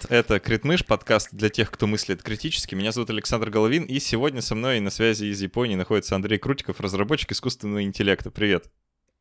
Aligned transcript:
Привет, 0.00 0.24
это 0.26 0.40
Критмыш, 0.40 0.84
подкаст 0.86 1.28
для 1.32 1.48
тех, 1.50 1.70
кто 1.70 1.86
мыслит 1.86 2.22
критически. 2.22 2.74
Меня 2.74 2.92
зовут 2.92 3.10
Александр 3.10 3.50
Головин, 3.50 3.84
и 3.84 3.98
сегодня 3.98 4.40
со 4.40 4.54
мной 4.54 4.80
на 4.80 4.90
связи 4.90 5.26
из 5.26 5.42
Японии 5.42 5.74
находится 5.74 6.14
Андрей 6.14 6.38
Крутиков, 6.38 6.80
разработчик 6.80 7.32
искусственного 7.32 7.82
интеллекта. 7.82 8.30
Привет. 8.30 8.70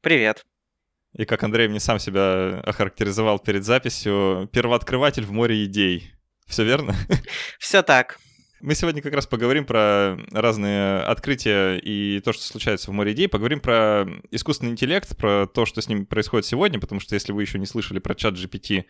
Привет. 0.01 0.45
И 1.17 1.25
как 1.25 1.43
Андрей 1.43 1.67
мне 1.67 1.79
сам 1.79 1.99
себя 1.99 2.59
охарактеризовал 2.61 3.39
перед 3.39 3.65
записью, 3.65 4.49
первооткрыватель 4.53 5.25
в 5.25 5.31
море 5.31 5.65
идей. 5.65 6.13
Все 6.45 6.63
верно? 6.63 6.95
Все 7.59 7.81
так. 7.81 8.19
Мы 8.61 8.75
сегодня 8.75 9.01
как 9.01 9.13
раз 9.13 9.25
поговорим 9.25 9.65
про 9.65 10.17
разные 10.31 10.99
открытия 10.99 11.77
и 11.77 12.19
то, 12.19 12.31
что 12.31 12.43
случается 12.43 12.91
в 12.91 12.93
море 12.93 13.13
идей. 13.13 13.27
Поговорим 13.27 13.59
про 13.59 14.05
искусственный 14.31 14.71
интеллект, 14.71 15.15
про 15.17 15.47
то, 15.47 15.65
что 15.65 15.81
с 15.81 15.87
ним 15.87 16.05
происходит 16.05 16.45
сегодня, 16.45 16.79
потому 16.79 17.01
что 17.01 17.15
если 17.15 17.31
вы 17.31 17.41
еще 17.41 17.57
не 17.57 17.65
слышали 17.65 17.99
про 17.99 18.15
чат 18.15 18.35
GPT, 18.35 18.85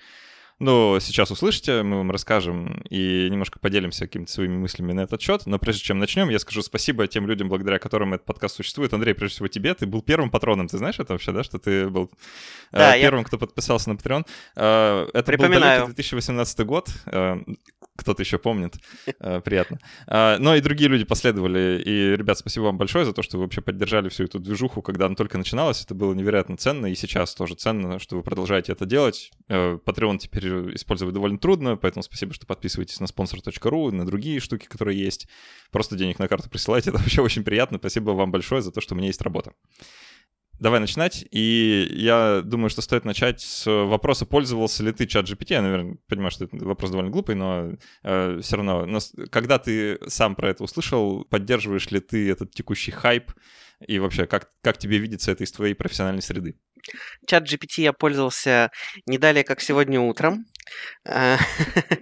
но 0.60 1.00
сейчас 1.00 1.32
услышите, 1.32 1.84
мы 1.84 1.98
вам 1.98 2.12
расскажем 2.12 2.84
и 2.90 3.30
немножко 3.30 3.60
поделимся 3.60 4.06
какими-то 4.06 4.32
своими 4.32 4.58
мыслями 4.58 4.92
на 4.92 5.02
этот 5.02 5.22
счет. 5.22 5.46
Но 5.46 5.58
прежде 5.58 5.84
чем 5.84 6.00
начнем, 6.00 6.30
я 6.30 6.38
скажу 6.40 6.62
спасибо 6.62 7.08
тем 7.08 7.28
людям, 7.28 7.48
благодаря 7.48 7.80
которым 7.80 8.14
этот 8.14 8.26
подкаст 8.26 8.58
существует. 8.58 8.94
Андрей, 8.94 9.14
прежде 9.14 9.36
всего 9.36 9.48
тебе, 9.48 9.74
ты 9.74 9.88
был 9.88 10.02
первым 10.02 10.30
патроном, 10.30 10.68
ты 10.68 10.78
знаешь 10.78 11.00
это 11.00 11.14
вообще, 11.14 11.32
да, 11.32 11.44
что 11.44 11.60
ты 11.60 11.88
был 11.88 12.12
да, 12.72 12.96
э, 12.96 13.02
первым, 13.02 13.22
я... 13.22 13.26
кто 13.26 13.38
подписался 13.38 13.90
на 13.90 13.96
Patreon. 13.96 14.26
Э, 14.58 15.08
это 15.14 15.24
Припоминаю. 15.24 15.82
был 15.82 15.88
2018 15.88 16.60
год, 16.66 16.90
э, 17.06 17.38
кто-то 18.00 18.22
еще 18.22 18.38
помнит, 18.38 18.76
э, 19.20 19.42
приятно. 19.42 19.80
Э, 20.08 20.38
но 20.40 20.56
и 20.56 20.62
другие 20.62 20.90
люди 20.90 21.06
последовали, 21.06 21.82
и, 21.86 22.16
ребят, 22.16 22.38
спасибо 22.38 22.66
вам 22.66 22.78
большое 22.78 23.06
за 23.06 23.14
то, 23.14 23.22
что 23.22 23.38
вы 23.38 23.44
вообще 23.44 23.62
поддержали 23.62 24.10
всю 24.10 24.24
эту 24.24 24.40
движуху, 24.40 24.82
когда 24.82 25.06
она 25.06 25.16
только 25.16 25.38
начиналась, 25.38 25.84
это 25.84 25.96
было 25.96 26.14
невероятно 26.14 26.58
ценно, 26.58 26.88
и 26.88 26.96
сейчас 26.96 27.36
тоже 27.36 27.56
ценно, 27.56 28.00
что 28.00 28.16
вы 28.18 28.24
продолжаете 28.24 28.72
это 28.72 28.86
делать. 28.86 29.32
Э, 29.48 29.78
Patreon 29.84 30.18
теперь 30.18 30.76
использовать 30.76 31.14
довольно 31.14 31.38
трудно, 31.38 31.78
поэтому 31.78 32.04
спасибо, 32.04 32.34
что 32.34 32.46
подписываетесь 32.46 33.00
на 33.00 33.06
sponsor.ru, 33.06 33.92
на 33.92 34.06
другие 34.06 34.40
штуки, 34.40 34.66
которые 34.66 35.00
есть. 35.00 35.28
Просто 35.72 35.96
денег 35.96 36.20
на 36.20 36.28
карту 36.28 36.50
присылайте, 36.50 36.90
это 36.92 37.00
вообще 37.00 37.22
очень 37.22 37.44
приятно. 37.44 37.78
Спасибо 37.78 38.12
вам 38.12 38.32
большое 38.32 38.62
за 38.62 38.72
то, 38.72 38.82
что 38.82 38.96
у 38.96 38.98
меня 38.98 39.08
есть 39.08 39.22
работа. 39.22 39.54
Давай 40.60 40.82
начинать. 40.82 41.26
И 41.32 41.88
я 41.92 42.42
думаю, 42.44 42.70
что 42.70 42.82
стоит 42.82 43.06
начать 43.06 43.40
с 43.42 43.66
вопроса, 43.66 44.26
пользовался 44.26 44.84
ли 44.84 44.92
ты 44.92 45.08
чат 45.08 45.26
GPT. 45.26 45.54
Я, 45.54 45.62
наверное, 45.62 45.98
понимаю, 46.08 46.32
что 46.32 46.46
это 46.46 46.58
вопрос 46.58 46.92
довольно 46.92 47.12
глупый, 47.12 47.36
но 47.36 47.72
э, 48.04 48.40
все 48.42 48.58
равно. 48.58 48.86
Но 48.86 49.00
когда 49.32 49.58
ты 49.58 50.00
сам 50.08 50.36
про 50.36 50.50
это 50.50 50.64
услышал, 50.64 51.24
поддерживаешь 51.26 51.90
ли 51.92 52.02
ты 52.02 52.30
этот 52.30 52.54
текущий 52.54 52.92
хайп? 52.92 53.32
И 53.88 53.98
вообще, 54.00 54.26
как, 54.28 54.50
как 54.62 54.78
тебе 54.78 54.98
видится 54.98 55.32
это 55.32 55.46
из 55.46 55.52
твоей 55.54 55.74
профессиональной 55.74 56.22
среды? 56.22 56.56
Чат 57.26 57.44
GPT 57.44 57.82
я 57.82 57.94
пользовался 57.94 58.72
не 59.06 59.18
далее, 59.18 59.46
как 59.46 59.62
сегодня 59.62 60.02
утром. 60.02 60.46
А, 61.08 61.38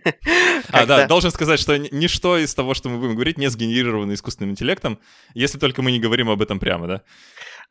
а 0.71 0.85
да, 0.85 1.07
должен 1.07 1.31
сказать, 1.31 1.59
что 1.59 1.77
ничто 1.77 2.37
из 2.37 2.53
того, 2.53 2.73
что 2.73 2.89
мы 2.89 2.97
будем 2.97 3.13
говорить, 3.13 3.37
не 3.37 3.49
сгенерировано 3.49 4.13
искусственным 4.13 4.51
интеллектом, 4.51 4.99
если 5.33 5.59
только 5.59 5.81
мы 5.81 5.91
не 5.91 5.99
говорим 5.99 6.29
об 6.29 6.41
этом 6.41 6.59
прямо, 6.59 6.87
да? 6.87 7.03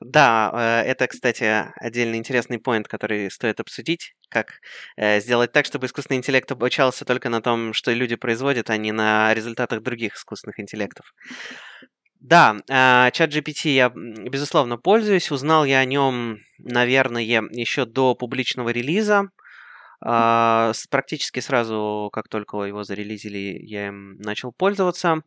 Да, 0.00 0.50
э, 0.84 0.90
это, 0.90 1.06
кстати, 1.06 1.72
отдельный 1.80 2.18
интересный 2.18 2.58
поинт, 2.58 2.86
который 2.86 3.30
стоит 3.30 3.60
обсудить, 3.60 4.14
как 4.28 4.60
э, 4.96 5.20
сделать 5.20 5.52
так, 5.52 5.64
чтобы 5.64 5.86
искусственный 5.86 6.18
интеллект 6.18 6.50
обучался 6.52 7.04
только 7.06 7.30
на 7.30 7.40
том, 7.40 7.72
что 7.72 7.92
люди 7.92 8.14
производят, 8.16 8.68
а 8.68 8.76
не 8.76 8.92
на 8.92 9.32
результатах 9.32 9.82
других 9.82 10.16
искусственных 10.16 10.60
интеллектов. 10.60 11.14
Да, 12.20 12.56
а, 12.70 13.10
чат 13.12 13.30
GPT 13.30 13.68
я, 13.74 13.90
безусловно, 13.94 14.76
пользуюсь. 14.78 15.30
Узнал 15.30 15.64
я 15.64 15.78
о 15.78 15.84
нем, 15.84 16.38
наверное, 16.58 17.22
еще 17.22 17.84
до 17.84 18.14
публичного 18.14 18.70
релиза. 18.70 19.30
А, 20.00 20.72
практически 20.90 21.40
сразу, 21.40 22.10
как 22.12 22.28
только 22.28 22.58
его 22.62 22.84
зарелизили, 22.84 23.58
я 23.62 23.88
им 23.88 24.16
начал 24.18 24.52
пользоваться. 24.52 25.22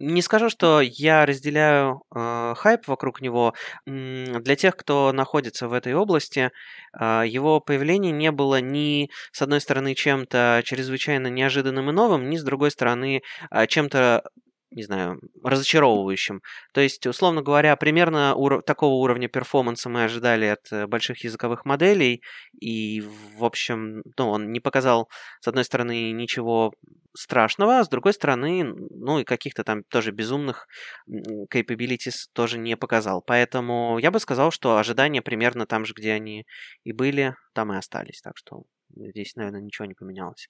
Не 0.00 0.22
скажу, 0.22 0.48
что 0.48 0.80
я 0.80 1.26
разделяю 1.26 2.02
э, 2.14 2.54
хайп 2.56 2.86
вокруг 2.86 3.20
него. 3.20 3.54
Для 3.84 4.54
тех, 4.54 4.76
кто 4.76 5.12
находится 5.12 5.66
в 5.66 5.72
этой 5.72 5.94
области, 5.94 6.52
э, 6.98 7.24
его 7.26 7.58
появление 7.58 8.12
не 8.12 8.30
было 8.30 8.60
ни, 8.60 9.10
с 9.32 9.42
одной 9.42 9.60
стороны, 9.60 9.96
чем-то 9.96 10.62
чрезвычайно 10.64 11.26
неожиданным 11.26 11.90
и 11.90 11.92
новым, 11.92 12.30
ни, 12.30 12.36
с 12.36 12.44
другой 12.44 12.70
стороны, 12.70 13.22
э, 13.50 13.66
чем-то 13.66 14.22
не 14.70 14.82
знаю, 14.82 15.20
разочаровывающим. 15.42 16.42
То 16.72 16.80
есть, 16.80 17.06
условно 17.06 17.42
говоря, 17.42 17.74
примерно 17.76 18.34
ур- 18.34 18.62
такого 18.62 18.94
уровня 18.94 19.28
перформанса 19.28 19.88
мы 19.88 20.04
ожидали 20.04 20.46
от 20.46 20.70
э, 20.70 20.86
больших 20.86 21.24
языковых 21.24 21.64
моделей, 21.64 22.22
и, 22.60 23.02
в 23.36 23.44
общем, 23.44 24.02
ну, 24.16 24.28
он 24.28 24.52
не 24.52 24.60
показал, 24.60 25.08
с 25.40 25.48
одной 25.48 25.64
стороны, 25.64 26.12
ничего 26.12 26.72
страшного, 27.16 27.78
а 27.80 27.84
с 27.84 27.88
другой 27.88 28.12
стороны, 28.12 28.64
ну, 28.64 29.20
и 29.20 29.24
каких-то 29.24 29.64
там 29.64 29.82
тоже 29.84 30.12
безумных 30.12 30.66
capabilities 31.52 32.26
тоже 32.32 32.58
не 32.58 32.76
показал. 32.76 33.22
Поэтому 33.22 33.98
я 33.98 34.10
бы 34.10 34.20
сказал, 34.20 34.50
что 34.50 34.76
ожидания 34.76 35.22
примерно 35.22 35.66
там 35.66 35.84
же, 35.84 35.94
где 35.94 36.12
они 36.12 36.46
и 36.84 36.92
были, 36.92 37.34
там 37.54 37.72
и 37.72 37.76
остались. 37.76 38.20
Так 38.20 38.36
что 38.36 38.62
здесь, 38.94 39.34
наверное, 39.36 39.60
ничего 39.60 39.86
не 39.86 39.94
поменялось. 39.94 40.48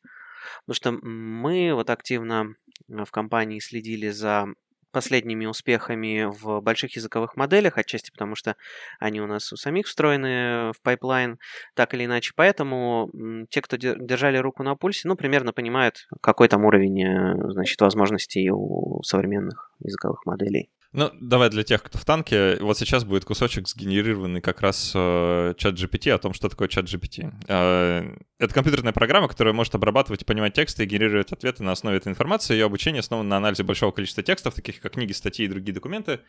Потому 0.67 0.75
что 0.75 0.93
мы 1.07 1.73
вот 1.75 1.91
активно 1.91 2.55
в 2.89 3.11
компании 3.11 3.61
следили 3.61 4.11
за 4.11 4.47
последними 4.91 5.47
успехами 5.47 6.25
в 6.25 6.61
больших 6.61 6.97
языковых 6.97 7.37
моделях, 7.37 7.79
отчасти 7.79 8.11
потому 8.11 8.35
что 8.35 8.57
они 8.99 9.21
у 9.21 9.27
нас 9.27 9.53
у 9.53 9.57
самих 9.57 9.87
встроены 9.87 10.73
в 10.73 10.83
pipeline, 10.83 11.39
так 11.75 11.95
или 11.95 12.05
иначе. 12.05 12.33
Поэтому 12.35 13.11
те, 13.51 13.61
кто 13.61 13.77
держали 13.77 14.39
руку 14.39 14.63
на 14.63 14.77
пульсе, 14.77 15.07
ну, 15.09 15.17
примерно 15.17 15.53
понимают, 15.53 16.09
какой 16.21 16.49
там 16.49 16.65
уровень, 16.65 17.03
э, 17.03 17.53
значит, 17.53 17.81
возможностей 17.81 18.51
у 18.51 19.03
современных 19.03 19.73
языковых 19.81 20.25
моделей. 20.27 20.71
Ну, 20.93 21.11
давай 21.21 21.51
для 21.51 21.65
тех, 21.65 21.83
кто 21.83 21.99
в 21.99 22.05
танке. 22.07 22.57
Вот 22.61 22.79
сейчас 22.79 23.05
будет 23.05 23.27
кусочек 23.27 23.69
сгенерированный 23.69 24.41
как 24.41 24.63
раз 24.63 24.93
э, 24.95 25.55
ChatGPT 25.59 26.11
о 26.11 26.19
том, 26.19 26.33
что 26.33 26.49
такое 26.49 26.69
чат 26.69 26.87
GPT. 26.87 27.31
Э, 27.47 28.17
это 28.39 28.55
компьютерная 28.55 28.95
программа, 28.95 29.29
которая 29.29 29.53
может 29.53 29.75
обрабатывать 29.75 30.23
и 30.23 30.25
понимать 30.25 30.55
тексты 30.55 30.85
и 30.85 30.87
генерировать 30.87 31.31
ответы 31.31 31.63
на 31.63 31.73
основе 31.73 31.99
этой 31.99 32.09
информации. 32.09 32.55
Ее 32.55 32.65
обучение 32.65 33.01
основано 33.01 33.29
на 33.29 33.37
анализе 33.37 33.65
большого 33.65 33.91
количества 33.91 34.23
текстов, 34.23 34.55
таких 34.55 34.81
как 34.81 34.93
книги, 34.95 35.13
статьи 35.13 35.45
и 35.45 35.49
другие 35.49 35.75
документы, 35.75 36.21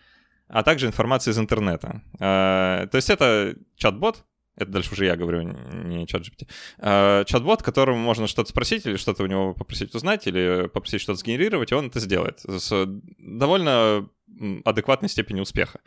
а 0.49 0.61
также 0.63 0.87
информации 0.87 1.31
из 1.31 1.39
интернета. 1.39 2.01
Э, 2.19 2.87
то 2.91 2.95
есть 2.97 3.09
это 3.09 3.55
чат-бот, 3.77 4.25
это 4.55 4.71
дальше 4.71 4.91
уже 4.93 5.05
я 5.05 5.15
говорю, 5.15 5.41
не 5.41 6.05
чат 6.07 6.23
GPT, 6.23 6.47
а, 6.79 7.23
чат-бот, 7.23 7.63
которому 7.63 7.99
можно 7.99 8.27
что-то 8.27 8.49
спросить 8.49 8.85
или 8.85 8.97
что-то 8.97 9.23
у 9.23 9.27
него 9.27 9.53
попросить 9.53 9.95
узнать, 9.95 10.27
или 10.27 10.67
попросить 10.67 11.01
что-то 11.01 11.19
сгенерировать, 11.19 11.71
и 11.71 11.75
он 11.75 11.87
это 11.87 11.99
сделает 11.99 12.39
с 12.41 12.85
довольно 13.17 14.09
адекватной 14.65 15.09
степени 15.09 15.41
успеха. 15.41 15.79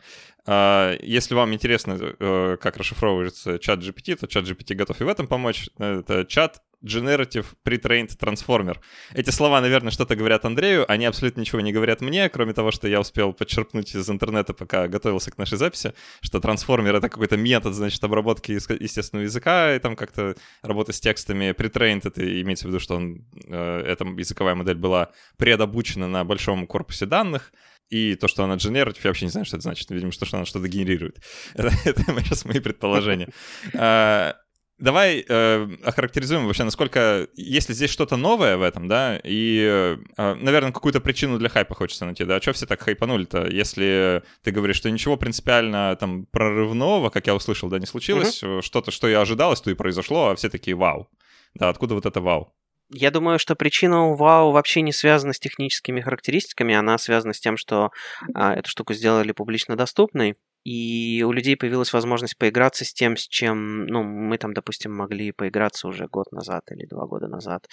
А, 0.45 0.95
если 1.01 1.35
вам 1.35 1.53
интересно, 1.53 1.97
э, 1.99 2.57
как 2.59 2.77
расшифровывается 2.77 3.59
чат 3.59 3.79
GPT, 3.79 4.15
то 4.15 4.27
чат 4.27 4.45
GPT 4.45 4.75
готов 4.75 4.99
и 5.01 5.03
в 5.03 5.07
этом 5.07 5.27
помочь. 5.27 5.69
Это 5.77 6.25
чат 6.25 6.61
Generative 6.83 7.45
Pre-Trained 7.65 8.17
Transformer. 8.17 8.77
Эти 9.13 9.29
слова, 9.29 9.61
наверное, 9.61 9.91
что-то 9.91 10.15
говорят 10.15 10.45
Андрею, 10.45 10.89
они 10.91 11.05
абсолютно 11.05 11.41
ничего 11.41 11.61
не 11.61 11.71
говорят 11.71 12.01
мне, 12.01 12.29
кроме 12.29 12.53
того, 12.53 12.71
что 12.71 12.87
я 12.87 12.99
успел 12.99 13.33
подчерпнуть 13.33 13.95
из 13.95 14.09
интернета, 14.09 14.53
пока 14.53 14.87
готовился 14.87 15.31
к 15.31 15.37
нашей 15.37 15.57
записи, 15.57 15.93
что 16.21 16.39
трансформер— 16.39 16.95
это 16.97 17.09
какой-то 17.09 17.37
метод, 17.37 17.73
значит, 17.73 18.03
обработки 18.03 18.51
естественного 18.51 19.23
языка, 19.23 19.75
и 19.75 19.79
там 19.79 19.95
как-то 19.95 20.35
работа 20.61 20.91
с 20.91 20.99
текстами. 20.99 21.51
Pre-trained— 21.51 22.01
это 22.03 22.41
имеется 22.41 22.65
в 22.65 22.69
виду, 22.69 22.79
что 22.79 22.95
он, 22.95 23.25
э, 23.47 23.83
эта 23.87 24.05
языковая 24.05 24.55
модель 24.55 24.77
была 24.77 25.11
предобучена 25.37 26.07
на 26.07 26.23
большом 26.23 26.67
корпусе 26.67 27.05
данных, 27.05 27.51
и 27.89 28.15
то, 28.15 28.27
что 28.27 28.43
она 28.43 28.55
generative, 28.55 28.99
я 29.03 29.09
вообще 29.09 29.25
не 29.25 29.31
знаю, 29.31 29.45
что 29.45 29.57
это 29.57 29.63
значит. 29.63 29.89
Видимо, 29.91 30.11
что, 30.11 30.25
что 30.25 30.37
она 30.37 30.45
что-то 30.45 30.67
генерирует. 30.67 31.19
Это, 31.53 31.71
это 31.85 32.03
сейчас 32.23 32.45
мои 32.45 32.59
предположения. 32.59 33.29
А, 33.75 34.35
Давай 34.83 35.23
э, 35.25 35.69
охарактеризуем 35.85 36.45
вообще, 36.45 36.65
насколько, 36.65 37.29
если 37.35 37.71
здесь 37.71 37.89
что-то 37.89 38.17
новое 38.17 38.57
в 38.57 38.61
этом, 38.61 38.89
да, 38.89 39.17
и, 39.23 39.97
э, 40.17 40.35
наверное, 40.41 40.73
какую-то 40.73 40.99
причину 40.99 41.39
для 41.39 41.47
хайпа 41.47 41.73
хочется 41.73 42.03
найти, 42.03 42.25
да, 42.25 42.35
а 42.35 42.41
что 42.41 42.51
все 42.51 42.65
так 42.65 42.81
хайпанули-то, 42.81 43.47
если 43.47 44.23
ты 44.41 44.51
говоришь, 44.51 44.75
что 44.75 44.91
ничего 44.91 45.15
принципиально 45.15 45.95
там 45.97 46.25
прорывного, 46.25 47.09
как 47.11 47.27
я 47.27 47.33
услышал, 47.33 47.69
да, 47.69 47.79
не 47.79 47.85
случилось, 47.85 48.43
uh-huh. 48.43 48.61
что-то, 48.61 48.91
что 48.91 49.07
я 49.07 49.21
ожидалось, 49.21 49.61
то 49.61 49.71
и 49.71 49.73
произошло, 49.73 50.31
а 50.31 50.35
все 50.35 50.49
такие 50.49 50.75
вау. 50.75 51.07
Да, 51.55 51.69
откуда 51.69 51.95
вот 51.95 52.05
это 52.05 52.19
вау? 52.19 52.53
Я 52.89 53.11
думаю, 53.11 53.39
что 53.39 53.55
причина 53.55 54.13
вау 54.13 54.51
вообще 54.51 54.81
не 54.81 54.91
связана 54.91 55.33
с 55.33 55.39
техническими 55.39 56.01
характеристиками, 56.01 56.75
она 56.75 56.97
связана 56.97 57.33
с 57.33 57.39
тем, 57.39 57.57
что 57.57 57.91
а, 58.33 58.53
эту 58.53 58.69
штуку 58.69 58.93
сделали 58.93 59.31
публично 59.31 59.75
доступной, 59.75 60.35
и 60.63 61.23
у 61.27 61.31
людей 61.31 61.57
появилась 61.57 61.91
возможность 61.91 62.37
поиграться 62.37 62.85
с 62.85 62.93
тем, 62.93 63.17
с 63.17 63.27
чем, 63.27 63.85
ну, 63.87 64.03
мы 64.03 64.37
там, 64.37 64.53
допустим, 64.53 64.95
могли 64.95 65.31
поиграться 65.31 65.87
уже 65.87 66.07
год 66.07 66.31
назад 66.31 66.63
или 66.71 66.85
два 66.85 67.05
года 67.05 67.27
назад. 67.27 67.67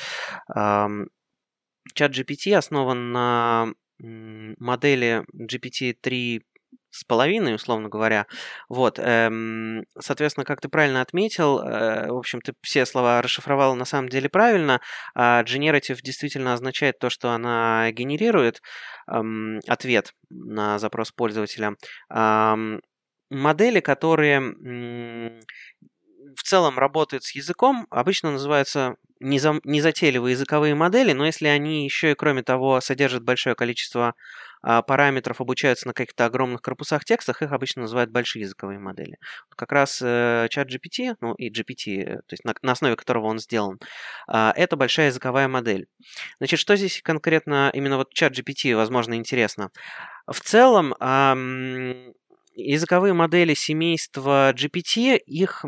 Чат 1.94 2.12
GPT 2.12 2.52
основан 2.54 3.12
на 3.12 3.72
модели 3.98 5.24
GPT-3 5.34 6.40
с 6.90 7.04
половиной, 7.04 7.54
условно 7.54 7.88
говоря. 7.88 8.26
Вот, 8.68 8.98
эм, 8.98 9.84
соответственно, 9.98 10.44
как 10.44 10.60
ты 10.60 10.68
правильно 10.68 11.00
отметил, 11.00 11.60
э, 11.60 12.10
в 12.10 12.16
общем, 12.16 12.40
ты 12.40 12.52
все 12.62 12.84
слова 12.84 13.22
расшифровала 13.22 13.74
на 13.74 13.84
самом 13.84 14.08
деле 14.08 14.28
правильно. 14.28 14.80
А 15.14 15.42
generative 15.44 16.00
действительно 16.02 16.52
означает 16.52 16.98
то, 16.98 17.08
что 17.10 17.30
она 17.30 17.90
генерирует 17.92 18.60
эм, 19.08 19.60
ответ 19.68 20.14
на 20.30 20.78
запрос 20.78 21.12
пользователя. 21.12 21.76
Эм, 22.10 22.80
модели, 23.30 23.80
которые 23.80 24.40
в 26.36 26.42
целом 26.42 26.78
работают 26.78 27.24
с 27.24 27.34
языком, 27.34 27.86
обычно 27.90 28.32
называются 28.32 28.96
незатейливые 29.20 30.32
языковые 30.32 30.74
модели, 30.74 31.12
но 31.12 31.26
если 31.26 31.46
они 31.46 31.84
еще 31.84 32.12
и, 32.12 32.14
кроме 32.14 32.42
того, 32.42 32.80
содержат 32.80 33.22
большое 33.22 33.54
количество 33.54 34.14
параметров, 34.62 35.40
обучаются 35.40 35.86
на 35.86 35.94
каких-то 35.94 36.26
огромных 36.26 36.62
корпусах 36.62 37.04
текстах, 37.04 37.42
их 37.42 37.52
обычно 37.52 37.82
называют 37.82 38.10
большие 38.10 38.42
языковые 38.42 38.78
модели. 38.78 39.16
Как 39.56 39.72
раз 39.72 40.00
э, 40.02 40.48
чат 40.50 40.68
GPT, 40.68 41.16
ну 41.20 41.34
и 41.34 41.50
GPT, 41.50 42.02
э, 42.02 42.16
то 42.16 42.32
есть 42.32 42.44
на, 42.44 42.54
на 42.62 42.72
основе 42.72 42.96
которого 42.96 43.26
он 43.26 43.38
сделан, 43.38 43.78
э, 44.28 44.52
это 44.56 44.76
большая 44.76 45.06
языковая 45.06 45.48
модель. 45.48 45.86
Значит, 46.38 46.60
что 46.60 46.76
здесь 46.76 47.00
конкретно 47.02 47.70
именно 47.72 47.96
вот 47.96 48.12
чат 48.12 48.32
GPT, 48.38 48.74
возможно, 48.76 49.14
интересно? 49.14 49.70
В 50.26 50.40
целом, 50.40 50.94
языковые 52.54 53.14
модели 53.14 53.54
семейства 53.54 54.52
GPT, 54.52 55.16
их 55.16 55.64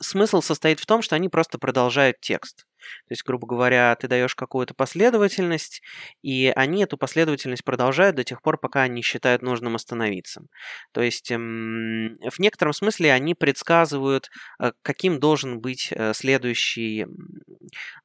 смысл 0.00 0.42
состоит 0.42 0.80
в 0.80 0.86
том, 0.86 1.02
что 1.02 1.16
они 1.16 1.28
просто 1.28 1.58
продолжают 1.58 2.20
текст. 2.20 2.66
То 3.08 3.12
есть, 3.12 3.24
грубо 3.24 3.46
говоря, 3.46 3.94
ты 3.96 4.08
даешь 4.08 4.34
какую-то 4.34 4.74
последовательность, 4.74 5.82
и 6.22 6.52
они 6.54 6.82
эту 6.82 6.96
последовательность 6.96 7.64
продолжают 7.64 8.16
до 8.16 8.24
тех 8.24 8.42
пор, 8.42 8.58
пока 8.58 8.82
они 8.82 9.02
считают 9.02 9.42
нужным 9.42 9.76
остановиться. 9.76 10.42
То 10.92 11.02
есть, 11.02 11.30
эм, 11.30 12.18
в 12.18 12.38
некотором 12.38 12.72
смысле 12.72 13.12
они 13.12 13.34
предсказывают, 13.34 14.30
э, 14.60 14.72
каким 14.82 15.20
должен 15.20 15.60
быть 15.60 15.88
э, 15.90 16.12
следующий... 16.14 17.06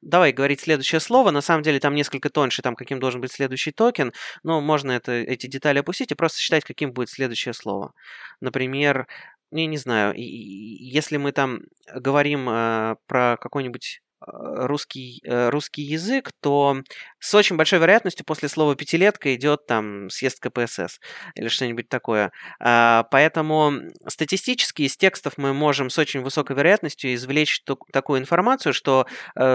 Давай 0.00 0.32
говорить 0.32 0.60
следующее 0.60 1.00
слово. 1.00 1.30
На 1.30 1.40
самом 1.40 1.62
деле 1.62 1.80
там 1.80 1.94
несколько 1.94 2.30
тоньше, 2.30 2.62
там 2.62 2.74
каким 2.74 3.00
должен 3.00 3.20
быть 3.20 3.32
следующий 3.32 3.72
токен, 3.72 4.12
но 4.42 4.60
можно 4.60 4.92
это, 4.92 5.12
эти 5.12 5.46
детали 5.46 5.78
опустить 5.78 6.12
и 6.12 6.14
просто 6.14 6.38
считать, 6.38 6.64
каким 6.64 6.92
будет 6.92 7.10
следующее 7.10 7.54
слово. 7.54 7.92
Например, 8.40 9.06
я 9.52 9.66
не 9.66 9.78
знаю, 9.78 10.14
если 10.16 11.16
мы 11.16 11.32
там 11.32 11.60
говорим 11.92 12.48
э, 12.48 12.96
про 13.06 13.36
какой-нибудь 13.36 14.00
русский, 14.26 15.20
э, 15.24 15.48
русский 15.48 15.82
язык, 15.82 16.30
то 16.40 16.82
с 17.18 17.34
очень 17.34 17.56
большой 17.56 17.78
вероятностью 17.78 18.24
после 18.26 18.48
слова 18.48 18.74
пятилетка 18.74 19.34
идет 19.34 19.66
там 19.66 20.10
съезд 20.10 20.40
КПСС 20.40 21.00
или 21.34 21.48
что-нибудь 21.48 21.88
такое. 21.88 22.32
А, 22.60 23.04
поэтому 23.10 23.72
статистически 24.06 24.82
из 24.82 24.96
текстов 24.96 25.34
мы 25.36 25.52
можем 25.52 25.90
с 25.90 25.98
очень 25.98 26.20
высокой 26.20 26.56
вероятностью 26.56 27.14
извлечь 27.14 27.62
такую 27.92 28.20
информацию, 28.20 28.72
что 28.72 29.06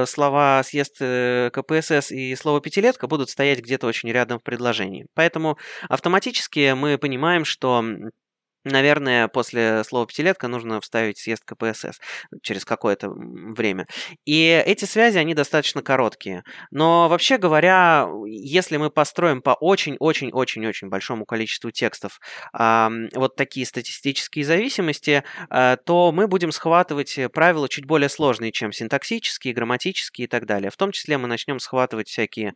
слова 0.06 0.62
съезд 0.63 0.97
КПСС 0.97 2.11
и 2.11 2.35
слово 2.35 2.61
пятилетка 2.61 3.07
будут 3.07 3.29
стоять 3.29 3.59
где-то 3.59 3.88
очень 3.88 4.11
рядом 4.11 4.39
в 4.39 4.44
предложении. 4.44 5.07
Поэтому 5.13 5.57
автоматически 5.89 6.73
мы 6.73 6.97
понимаем, 6.97 7.45
что 7.45 7.83
Наверное, 8.65 9.27
после 9.27 9.83
слова 9.83 10.07
«пятилетка» 10.07 10.47
нужно 10.47 10.81
вставить 10.81 11.19
съезд 11.19 11.45
КПСС 11.45 12.00
через 12.41 12.65
какое-то 12.65 13.09
время. 13.12 13.88
И 14.25 14.63
эти 14.65 14.85
связи, 14.85 15.19
они 15.19 15.35
достаточно 15.35 15.83
короткие. 15.83 16.44
Но 16.71 17.07
вообще 17.07 17.38
говоря, 17.38 18.09
если 18.25 18.77
мы 18.77 18.89
построим 18.89 19.44
по 19.44 19.51
очень-очень-очень-очень 19.51 20.89
большому 20.89 21.25
количеству 21.25 21.69
текстов 21.69 22.19
э, 22.57 22.89
вот 23.13 23.35
такие 23.35 23.67
статистические 23.67 24.44
зависимости, 24.44 25.23
э, 25.51 25.77
то 25.85 26.11
мы 26.11 26.27
будем 26.27 26.51
схватывать 26.51 27.19
правила 27.33 27.69
чуть 27.69 27.85
более 27.85 28.09
сложные, 28.09 28.51
чем 28.51 28.71
синтаксические, 28.71 29.53
грамматические 29.53 30.25
и 30.25 30.27
так 30.27 30.47
далее. 30.47 30.71
В 30.71 30.77
том 30.77 30.91
числе 30.91 31.19
мы 31.19 31.27
начнем 31.27 31.59
схватывать 31.59 32.07
всякие 32.07 32.56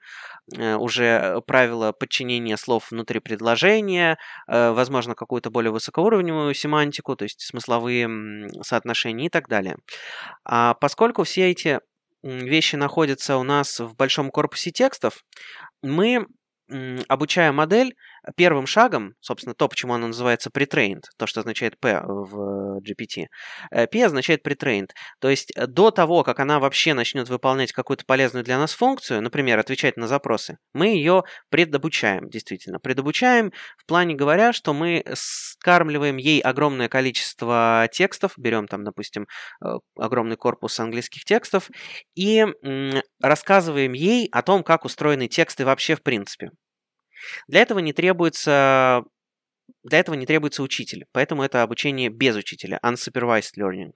э, 0.57 0.75
уже 0.75 1.41
правила 1.45 1.91
подчинения 1.91 2.57
слов 2.57 2.89
внутри 2.89 3.19
предложения, 3.19 4.17
э, 4.47 4.71
возможно, 4.71 5.13
какую-то 5.13 5.51
более 5.51 5.71
высокую 5.71 5.99
высокоуровневую 6.00 6.54
семантику, 6.54 7.16
то 7.16 7.24
есть 7.24 7.42
смысловые 7.42 8.50
соотношения 8.63 9.28
и 9.28 9.30
так 9.30 9.48
далее. 9.48 9.78
А 10.46 10.74
поскольку 10.75 11.24
все 11.24 11.51
эти 11.51 11.80
вещи 12.24 12.75
находятся 12.75 13.38
у 13.38 13.44
нас 13.44 13.80
в 13.80 13.96
большом 13.96 14.31
корпусе 14.31 14.72
текстов, 14.72 15.24
мы 15.81 16.25
обучая 17.07 17.51
модель, 17.51 17.96
первым 18.35 18.67
шагом, 18.67 19.13
собственно, 19.19 19.53
то, 19.53 19.67
почему 19.67 19.93
она 19.93 20.07
называется 20.07 20.49
pretrained, 20.49 21.03
то, 21.17 21.27
что 21.27 21.41
означает 21.41 21.79
P 21.79 22.01
в 22.01 22.79
GPT, 22.79 23.27
э, 23.71 23.87
P 23.87 24.03
означает 24.03 24.45
pretrained. 24.45 24.89
То 25.19 25.29
есть 25.29 25.51
э, 25.55 25.67
до 25.67 25.91
того, 25.91 26.23
как 26.23 26.39
она 26.39 26.59
вообще 26.59 26.93
начнет 26.93 27.29
выполнять 27.29 27.71
какую-то 27.71 28.05
полезную 28.05 28.43
для 28.43 28.57
нас 28.57 28.73
функцию, 28.73 29.21
например, 29.21 29.59
отвечать 29.59 29.97
на 29.97 30.07
запросы, 30.07 30.57
мы 30.73 30.87
ее 30.87 31.23
предобучаем, 31.49 32.29
действительно. 32.29 32.79
Предобучаем 32.79 33.51
в 33.77 33.85
плане 33.85 34.15
говоря, 34.15 34.53
что 34.53 34.73
мы 34.73 35.03
скармливаем 35.13 36.17
ей 36.17 36.41
огромное 36.41 36.89
количество 36.89 37.87
текстов, 37.91 38.33
берем 38.37 38.67
там, 38.67 38.83
допустим, 38.83 39.27
э, 39.63 39.67
огромный 39.97 40.37
корпус 40.37 40.79
английских 40.79 41.25
текстов 41.25 41.69
и 42.15 42.45
рассказываем 43.21 43.93
ей 43.93 44.27
о 44.31 44.41
том, 44.41 44.63
как 44.63 44.85
устроены 44.85 45.27
тексты 45.27 45.65
вообще 45.65 45.95
в 45.95 46.03
принципе. 46.03 46.51
Для 47.48 47.62
этого 47.62 47.80
не 47.80 47.94
требуется 47.94 49.04
для 49.83 50.00
этого 50.00 50.16
не 50.16 50.25
требуется 50.25 50.63
учитель, 50.63 51.06
поэтому 51.12 51.44
это 51.44 51.63
обучение 51.63 52.10
без 52.10 52.36
учителя, 52.36 52.80
unsupervised 52.83 53.57
learning. 53.57 53.92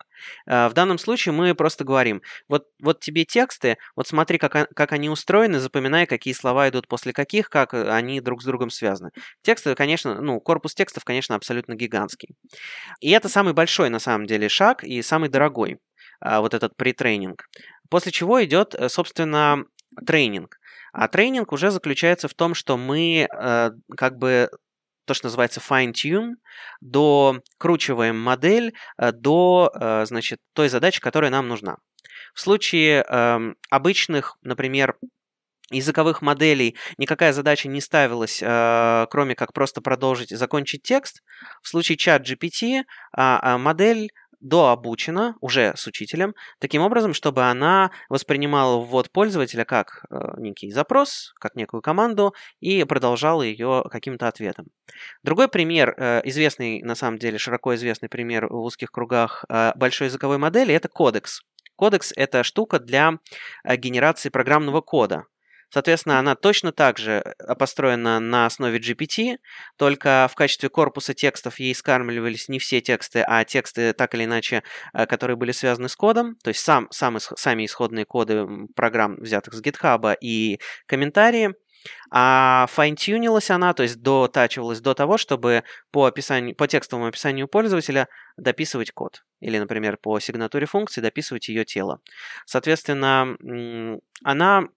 Э, 0.48 0.68
в 0.70 0.74
данном 0.74 0.98
случае 0.98 1.34
мы 1.34 1.54
просто 1.56 1.84
говорим, 1.84 2.22
вот, 2.48 2.68
вот 2.82 3.00
тебе 3.00 3.26
тексты, 3.26 3.78
вот 3.96 4.08
смотри, 4.08 4.38
как, 4.38 4.70
как 4.74 4.92
они 4.92 5.10
устроены, 5.10 5.60
запоминай, 5.60 6.06
какие 6.06 6.34
слова 6.34 6.70
идут 6.70 6.88
после 6.88 7.14
каких, 7.14 7.50
как 7.50 7.74
они 7.74 8.22
друг 8.22 8.42
с 8.42 8.46
другом 8.46 8.70
связаны. 8.70 9.12
Тексты, 9.42 9.76
конечно, 9.76 10.22
ну, 10.22 10.40
корпус 10.40 10.74
текстов, 10.74 11.04
конечно, 11.04 11.36
абсолютно 11.36 11.76
гигантский. 11.76 12.30
И 13.02 13.12
это 13.12 13.30
самый 13.30 13.54
большой, 13.54 13.90
на 13.90 14.00
самом 14.00 14.26
деле, 14.26 14.50
шаг 14.50 14.84
и 14.84 15.02
самый 15.02 15.30
дорогой, 15.30 15.80
э, 16.22 16.40
вот 16.40 16.54
этот 16.54 16.76
претренинг. 16.76 17.50
После 17.90 18.12
чего 18.12 18.44
идет, 18.44 18.74
э, 18.76 18.90
собственно, 18.90 19.66
тренинг. 20.06 20.60
А 20.94 21.08
тренинг 21.08 21.52
уже 21.52 21.72
заключается 21.72 22.28
в 22.28 22.34
том, 22.34 22.54
что 22.54 22.78
мы 22.78 23.28
э, 23.28 23.72
как 23.98 24.18
бы 24.18 24.50
то, 25.06 25.14
что 25.14 25.26
называется 25.26 25.60
fine-tune, 25.60 26.36
докручиваем 26.82 28.18
модель 28.20 28.74
э, 28.98 29.12
до, 29.12 29.72
э, 29.74 30.06
значит, 30.06 30.40
той 30.54 30.70
задачи, 30.70 31.02
которая 31.02 31.32
нам 31.32 31.48
нужна. 31.48 31.78
В 32.34 32.40
случае 32.40 33.04
э, 33.08 33.54
обычных, 33.70 34.38
например, 34.44 34.96
языковых 35.72 36.22
моделей 36.22 36.76
никакая 36.98 37.34
задача 37.34 37.68
не 37.68 37.82
ставилась, 37.82 38.42
э, 38.42 39.08
кроме 39.10 39.36
как 39.36 39.52
просто 39.52 39.82
продолжить 39.82 40.32
и 40.32 40.36
закончить 40.36 40.84
текст. 40.84 41.24
В 41.62 41.68
случае 41.68 41.98
чат 41.98 42.28
GPT 42.28 42.82
э, 42.82 42.84
а, 43.14 43.58
модель 43.58 44.12
дообучена 44.44 45.36
уже 45.42 45.74
с 45.76 45.88
учителем, 45.88 46.36
таким 46.60 46.82
образом, 46.82 47.14
чтобы 47.14 47.44
она 47.44 47.92
воспринимала 48.10 48.80
ввод 48.80 49.10
пользователя 49.12 49.66
как 49.66 50.06
э, 50.12 50.16
некий 50.38 50.70
запрос, 50.70 51.34
как 51.40 51.56
некую 51.56 51.82
команду 51.82 52.36
и 52.60 52.84
продолжала 52.84 53.42
ее 53.42 53.84
каким-то 53.90 54.28
ответом. 54.28 54.68
Другой 55.24 55.48
пример, 55.48 55.96
э, 55.98 56.22
известный, 56.26 56.82
на 56.84 56.96
самом 56.96 57.18
деле, 57.18 57.38
широко 57.38 57.74
известный 57.76 58.10
пример 58.10 58.48
в 58.48 58.58
узких 58.58 58.92
кругах 58.92 59.46
э, 59.50 59.72
большой 59.76 60.08
языковой 60.08 60.38
модели, 60.38 60.74
это 60.74 60.90
кодекс. 60.90 61.42
Кодекс— 61.76 62.14
это 62.16 62.44
штука 62.44 62.80
для 62.80 63.18
генерации 63.66 64.30
программного 64.30 64.82
кода. 64.82 65.26
Соответственно, 65.74 66.20
она 66.20 66.36
точно 66.36 66.72
так 66.72 67.00
же 67.00 67.24
э, 67.26 67.56
построена 67.56 68.20
на 68.20 68.46
основе 68.46 68.78
GPT, 68.78 69.38
только 69.76 70.30
в 70.32 70.36
качестве 70.36 70.70
корпуса 70.70 71.16
текстов 71.16 71.60
ей 71.60 71.74
скармливались 71.74 72.48
не 72.48 72.60
все 72.60 72.80
тексты, 72.80 73.24
а 73.26 73.44
тексты 73.44 73.94
так 73.94 74.14
или 74.14 74.26
иначе, 74.26 74.62
э, 74.94 75.08
которые 75.08 75.36
были 75.36 75.52
связаны 75.52 75.90
с 75.90 75.96
кодом, 75.96 76.36
то 76.44 76.50
есть 76.50 76.60
сам, 76.60 76.88
сам, 76.92 77.18
сами 77.20 77.66
исходные 77.66 78.06
коды 78.06 78.46
программ, 78.76 79.16
взятых 79.16 79.56
с 79.56 79.64
GitHub 79.64 80.16
и 80.22 80.60
комментарии. 80.86 81.56
А 82.12 82.68
файнтюнилась 82.70 83.50
она, 83.50 83.74
то 83.74 83.82
есть 83.82 84.00
дотачивалась 84.00 84.80
до 84.80 84.94
того, 84.94 85.18
чтобы 85.18 85.64
по, 85.92 86.06
описанию, 86.06 86.56
по 86.56 86.68
текстовому 86.68 87.08
описанию 87.08 87.48
пользователя 87.48 88.10
дописывать 88.38 88.92
код. 88.92 89.24
Или, 89.40 89.58
например, 89.58 89.98
по 89.98 90.20
сигнатуре 90.20 90.68
функции 90.68 91.02
дописывать 91.02 91.50
ее 91.50 91.66
тело. 91.66 92.00
Соответственно, 92.46 93.36
она 94.24 94.68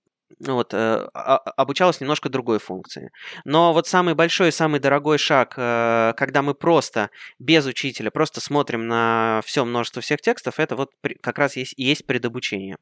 вот, 0.41 0.75
э, 0.75 1.09
а, 1.15 1.37
обучалась 1.37 2.01
немножко 2.01 2.29
другой 2.29 2.59
функции. 2.59 3.11
Но 3.45 3.73
вот 3.73 3.87
самый 3.87 4.15
большой, 4.15 4.53
самый 4.53 4.81
дорогой 4.81 5.19
шаг, 5.19 5.55
э, 5.57 6.15
когда 6.17 6.43
мы 6.43 6.55
просто 6.55 7.11
без 7.39 7.67
учителя, 7.67 8.11
просто 8.11 8.41
смотрим 8.41 8.87
на 8.89 9.41
все 9.45 9.65
множество 9.65 10.03
всех 10.03 10.21
текстов, 10.21 10.59
это 10.59 10.77
вот 10.77 10.91
как 11.21 11.39
раз 11.39 11.57
есть, 11.57 11.75
есть 11.77 12.07
предобучение. 12.07 12.77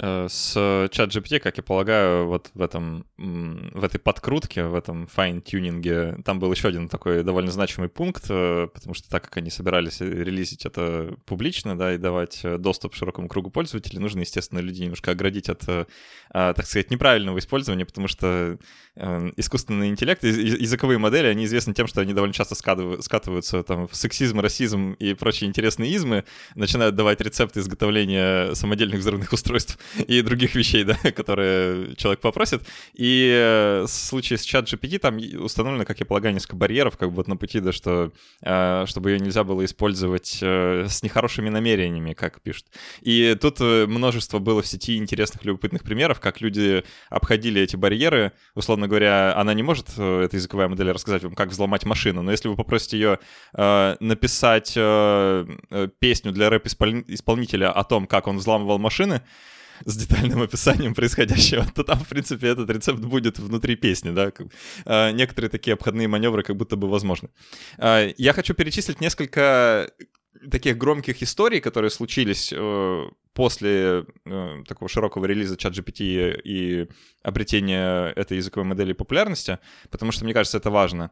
Э, 0.00 0.28
с 0.28 0.88
чат 0.92 1.10
GPT, 1.10 1.40
как 1.40 1.56
я 1.56 1.62
полагаю, 1.62 2.26
вот 2.26 2.50
в 2.54 2.62
этом, 2.62 3.04
в 3.16 3.82
этой 3.82 3.98
подкрутке, 3.98 4.64
в 4.64 4.74
этом 4.74 5.08
файн-тюнинге, 5.08 6.18
там 6.24 6.38
был 6.38 6.52
еще 6.52 6.68
один 6.68 6.88
такой 6.88 7.24
довольно 7.24 7.50
значимый 7.50 7.88
пункт, 7.88 8.26
э, 8.28 8.68
потому 8.72 8.94
что 8.94 9.08
так 9.10 9.24
как 9.24 9.36
они 9.38 9.50
собирались 9.50 10.00
релизить 10.00 10.66
это 10.66 11.16
публично, 11.26 11.76
да, 11.76 11.94
и 11.94 11.98
давать 11.98 12.40
э, 12.44 12.58
доступ 12.58 12.94
широкому 12.94 13.26
кругу 13.26 13.50
пользователей, 13.50 13.98
нужно, 13.98 14.20
естественно, 14.20 14.60
людей 14.60 14.84
немножко 14.84 15.10
оградить 15.10 15.48
от, 15.48 15.66
так 16.30 16.66
сказать, 16.66 16.90
неправильного 16.90 17.38
использования, 17.38 17.84
потому 17.84 18.06
что 18.08 18.58
искусственный 19.36 19.88
интеллект, 19.88 20.22
языковые 20.22 20.98
модели, 20.98 21.26
они 21.26 21.44
известны 21.44 21.74
тем, 21.74 21.86
что 21.86 22.00
они 22.00 22.12
довольно 22.12 22.34
часто 22.34 22.54
скатываются 22.54 23.62
там, 23.62 23.88
в 23.88 23.96
сексизм, 23.96 24.40
расизм 24.40 24.92
и 24.92 25.14
прочие 25.14 25.48
интересные 25.48 25.92
измы, 25.92 26.24
начинают 26.54 26.94
давать 26.94 27.20
рецепты 27.20 27.60
изготовления 27.60 28.54
самодельных 28.54 29.00
взрывных 29.00 29.32
устройств 29.32 29.78
и 30.06 30.22
других 30.22 30.54
вещей, 30.54 30.84
да, 30.84 30.94
которые 31.16 31.94
человек 31.96 32.20
попросит. 32.20 32.62
И 32.94 33.30
э, 33.34 33.82
в 33.82 33.88
случае 33.88 34.38
с 34.38 34.42
чат 34.42 34.66
GPT 34.66 34.98
там 34.98 35.18
установлено, 35.42 35.84
как 35.84 36.00
я 36.00 36.06
полагаю, 36.06 36.34
несколько 36.34 36.56
барьеров, 36.56 36.96
как 36.96 37.10
бы 37.10 37.16
вот 37.16 37.28
на 37.28 37.36
пути, 37.36 37.60
да, 37.60 37.72
что 37.72 38.12
э, 38.42 38.84
чтобы 38.86 39.10
ее 39.10 39.20
нельзя 39.20 39.44
было 39.44 39.64
использовать 39.64 40.38
э, 40.42 40.86
с 40.88 41.02
нехорошими 41.02 41.48
намерениями, 41.48 42.12
как 42.12 42.40
пишут. 42.40 42.66
И 43.00 43.36
тут 43.40 43.60
множество 43.60 44.38
было 44.38 44.62
в 44.62 44.66
сети 44.66 44.96
интересных, 44.96 45.44
любопытных 45.44 45.82
примеров, 45.82 46.20
как 46.20 46.40
люди 46.40 46.84
обходили 47.10 47.60
эти 47.60 47.76
барьеры. 47.76 48.32
Условно 48.54 48.88
говоря, 48.88 49.34
она 49.36 49.54
не 49.54 49.62
может, 49.62 49.90
эта 49.90 50.30
языковая 50.32 50.68
модель, 50.68 50.90
рассказать 50.90 51.22
вам, 51.22 51.34
как 51.34 51.50
взломать 51.50 51.84
машину, 51.84 52.22
но 52.22 52.30
если 52.30 52.48
вы 52.48 52.56
попросите 52.56 52.98
ее 52.98 53.18
написать 54.00 54.72
песню 55.98 56.32
для 56.32 56.50
рэп-исполнителя 56.50 57.70
о 57.72 57.84
том, 57.84 58.06
как 58.06 58.26
он 58.26 58.38
взламывал 58.38 58.78
машины, 58.78 59.22
с 59.84 59.96
детальным 59.96 60.42
описанием 60.42 60.94
происходящего, 60.94 61.66
то 61.74 61.82
там, 61.82 61.98
в 61.98 62.08
принципе, 62.08 62.48
этот 62.48 62.70
рецепт 62.70 63.00
будет 63.00 63.38
внутри 63.38 63.76
песни, 63.76 64.10
да. 64.10 64.32
А, 64.84 65.10
некоторые 65.12 65.50
такие 65.50 65.74
обходные 65.74 66.08
маневры 66.08 66.42
как 66.42 66.56
будто 66.56 66.76
бы 66.76 66.88
возможны. 66.88 67.30
А, 67.78 68.08
я 68.16 68.32
хочу 68.32 68.54
перечислить 68.54 69.00
несколько 69.00 69.90
таких 70.50 70.78
громких 70.78 71.22
историй, 71.22 71.60
которые 71.60 71.90
случились 71.90 72.52
э, 72.54 73.04
после 73.32 74.04
э, 74.24 74.62
такого 74.66 74.88
широкого 74.88 75.24
релиза 75.24 75.56
ChatGPT 75.56 76.40
и 76.44 76.88
обретения 77.22 78.12
этой 78.12 78.36
языковой 78.36 78.68
модели 78.68 78.92
популярности, 78.92 79.58
потому 79.90 80.12
что, 80.12 80.24
мне 80.24 80.34
кажется, 80.34 80.58
это 80.58 80.70
важно 80.70 81.10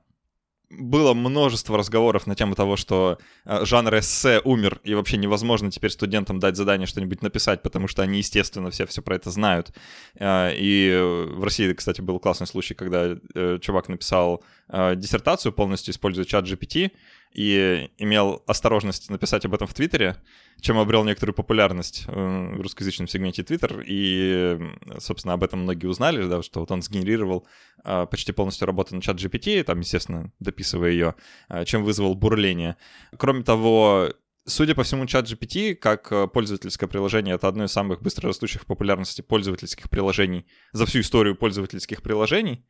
было 0.71 1.15
множество 1.15 1.79
разговоров 1.79 2.27
на 2.27 2.35
тему 2.35 2.55
того, 2.55 2.77
что 2.77 3.19
э, 3.45 3.65
жанр 3.65 3.99
эссе 3.99 4.41
умер, 4.45 4.81
и 4.83 4.95
вообще 4.95 5.17
невозможно 5.17 5.71
теперь 5.71 5.91
студентам 5.91 6.41
дать 6.41 6.57
задание 6.57 6.87
что-нибудь 6.87 7.23
написать, 7.23 7.63
потому 7.63 7.87
что 7.87 8.03
они, 8.03 8.19
естественно, 8.19 8.71
все 8.71 8.87
все 8.87 9.03
про 9.03 9.17
это 9.17 9.31
знают. 9.31 9.73
Э, 10.17 10.51
и 10.55 10.91
в 11.35 11.45
России, 11.45 11.73
кстати, 11.73 12.01
был 12.01 12.19
классный 12.19 12.47
случай, 12.47 12.75
когда 12.75 13.17
э, 13.35 13.59
чувак 13.61 13.89
написал 13.89 14.43
диссертацию, 14.69 15.53
полностью 15.53 15.93
используя 15.93 16.25
чат 16.25 16.45
GPT, 16.45 16.91
и 17.37 17.91
имел 17.99 18.43
осторожность 18.47 19.11
написать 19.11 19.45
об 19.45 19.53
этом 19.53 19.67
в 19.67 19.75
Твиттере, 19.75 20.17
чем 20.63 20.79
обрел 20.79 21.05
некоторую 21.05 21.35
популярность 21.35 22.05
э, 22.09 22.11
в 22.11 22.61
русскоязычном 22.63 23.09
сегменте 23.09 23.43
Твиттер. 23.43 23.85
И, 23.87 24.59
собственно, 24.99 25.35
об 25.35 25.45
этом 25.45 25.61
многие 25.61 25.87
узнали, 25.87 26.27
да, 26.27 26.43
что 26.43 26.61
вот 26.61 26.71
он 26.71 26.81
сгенерировал 26.81 27.47
а, 27.85 28.07
почти 28.07 28.33
полностью 28.33 28.67
работу 28.67 28.95
на 28.95 29.03
чат 29.03 29.17
GPT, 29.17 29.63
там, 29.65 29.81
естественно, 29.81 30.33
дописывая 30.41 30.93
ее, 30.93 31.15
а, 31.49 31.67
чем 31.67 31.85
вызвал 31.85 32.15
бурление. 32.15 32.77
Кроме 33.19 33.43
того, 33.43 34.09
Судя 34.49 34.77
по 34.77 34.85
всему, 34.85 35.07
чат 35.07 35.29
GPT, 35.29 35.75
как 35.75 36.13
э, 36.13 36.29
пользовательское 36.29 36.89
приложение, 36.89 37.35
это 37.35 37.49
одно 37.49 37.65
из 37.65 37.73
самых 37.73 38.01
быстрорастущих 38.01 38.63
в 38.63 38.67
популярности 38.67 39.21
пользовательских 39.21 39.91
приложений 39.91 40.47
за 40.73 40.87
всю 40.87 41.01
историю 41.01 41.35
пользовательских 41.35 42.01
приложений. 42.01 42.65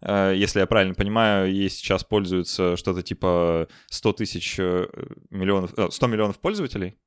Э, 0.00 0.32
если 0.34 0.60
я 0.60 0.66
правильно 0.66 0.94
понимаю, 0.94 1.52
ей 1.52 1.68
сейчас 1.70 2.04
пользуются 2.04 2.76
что-то 2.76 3.02
типа 3.02 3.68
100 3.90 4.12
тысяч 4.14 4.58
э, 4.58 4.86
миллионов, 5.30 5.72
100 5.72 6.06
э, 6.06 6.08
миллионов 6.08 6.38
пользователей, 6.38 6.98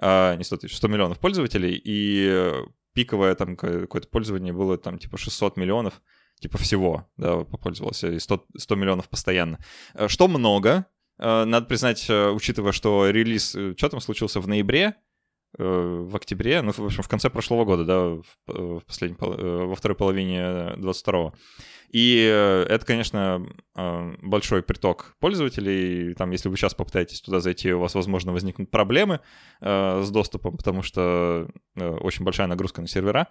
а, 0.00 0.36
не 0.36 0.44
100 0.44 0.56
тысяч, 0.58 0.76
100 0.76 0.88
миллионов 0.88 1.18
пользователей, 1.18 1.80
и 1.82 2.52
пиковое 2.94 3.34
там 3.34 3.56
какое-то 3.56 4.08
пользование 4.08 4.52
было 4.52 4.78
там 4.78 4.98
типа 4.98 5.18
600 5.18 5.56
миллионов, 5.56 6.00
типа 6.40 6.58
всего, 6.58 7.08
да, 7.16 7.38
попользовался, 7.44 8.12
и 8.12 8.18
100, 8.18 8.46
100 8.56 8.74
миллионов 8.76 9.08
постоянно. 9.08 9.58
Что 10.06 10.28
много, 10.28 10.86
надо 11.18 11.62
признать, 11.62 12.08
учитывая, 12.08 12.70
что 12.70 13.10
релиз, 13.10 13.50
что 13.76 13.88
там 13.88 14.00
случился 14.00 14.40
в 14.40 14.46
ноябре, 14.46 14.94
в 15.56 16.14
октябре, 16.14 16.60
ну, 16.62 16.72
в 16.72 16.80
общем, 16.80 17.02
в 17.02 17.08
конце 17.08 17.30
прошлого 17.30 17.64
года, 17.64 17.84
да, 17.84 17.98
в, 17.98 18.78
в 18.80 18.84
последней, 18.84 19.16
во 19.18 19.74
второй 19.74 19.96
половине 19.96 20.74
22 20.76 21.32
и 21.90 22.28
э, 22.30 22.66
это, 22.68 22.84
конечно, 22.84 23.46
э, 23.74 24.14
большой 24.22 24.62
приток 24.62 25.16
пользователей. 25.20 26.14
Там, 26.14 26.30
если 26.30 26.48
вы 26.48 26.56
сейчас 26.56 26.74
попытаетесь 26.74 27.20
туда 27.20 27.40
зайти, 27.40 27.72
у 27.72 27.80
вас, 27.80 27.94
возможно, 27.94 28.32
возникнут 28.32 28.70
проблемы 28.70 29.20
э, 29.60 30.02
с 30.04 30.10
доступом, 30.10 30.56
потому 30.56 30.82
что 30.82 31.48
очень 31.76 32.24
большая 32.24 32.46
нагрузка 32.46 32.80
на 32.80 32.88
сервера. 32.88 33.28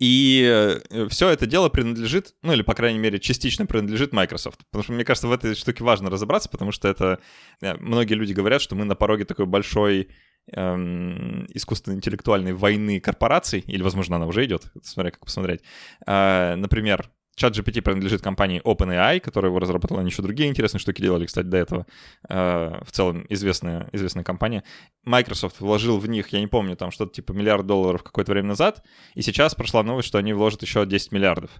И 0.00 0.80
все 1.08 1.28
это 1.28 1.46
дело 1.46 1.68
принадлежит, 1.68 2.34
ну 2.42 2.52
или, 2.52 2.62
по 2.62 2.74
крайней 2.74 2.98
мере, 2.98 3.20
частично 3.20 3.64
принадлежит 3.64 4.12
Microsoft. 4.12 4.58
Потому 4.70 4.82
что, 4.82 4.92
мне 4.92 5.04
кажется, 5.04 5.28
в 5.28 5.32
этой 5.32 5.54
штуке 5.54 5.84
важно 5.84 6.10
разобраться, 6.10 6.48
потому 6.48 6.72
что 6.72 6.88
это... 6.88 7.20
Многие 7.60 8.14
люди 8.14 8.32
говорят, 8.32 8.60
что 8.60 8.74
мы 8.74 8.84
на 8.84 8.96
пороге 8.96 9.24
такой 9.24 9.46
большой 9.46 10.08
эм, 10.52 11.46
искусственно-интеллектуальной 11.54 12.52
войны 12.52 13.00
корпораций, 13.00 13.60
или, 13.66 13.82
возможно, 13.82 14.16
она 14.16 14.26
уже 14.26 14.44
идет, 14.44 14.72
смотря 14.82 15.10
как 15.10 15.24
посмотреть. 15.24 15.60
Э, 16.06 16.54
например, 16.56 17.10
Чат 17.36 17.56
GPT 17.56 17.82
принадлежит 17.82 18.22
компании 18.22 18.62
OpenAI, 18.62 19.18
которая 19.18 19.50
его 19.50 19.58
разработала. 19.58 20.00
Они 20.00 20.10
еще 20.10 20.22
другие 20.22 20.48
интересные 20.48 20.80
штуки 20.80 21.02
делали, 21.02 21.26
кстати, 21.26 21.46
до 21.46 21.56
этого. 21.56 21.86
Э, 22.28 22.78
в 22.84 22.92
целом 22.92 23.26
известная, 23.28 23.88
известная 23.92 24.22
компания. 24.22 24.62
Microsoft 25.04 25.60
вложил 25.60 25.98
в 25.98 26.08
них, 26.08 26.28
я 26.28 26.40
не 26.40 26.46
помню, 26.46 26.76
там 26.76 26.90
что-то 26.90 27.12
типа 27.12 27.32
миллиард 27.32 27.66
долларов 27.66 28.02
какое-то 28.02 28.32
время 28.32 28.48
назад. 28.48 28.84
И 29.14 29.22
сейчас 29.22 29.54
прошла 29.54 29.82
новость, 29.82 30.08
что 30.08 30.18
они 30.18 30.32
вложат 30.32 30.62
еще 30.62 30.86
10 30.86 31.12
миллиардов. 31.12 31.50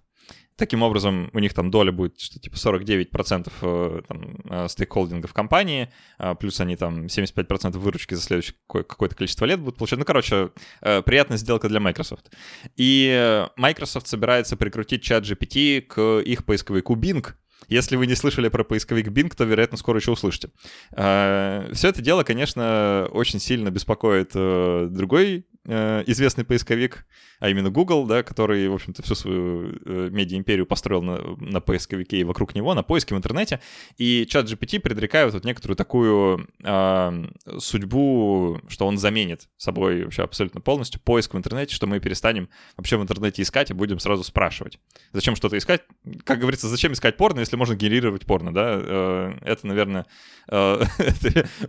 Таким 0.56 0.82
образом, 0.82 1.30
у 1.32 1.40
них 1.40 1.52
там 1.52 1.70
доля 1.72 1.90
будет 1.90 2.20
что 2.20 2.38
типа 2.38 2.54
49% 2.54 3.52
э, 3.60 4.02
там, 4.06 4.36
э, 4.48 4.68
стейкхолдинга 4.68 5.26
в 5.26 5.32
компании, 5.32 5.90
а 6.16 6.36
плюс 6.36 6.60
они 6.60 6.76
там 6.76 7.06
75% 7.06 7.76
выручки 7.76 8.14
за 8.14 8.22
следующее 8.22 8.54
какое-то 8.68 9.16
количество 9.16 9.46
лет 9.46 9.58
будут 9.58 9.78
получать. 9.78 9.98
Ну, 9.98 10.04
короче, 10.04 10.50
э, 10.80 11.02
приятная 11.02 11.38
сделка 11.38 11.68
для 11.68 11.80
Microsoft. 11.80 12.30
И 12.76 13.46
Microsoft 13.56 14.06
собирается 14.06 14.56
прикрутить 14.56 15.02
чат 15.02 15.24
GPT 15.24 15.80
к 15.80 16.20
их 16.20 16.44
поисковику 16.44 16.94
Bing, 16.94 17.26
если 17.66 17.96
вы 17.96 18.06
не 18.06 18.14
слышали 18.14 18.48
про 18.48 18.62
поисковик 18.62 19.08
Bing, 19.08 19.34
то, 19.34 19.44
вероятно, 19.44 19.76
скоро 19.76 19.98
еще 19.98 20.12
услышите. 20.12 20.50
Все 20.90 21.88
это 21.88 22.02
дело, 22.02 22.22
конечно, 22.22 23.08
очень 23.10 23.40
сильно 23.40 23.70
беспокоит 23.70 24.32
другой 24.34 25.46
Э, 25.53 25.53
известный 25.66 26.44
поисковик, 26.44 27.06
а 27.40 27.48
именно 27.48 27.70
Google, 27.70 28.06
да, 28.06 28.22
который, 28.22 28.68
в 28.68 28.74
общем-то, 28.74 29.02
всю 29.02 29.14
свою 29.14 29.78
э, 29.84 30.08
медиа-империю 30.10 30.66
построил 30.66 31.02
на, 31.02 31.20
на 31.38 31.60
поисковике 31.60 32.18
и 32.18 32.24
вокруг 32.24 32.54
него, 32.54 32.74
на 32.74 32.82
поиске 32.82 33.14
в 33.14 33.18
интернете. 33.18 33.60
И 33.96 34.26
чат 34.28 34.46
GPT 34.46 34.80
предрекают 34.80 35.34
вот 35.34 35.44
некоторую 35.44 35.76
такую 35.76 36.48
э, 36.62 37.24
судьбу, 37.58 38.60
что 38.68 38.86
он 38.86 38.98
заменит 38.98 39.48
собой 39.56 40.04
вообще 40.04 40.22
абсолютно 40.22 40.60
полностью 40.60 41.00
поиск 41.00 41.34
в 41.34 41.38
интернете, 41.38 41.74
что 41.74 41.86
мы 41.86 42.00
перестанем 42.00 42.48
вообще 42.76 42.96
в 42.96 43.02
интернете 43.02 43.42
искать 43.42 43.70
и 43.70 43.74
будем 43.74 43.98
сразу 43.98 44.22
спрашивать. 44.22 44.78
Зачем 45.12 45.36
что-то 45.36 45.58
искать? 45.58 45.82
Как 46.24 46.38
говорится, 46.38 46.68
зачем 46.68 46.92
искать 46.92 47.16
порно, 47.16 47.40
если 47.40 47.56
можно 47.56 47.74
генерировать 47.74 48.26
порно, 48.26 48.54
да? 48.54 48.78
Э, 48.80 49.32
это, 49.42 49.66
наверное, 49.66 50.06
э, 50.48 50.82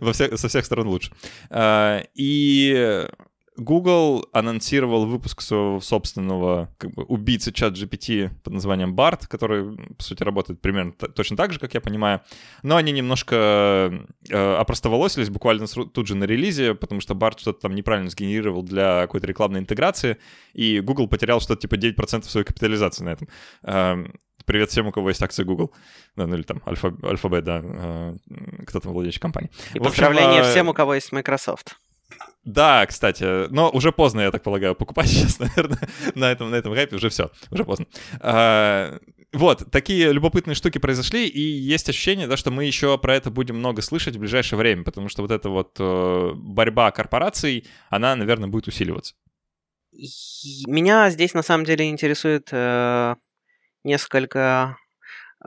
со 0.12 0.48
всех 0.48 0.64
сторон 0.64 0.88
лучше. 0.88 1.12
Э, 1.50 2.02
и 2.14 3.06
Google 3.56 4.28
анонсировал 4.32 5.06
выпуск 5.06 5.40
своего 5.40 5.80
собственного 5.80 6.70
как 6.78 6.92
бы, 6.92 7.04
убийцы 7.04 7.52
чат 7.52 7.74
GPT 7.74 8.30
под 8.42 8.52
названием 8.52 8.94
BART, 8.94 9.26
который, 9.28 9.76
по 9.96 10.02
сути, 10.02 10.22
работает 10.22 10.60
примерно 10.60 10.92
точно 10.92 11.36
так 11.36 11.52
же, 11.52 11.58
как 11.58 11.74
я 11.74 11.80
понимаю. 11.80 12.20
Но 12.62 12.76
они 12.76 12.92
немножко 12.92 14.06
э, 14.28 14.54
опростоволосились 14.56 15.30
буквально 15.30 15.66
тут 15.66 16.06
же 16.06 16.14
на 16.14 16.24
релизе, 16.24 16.74
потому 16.74 17.00
что 17.00 17.14
BART 17.14 17.38
что-то 17.38 17.60
там 17.60 17.74
неправильно 17.74 18.10
сгенерировал 18.10 18.62
для 18.62 19.02
какой-то 19.02 19.26
рекламной 19.26 19.60
интеграции, 19.60 20.18
и 20.52 20.80
Google 20.80 21.08
потерял 21.08 21.40
что-то 21.40 21.60
типа 21.60 21.74
9% 21.74 22.24
своей 22.24 22.44
капитализации 22.44 23.04
на 23.04 23.10
этом. 23.10 23.28
Э, 23.62 24.04
привет 24.44 24.70
всем, 24.70 24.86
у 24.86 24.92
кого 24.92 25.08
есть 25.08 25.22
акции 25.22 25.44
Google. 25.44 25.72
Да, 26.16 26.26
ну 26.26 26.36
или 26.36 26.42
там 26.42 26.62
Альфа, 26.66 26.94
Альфабет, 27.02 27.44
да, 27.44 27.60
э, 27.62 28.16
кто 28.66 28.80
там 28.80 28.92
владеющий 28.92 29.20
компанией. 29.20 29.50
И 29.74 29.78
поздравления 29.78 30.40
общем, 30.40 30.50
всем, 30.50 30.68
у 30.68 30.74
кого 30.74 30.94
есть 30.94 31.12
Microsoft. 31.12 31.76
Да, 32.46 32.86
кстати, 32.86 33.48
но 33.50 33.70
уже 33.70 33.90
поздно, 33.90 34.20
я 34.20 34.30
так 34.30 34.44
полагаю, 34.44 34.76
покупать 34.76 35.08
сейчас, 35.10 35.40
наверное, 35.40 35.88
на 36.14 36.30
этом, 36.30 36.50
на 36.50 36.54
этом 36.54 36.74
хайпе 36.74 36.94
уже 36.94 37.08
все, 37.08 37.32
уже 37.50 37.64
поздно. 37.64 37.86
А, 38.20 39.00
вот, 39.32 39.64
такие 39.72 40.12
любопытные 40.12 40.54
штуки 40.54 40.78
произошли, 40.78 41.26
и 41.26 41.40
есть 41.40 41.88
ощущение, 41.88 42.28
да, 42.28 42.36
что 42.36 42.52
мы 42.52 42.64
еще 42.64 42.96
про 42.98 43.16
это 43.16 43.32
будем 43.32 43.56
много 43.56 43.82
слышать 43.82 44.14
в 44.14 44.20
ближайшее 44.20 44.60
время, 44.60 44.84
потому 44.84 45.08
что 45.08 45.22
вот 45.22 45.32
эта 45.32 45.48
вот 45.48 45.74
э, 45.80 46.30
борьба 46.36 46.92
корпораций, 46.92 47.66
она, 47.90 48.14
наверное, 48.14 48.48
будет 48.48 48.68
усиливаться. 48.68 49.16
Меня 49.92 51.10
здесь 51.10 51.34
на 51.34 51.42
самом 51.42 51.64
деле 51.64 51.88
интересует 51.88 52.48
э, 52.52 53.16
несколько 53.82 54.76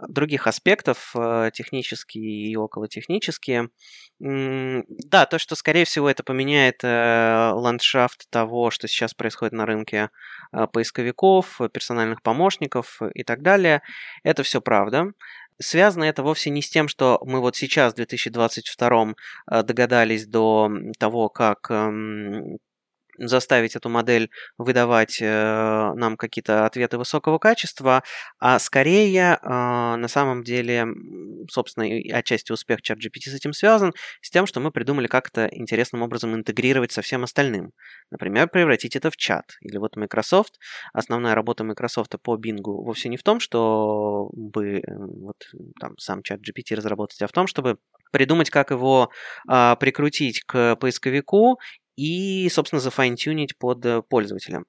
других 0.07 0.47
аспектов, 0.47 1.11
э, 1.15 1.51
технические 1.53 2.51
и 2.51 2.55
околотехнические. 2.55 3.69
Да, 4.19 5.25
то, 5.25 5.39
что, 5.39 5.55
скорее 5.55 5.85
всего, 5.85 6.09
это 6.09 6.23
поменяет 6.23 6.83
э, 6.83 7.51
ландшафт 7.53 8.29
того, 8.29 8.69
что 8.69 8.87
сейчас 8.87 9.13
происходит 9.13 9.53
на 9.53 9.65
рынке 9.65 10.09
э, 10.51 10.67
поисковиков, 10.67 11.59
персональных 11.73 12.21
помощников 12.21 13.01
и 13.13 13.23
так 13.23 13.41
далее, 13.41 13.81
это 14.23 14.43
все 14.43 14.61
правда. 14.61 15.13
Связано 15.61 16.05
это 16.05 16.23
вовсе 16.23 16.49
не 16.51 16.61
с 16.61 16.69
тем, 16.69 16.87
что 16.87 17.19
мы 17.25 17.41
вот 17.41 17.55
сейчас, 17.55 17.93
в 17.93 17.97
2022 17.97 19.13
догадались 19.63 20.25
до 20.25 20.71
того, 20.99 21.29
как 21.29 21.69
эм, 21.69 22.59
заставить 23.19 23.75
эту 23.75 23.89
модель 23.89 24.29
выдавать 24.57 25.19
э, 25.21 25.93
нам 25.95 26.17
какие-то 26.17 26.65
ответы 26.65 26.97
высокого 26.97 27.37
качества, 27.37 28.03
а 28.39 28.59
скорее 28.59 29.39
э, 29.41 29.47
на 29.49 30.07
самом 30.07 30.43
деле, 30.43 30.87
собственно, 31.49 31.83
и 31.83 32.09
отчасти 32.09 32.51
успех 32.51 32.79
ChatGPT 32.79 33.29
с 33.29 33.33
этим 33.33 33.53
связан, 33.53 33.93
с 34.21 34.29
тем, 34.29 34.45
что 34.45 34.59
мы 34.59 34.71
придумали 34.71 35.07
как-то 35.07 35.47
интересным 35.51 36.01
образом 36.01 36.33
интегрировать 36.35 36.91
со 36.91 37.01
всем 37.01 37.23
остальным. 37.23 37.71
Например, 38.11 38.47
превратить 38.47 38.95
это 38.95 39.11
в 39.11 39.17
чат. 39.17 39.57
Или 39.61 39.77
вот 39.77 39.95
Microsoft, 39.95 40.59
основная 40.93 41.35
работа 41.35 41.63
Microsoft 41.63 42.15
по 42.21 42.37
Bing 42.37 42.61
вовсе 42.63 43.09
не 43.09 43.17
в 43.17 43.23
том, 43.23 43.39
чтобы 43.39 44.81
вот 44.87 45.37
там 45.79 45.97
сам 45.97 46.19
ChatGPT 46.19 46.75
разработать, 46.75 47.21
а 47.21 47.27
в 47.27 47.31
том, 47.31 47.47
чтобы 47.47 47.77
придумать, 48.11 48.49
как 48.49 48.71
его 48.71 49.09
а, 49.47 49.75
прикрутить 49.75 50.41
к 50.43 50.75
поисковику 50.77 51.59
и, 51.99 52.47
собственно, 52.49 52.79
зафайнтюнить 52.79 53.57
под 53.57 53.85
э, 53.85 54.01
пользователя. 54.01 54.63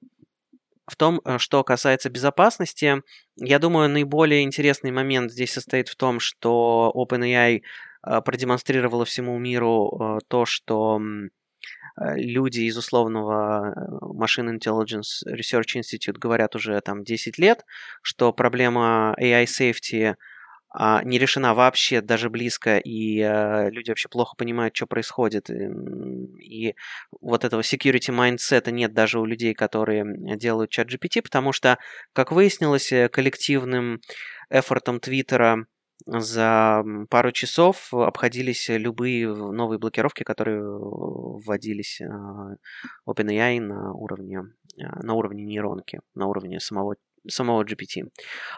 В 0.85 0.97
том, 0.97 1.21
э, 1.23 1.37
что 1.37 1.63
касается 1.63 2.09
безопасности, 2.09 3.01
я 3.37 3.57
думаю, 3.57 3.89
наиболее 3.89 4.43
интересный 4.43 4.91
момент 4.91 5.31
здесь 5.31 5.53
состоит 5.53 5.87
в 5.87 5.95
том, 5.95 6.19
что 6.19 6.91
OpenAI 6.93 7.61
э, 8.05 8.21
продемонстрировала 8.21 9.05
всему 9.05 9.37
миру 9.39 10.19
то, 10.27 10.45
что 10.45 11.01
люди 11.97 12.61
из 12.61 12.77
условного 12.77 13.99
Machine 14.01 14.57
Intelligence 14.57 15.23
Research 15.27 15.77
Institute 15.77 16.17
говорят 16.17 16.55
уже 16.55 16.79
там 16.81 17.03
10 17.03 17.37
лет, 17.37 17.63
что 18.01 18.33
проблема 18.33 19.15
AI 19.19 19.45
safety 19.45 20.15
не 20.73 21.19
решена 21.19 21.53
вообще 21.53 22.01
даже 22.01 22.29
близко, 22.29 22.77
и 22.77 23.19
а, 23.21 23.69
люди 23.69 23.89
вообще 23.89 24.07
плохо 24.07 24.35
понимают, 24.37 24.75
что 24.75 24.87
происходит. 24.87 25.49
И 25.49 26.75
вот 27.19 27.43
этого 27.43 27.61
security 27.61 28.09
mindset 28.09 28.71
нет 28.71 28.93
даже 28.93 29.19
у 29.19 29.25
людей, 29.25 29.53
которые 29.53 30.05
делают 30.37 30.71
чат 30.71 30.87
GPT, 30.87 31.21
потому 31.21 31.51
что, 31.51 31.77
как 32.13 32.31
выяснилось, 32.31 32.91
э, 32.91 33.09
коллективным 33.09 33.99
эфортом 34.49 34.99
Твиттера 34.99 35.65
за 36.05 36.83
пару 37.09 37.31
часов 37.31 37.93
обходились 37.93 38.69
любые 38.69 39.27
новые 39.33 39.77
блокировки, 39.77 40.23
которые 40.23 40.63
вводились 40.63 42.01
а, 42.01 42.55
OpenAI 43.07 43.59
на 43.59 43.93
уровне, 43.93 44.43
на 44.77 45.13
уровне 45.13 45.43
нейронки, 45.43 45.99
на 46.15 46.27
уровне 46.27 46.59
самого 46.59 46.95
самого 47.27 47.63
GPT. 47.63 48.09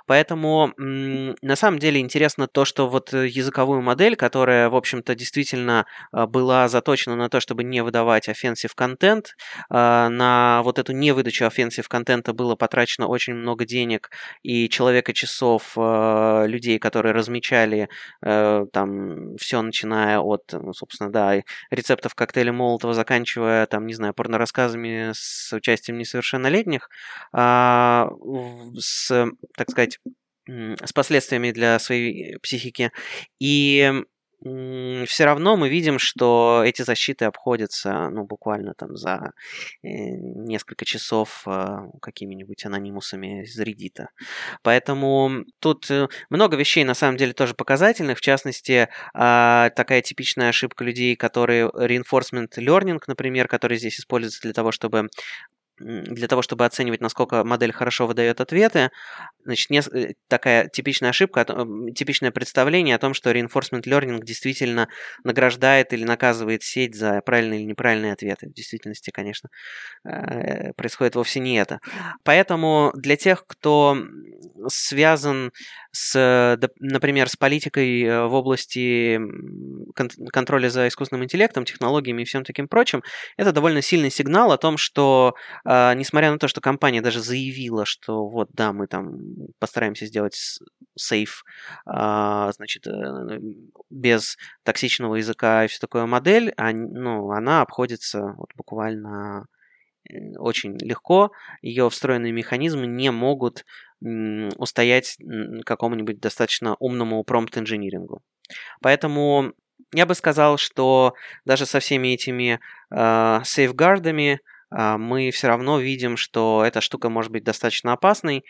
Поэтому 0.05 0.73
на 0.77 1.55
самом 1.55 1.79
деле 1.79 1.99
интересно 1.99 2.47
то, 2.47 2.65
что 2.65 2.87
вот 2.87 3.13
э, 3.13 3.27
языковую 3.27 3.81
модель, 3.81 4.15
которая, 4.15 4.69
в 4.69 4.75
общем-то, 4.75 5.15
действительно 5.15 5.85
а, 6.11 6.27
была 6.27 6.67
заточена 6.67 7.15
на 7.15 7.29
то, 7.29 7.39
чтобы 7.39 7.63
не 7.63 7.81
выдавать 7.83 8.29
offensive 8.29 8.71
контент, 8.75 9.35
а, 9.69 10.09
на 10.09 10.61
вот 10.63 10.79
эту 10.79 10.93
невыдачу 10.93 11.45
offensive 11.45 11.85
контента 11.87 12.33
было 12.33 12.55
потрачено 12.55 13.07
очень 13.07 13.33
много 13.33 13.65
денег 13.65 14.09
и 14.43 14.69
человека 14.69 15.13
часов 15.13 15.73
а, 15.77 16.45
людей, 16.45 16.79
которые 16.79 17.13
размечали 17.13 17.89
э, 18.21 18.65
там 18.71 19.35
все, 19.37 19.61
начиная 19.61 20.19
от, 20.19 20.53
ну, 20.53 20.73
собственно, 20.73 21.11
да, 21.11 21.41
рецептов 21.69 22.15
коктейля 22.15 22.53
Молотова, 22.53 22.93
заканчивая, 22.93 23.65
там, 23.65 23.85
не 23.87 23.93
знаю, 23.93 24.13
порнорассказами 24.13 25.11
с 25.13 25.53
участием 25.53 25.97
несовершеннолетних, 25.97 26.89
с, 28.77 29.27
так 29.55 29.69
сказать, 29.69 29.99
с 30.47 30.93
последствиями 30.93 31.51
для 31.51 31.79
своей 31.79 32.37
психики. 32.39 32.91
И 33.39 34.03
все 34.43 35.23
равно 35.23 35.55
мы 35.55 35.69
видим, 35.69 35.99
что 35.99 36.63
эти 36.65 36.81
защиты 36.81 37.25
обходятся, 37.25 38.09
ну, 38.09 38.25
буквально 38.25 38.73
там 38.73 38.97
за 38.97 39.31
э, 39.81 39.87
несколько 39.87 40.83
часов 40.83 41.43
а, 41.45 41.87
какими-нибудь 42.01 42.65
анонимусами 42.65 43.43
из 43.43 43.57
Reddit. 43.59 44.07
Поэтому 44.61 45.45
тут 45.59 45.89
э, 45.89 46.07
много 46.29 46.57
вещей, 46.57 46.83
на 46.83 46.93
самом 46.93 47.15
деле, 47.15 47.31
тоже 47.31 47.53
показательных. 47.53 48.17
В 48.17 48.21
частности, 48.21 48.89
а, 49.13 49.69
такая 49.69 50.01
типичная 50.01 50.49
ошибка 50.49 50.83
людей, 50.83 51.15
которые 51.15 51.67
reinforcement 51.69 52.49
learning, 52.57 52.99
например, 53.07 53.47
который 53.47 53.77
здесь 53.77 53.99
используется 53.99 54.41
для 54.41 54.53
того, 54.53 54.73
чтобы 54.73 55.07
для 55.79 56.27
того, 56.27 56.41
чтобы 56.41 56.65
оценивать, 56.65 57.01
насколько 57.01 57.43
модель 57.43 57.73
хорошо 57.73 58.07
выдает 58.07 58.41
ответы, 58.41 58.91
значит, 59.43 59.69
не, 59.69 59.79
э, 59.79 60.13
такая 60.27 60.67
типичная 60.69 61.09
ошибка, 61.09 61.45
типичное 61.95 62.31
представление 62.31 62.95
о 62.95 62.99
том, 62.99 63.13
что 63.13 63.31
reinforcement 63.31 63.83
learning 63.83 64.23
действительно 64.23 64.87
награждает 65.23 65.93
или 65.93 66.03
наказывает 66.03 66.63
сеть 66.63 66.95
за 66.95 67.21
правильные 67.21 67.61
или 67.61 67.67
неправильные 67.67 68.13
ответы. 68.13 68.47
В 68.47 68.53
действительности, 68.53 69.09
конечно, 69.09 69.49
э, 70.05 70.73
происходит 70.73 71.15
вовсе 71.15 71.39
не 71.39 71.55
это. 71.57 71.79
Поэтому 72.23 72.91
для 72.95 73.15
тех, 73.15 73.45
кто 73.47 73.97
связан 74.67 75.51
с, 75.95 76.59
например, 76.79 77.29
с 77.29 77.35
политикой 77.35 78.01
э, 78.01 78.25
в 78.25 78.33
области 78.33 79.21
контроля 80.31 80.69
за 80.69 80.87
искусственным 80.87 81.23
интеллектом, 81.23 81.65
технологиями 81.65 82.23
и 82.23 82.25
всем 82.25 82.43
таким 82.43 82.67
прочим, 82.67 83.03
это 83.37 83.51
довольно 83.51 83.83
сильный 83.83 84.09
сигнал 84.09 84.51
о 84.51 84.57
том, 84.57 84.77
что 84.77 85.35
а, 85.63 85.93
несмотря 85.93 86.31
на 86.31 86.39
то, 86.39 86.47
что 86.47 86.61
компания 86.61 87.01
даже 87.01 87.21
заявила, 87.21 87.85
что 87.85 88.27
вот, 88.27 88.49
да, 88.53 88.73
мы 88.73 88.87
там 88.87 89.19
постараемся 89.59 90.07
сделать 90.07 90.35
сейф, 90.97 91.43
а, 91.85 92.51
значит, 92.53 92.87
э, 92.87 93.39
без 93.91 94.37
токсичного 94.63 95.15
языка 95.15 95.65
и 95.65 95.67
все 95.67 95.79
такое 95.79 96.07
модель, 96.07 96.53
а, 96.57 96.71
ну, 96.71 97.29
она 97.29 97.61
обходится 97.61 98.33
вот 98.37 98.49
буквально 98.55 99.45
э, 100.09 100.37
очень 100.37 100.75
легко. 100.79 101.31
Ее 101.61 101.87
встроенные 101.91 102.31
механизмы 102.31 102.87
не 102.87 103.11
могут 103.11 103.63
устоять 104.57 105.17
какому-нибудь 105.65 106.19
достаточно 106.19 106.75
умному 106.79 107.23
промпт-инжинирингу. 107.23 108.21
Поэтому 108.81 109.53
я 109.93 110.05
бы 110.05 110.15
сказал, 110.15 110.57
что 110.57 111.13
даже 111.45 111.65
со 111.65 111.79
всеми 111.79 112.09
этими 112.09 112.59
э, 112.91 113.39
сейфгардами 113.43 114.41
а, 114.73 114.97
мы 114.97 115.29
все 115.31 115.47
равно 115.47 115.79
видим, 115.79 116.17
что 116.17 116.63
эта 116.65 116.81
штука 116.81 117.09
может 117.09 117.31
быть 117.31 117.43
достаточно 117.43 117.93
опасной. 117.93 118.43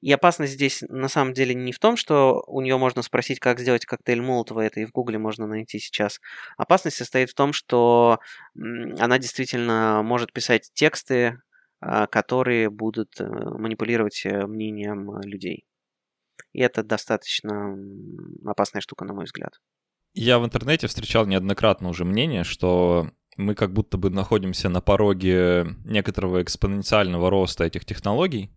И 0.00 0.12
опасность 0.12 0.52
здесь 0.52 0.82
на 0.88 1.08
самом 1.08 1.32
деле 1.32 1.54
не 1.54 1.72
в 1.72 1.78
том, 1.80 1.96
что 1.96 2.44
у 2.46 2.60
нее 2.60 2.78
можно 2.78 3.02
спросить, 3.02 3.40
как 3.40 3.58
сделать 3.58 3.84
коктейль 3.84 4.22
Молотова, 4.22 4.60
это 4.60 4.80
и 4.80 4.84
в 4.84 4.92
Гугле 4.92 5.18
можно 5.18 5.46
найти 5.46 5.80
сейчас. 5.80 6.20
Опасность 6.56 6.96
состоит 6.96 7.30
в 7.30 7.34
том, 7.34 7.52
что 7.52 8.20
она 8.56 9.18
действительно 9.18 10.02
может 10.04 10.32
писать 10.32 10.70
тексты, 10.72 11.38
которые 11.80 12.70
будут 12.70 13.20
э, 13.20 13.24
манипулировать 13.24 14.22
э, 14.24 14.46
мнением 14.46 15.20
людей. 15.20 15.64
И 16.52 16.60
это 16.60 16.82
достаточно 16.82 17.76
опасная 18.44 18.80
штука, 18.80 19.04
на 19.04 19.14
мой 19.14 19.24
взгляд. 19.24 19.60
Я 20.14 20.38
в 20.38 20.44
интернете 20.44 20.86
встречал 20.86 21.26
неоднократно 21.26 21.88
уже 21.88 22.04
мнение, 22.04 22.42
что 22.42 23.10
мы 23.36 23.54
как 23.54 23.72
будто 23.72 23.96
бы 23.96 24.10
находимся 24.10 24.68
на 24.68 24.80
пороге 24.80 25.76
некоторого 25.84 26.42
экспоненциального 26.42 27.30
роста 27.30 27.64
этих 27.64 27.84
технологий. 27.84 28.50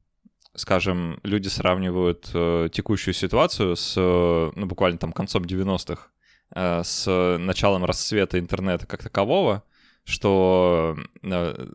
Скажем, 0.56 1.20
люди 1.24 1.48
сравнивают 1.48 2.32
э, 2.34 2.70
текущую 2.74 3.14
ситуацию 3.14 3.76
с, 3.76 3.94
э, 3.96 4.52
ну, 4.56 4.66
буквально 4.66 4.98
там 4.98 5.14
концом 5.14 5.44
90-х, 5.44 6.10
э, 6.56 6.82
с 6.84 7.38
началом 7.38 7.86
расцвета 7.86 8.40
интернета 8.40 8.88
как 8.88 9.04
такового, 9.04 9.64
что 10.04 10.98
э, 11.24 11.68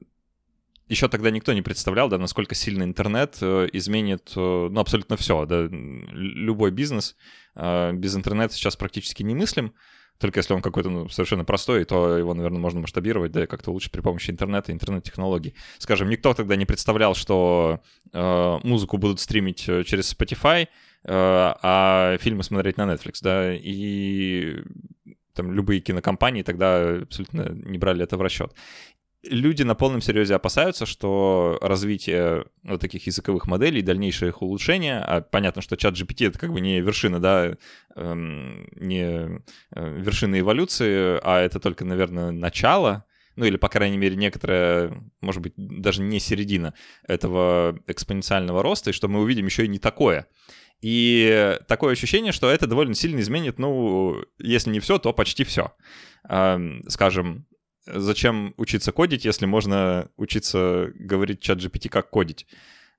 еще 0.89 1.09
тогда 1.09 1.31
никто 1.31 1.53
не 1.53 1.63
представлял, 1.63 2.09
да, 2.09 2.19
насколько 2.19 2.55
сильно 2.55 2.85
интернет 2.85 3.39
э, 3.41 3.69
изменит, 3.73 4.33
э, 4.37 4.69
ну, 4.71 4.81
абсолютно 4.81 5.17
все, 5.17 5.45
да, 5.47 5.67
любой 5.71 6.71
бизнес 6.71 7.17
э, 7.55 7.93
без 7.93 8.17
интернета 8.17 8.55
сейчас 8.55 8.77
практически 8.77 9.23
немыслим. 9.23 9.75
Только 10.19 10.39
если 10.41 10.55
он 10.55 10.63
какой-то 10.63 10.89
ну, 10.89 11.09
совершенно 11.11 11.45
простой, 11.45 11.85
то 11.85 12.17
его, 12.17 12.33
наверное, 12.33 12.59
можно 12.59 12.81
масштабировать, 12.81 13.33
да, 13.33 13.45
и 13.45 13.47
как-то 13.47 13.71
лучше 13.71 13.91
при 13.91 14.01
помощи 14.01 14.31
интернета, 14.31 14.73
интернет-технологий. 14.73 15.55
Скажем, 15.79 16.09
никто 16.09 16.33
тогда 16.33 16.57
не 16.57 16.65
представлял, 16.65 17.15
что 17.15 17.83
э, 18.13 18.59
музыку 18.63 18.97
будут 18.97 19.21
стримить 19.21 19.59
через 19.59 20.15
Spotify, 20.15 20.63
э, 20.63 20.69
а 21.05 22.17
фильмы 22.21 22.45
смотреть 22.45 22.79
на 22.79 22.91
Netflix, 22.91 23.19
да, 23.21 23.53
и 23.55 24.63
там 25.35 25.53
любые 25.53 25.81
кинокомпании 25.81 26.43
тогда 26.43 27.03
абсолютно 27.03 27.51
не 27.51 27.79
брали 27.79 28.03
это 28.03 28.17
в 28.17 28.23
расчет. 28.23 28.53
Люди 29.23 29.63
на 29.63 29.75
полном 29.75 30.01
серьезе 30.01 30.35
опасаются, 30.35 30.87
что 30.87 31.59
развитие 31.61 32.45
вот 32.63 32.81
таких 32.81 33.07
языковых 33.07 33.47
моделей, 33.47 33.83
дальнейшее 33.83 34.31
их 34.31 34.43
улучшение, 34.43 34.99
а 34.99 35.21
понятно, 35.21 35.63
что 35.63 35.77
чат 35.77 35.95
GPT 35.95 36.29
это 36.29 36.39
как 36.39 36.53
бы 36.53 36.61
не 36.61 36.81
вершина, 36.81 37.21
да, 37.21 37.57
эм, 37.95 38.69
не 38.77 39.03
э, 39.03 39.99
вершина 39.99 40.39
эволюции, 40.39 41.19
а 41.23 41.41
это 41.41 41.61
только, 41.61 41.85
наверное, 41.85 42.31
начало, 42.31 43.05
ну 43.37 43.45
или, 43.45 43.57
по 43.57 43.69
крайней 43.69 43.99
мере, 43.99 44.17
некоторая, 44.17 44.93
может 45.21 45.43
быть, 45.43 45.53
даже 45.57 46.03
не 46.03 46.19
середина 46.21 46.75
этого 47.07 47.79
экспоненциального 47.87 48.63
роста, 48.63 48.91
и 48.91 48.95
что 48.95 49.09
мы 49.09 49.21
увидим 49.21 49.47
еще 49.47 49.65
и 49.65 49.69
не 49.69 49.79
такое. 49.79 50.27
И 50.83 51.59
такое 51.69 51.93
ощущение, 51.93 52.33
что 52.33 52.51
это 52.51 52.67
довольно 52.67 52.95
сильно 52.95 53.21
изменит, 53.21 53.59
ну, 53.59 54.23
если 54.39 54.71
не 54.71 54.81
все, 54.81 54.99
то 54.99 55.13
почти 55.13 55.45
все. 55.45 55.73
Эм, 56.29 56.83
скажем, 56.89 57.47
зачем 57.87 58.55
учиться 58.57 58.93
кодить, 58.93 59.25
если 59.25 59.47
можно 59.47 60.09
учиться 60.17 60.91
говорить 60.95 61.41
чат 61.41 61.59
GPT 61.59 61.89
как 61.89 62.11
кодить? 62.11 62.47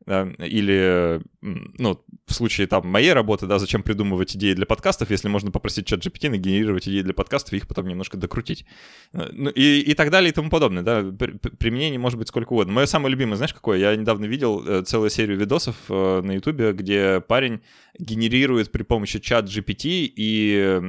Или, 0.05 1.21
ну, 1.41 2.01
в 2.25 2.33
случае 2.33 2.67
там 2.67 2.87
моей 2.87 3.11
работы, 3.11 3.45
да, 3.45 3.59
зачем 3.59 3.83
придумывать 3.83 4.37
идеи 4.37 4.53
для 4.53 4.65
подкастов, 4.65 5.09
если 5.11 5.27
можно 5.27 5.51
попросить 5.51 5.85
чат 5.85 6.05
GPT 6.05 6.29
нагенерировать 6.29 6.87
идеи 6.87 7.01
для 7.01 7.13
подкастов 7.13 7.53
и 7.53 7.57
их 7.57 7.67
потом 7.67 7.87
немножко 7.87 8.15
докрутить. 8.15 8.65
Э, 9.11 9.27
ну, 9.33 9.49
и, 9.49 9.81
и 9.81 9.93
так 9.95 10.09
далее 10.09 10.29
и 10.29 10.33
тому 10.33 10.49
подобное, 10.49 10.83
да. 10.83 11.01
Применение 11.01 11.99
может 11.99 12.17
быть 12.17 12.29
сколько 12.29 12.53
угодно. 12.53 12.71
Мое 12.71 12.85
самое 12.85 13.11
любимое, 13.11 13.35
знаешь, 13.35 13.53
какое? 13.53 13.79
Я 13.79 13.93
недавно 13.97 14.25
видел 14.25 14.63
э, 14.65 14.83
целую 14.83 15.09
серию 15.09 15.37
видосов 15.37 15.75
э, 15.89 16.21
на 16.21 16.31
Ютубе, 16.31 16.71
где 16.71 17.19
парень 17.19 17.59
генерирует 17.99 18.71
при 18.71 18.83
помощи 18.83 19.19
чат 19.19 19.45
GPT 19.45 20.09
и 20.15 20.81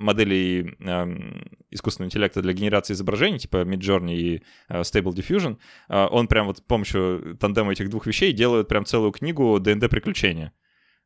моделей 0.00 0.76
э, 0.80 1.44
искусственного 1.70 2.08
интеллекта 2.08 2.42
для 2.42 2.52
генерации 2.52 2.94
изображений, 2.94 3.38
типа 3.38 3.58
Midjourney 3.58 4.14
и 4.14 4.42
э, 4.68 4.80
Stable 4.80 5.14
Diffusion, 5.14 5.58
э, 5.88 6.06
он 6.10 6.26
прям 6.26 6.46
вот 6.46 6.58
с 6.58 6.60
помощью 6.60 7.36
тандема 7.38 7.72
этих 7.72 7.90
двух 7.90 8.06
вещей 8.06 8.32
делает 8.32 8.68
прям 8.68 8.84
целую 8.84 9.12
книгу 9.12 9.60
ДНД-приключения. 9.60 10.52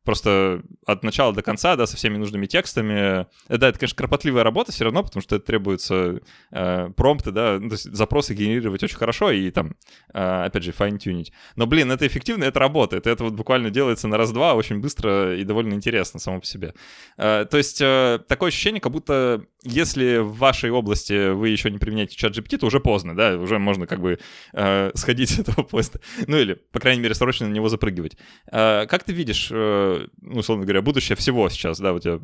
Просто 0.05 0.61
от 0.85 1.03
начала 1.03 1.33
до 1.33 1.41
конца, 1.41 1.75
да, 1.75 1.87
со 1.87 1.97
всеми 1.97 2.17
нужными 2.17 2.45
текстами. 2.45 3.23
Э, 3.49 3.57
да, 3.57 3.69
это, 3.69 3.79
конечно, 3.79 3.97
кропотливая 3.97 4.43
работа 4.43 4.71
все 4.71 4.85
равно, 4.85 5.03
потому 5.03 5.21
что 5.21 5.35
это 5.35 5.45
требуется 5.45 6.21
э, 6.51 6.89
промпты, 6.95 7.31
да, 7.31 7.57
ну, 7.59 7.69
то 7.69 7.73
есть 7.73 7.93
запросы 7.93 8.33
генерировать 8.33 8.83
очень 8.83 8.97
хорошо 8.97 9.31
и 9.31 9.49
там, 9.51 9.75
э, 10.13 10.45
опять 10.45 10.63
же, 10.63 10.71
файн-тюнить. 10.71 11.33
Но, 11.55 11.65
блин, 11.65 11.91
это 11.91 12.05
эффективно, 12.05 12.43
это 12.43 12.59
работает. 12.59 13.07
Это 13.07 13.23
вот 13.23 13.33
буквально 13.33 13.71
делается 13.71 14.07
на 14.07 14.17
раз-два 14.17 14.53
очень 14.53 14.79
быстро 14.79 15.35
и 15.35 15.43
довольно 15.43 15.73
интересно 15.73 16.19
само 16.19 16.39
по 16.39 16.45
себе. 16.45 16.73
Э, 17.17 17.45
то 17.49 17.57
есть 17.57 17.81
э, 17.81 18.19
такое 18.27 18.49
ощущение, 18.49 18.81
как 18.81 18.91
будто 18.91 19.45
если 19.65 20.17
в 20.17 20.37
вашей 20.37 20.69
области 20.69 21.31
вы 21.31 21.49
еще 21.49 21.71
не 21.71 21.79
применяете 21.79 22.15
чат 22.15 22.37
GPT, 22.37 22.59
то 22.59 22.67
уже 22.67 22.79
поздно, 22.79 23.15
да, 23.15 23.35
уже 23.35 23.59
можно 23.59 23.87
как 23.87 23.99
бы 23.99 24.19
э, 24.53 24.91
сходить 24.93 25.31
с 25.31 25.39
этого 25.39 25.63
поезда. 25.63 25.99
Ну 26.27 26.37
или, 26.37 26.53
по 26.53 26.79
крайней 26.79 27.01
мере, 27.01 27.15
срочно 27.15 27.47
на 27.47 27.53
него 27.53 27.67
запрыгивать. 27.67 28.15
Э, 28.51 28.85
как 28.85 29.03
ты 29.03 29.13
видишь, 29.13 29.49
э, 29.51 30.07
ну, 30.21 30.39
условно 30.39 30.65
говоря, 30.65 30.81
будущее 30.81 31.15
всего 31.15 31.49
сейчас, 31.49 31.79
да, 31.79 31.93
вот 31.93 32.05
я 32.05 32.19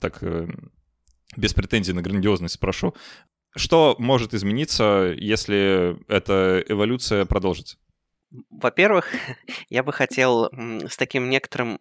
так 0.00 0.18
э, 0.22 0.48
без 1.36 1.52
претензий 1.52 1.92
на 1.92 2.02
грандиозность 2.02 2.54
спрошу. 2.54 2.94
Что 3.54 3.94
может 3.98 4.34
измениться, 4.34 5.14
если 5.16 5.96
эта 6.08 6.64
эволюция 6.66 7.26
продолжится? 7.26 7.76
Во-первых, 8.50 9.12
я 9.68 9.82
бы 9.82 9.92
хотел 9.92 10.50
с 10.88 10.96
таким 10.96 11.28
некоторым 11.30 11.78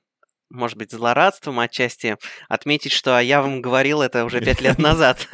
может 0.50 0.78
быть, 0.78 0.92
злорадством 0.92 1.60
отчасти 1.60 2.18
отметить, 2.50 2.92
что 2.92 3.20
я 3.20 3.42
вам 3.42 3.62
говорил 3.62 4.02
это 4.02 4.26
уже 4.26 4.42
пять 4.42 4.62
лет 4.62 4.78
назад. 4.78 5.28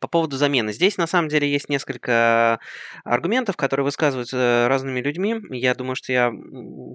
По 0.00 0.06
поводу 0.06 0.36
замены. 0.36 0.72
Здесь, 0.72 0.96
на 0.96 1.08
самом 1.08 1.28
деле, 1.28 1.50
есть 1.50 1.68
несколько 1.68 2.60
аргументов, 3.04 3.56
которые 3.56 3.84
высказываются 3.84 4.66
разными 4.68 5.00
людьми. 5.00 5.36
Я 5.50 5.74
думаю, 5.74 5.96
что 5.96 6.12
я 6.12 6.32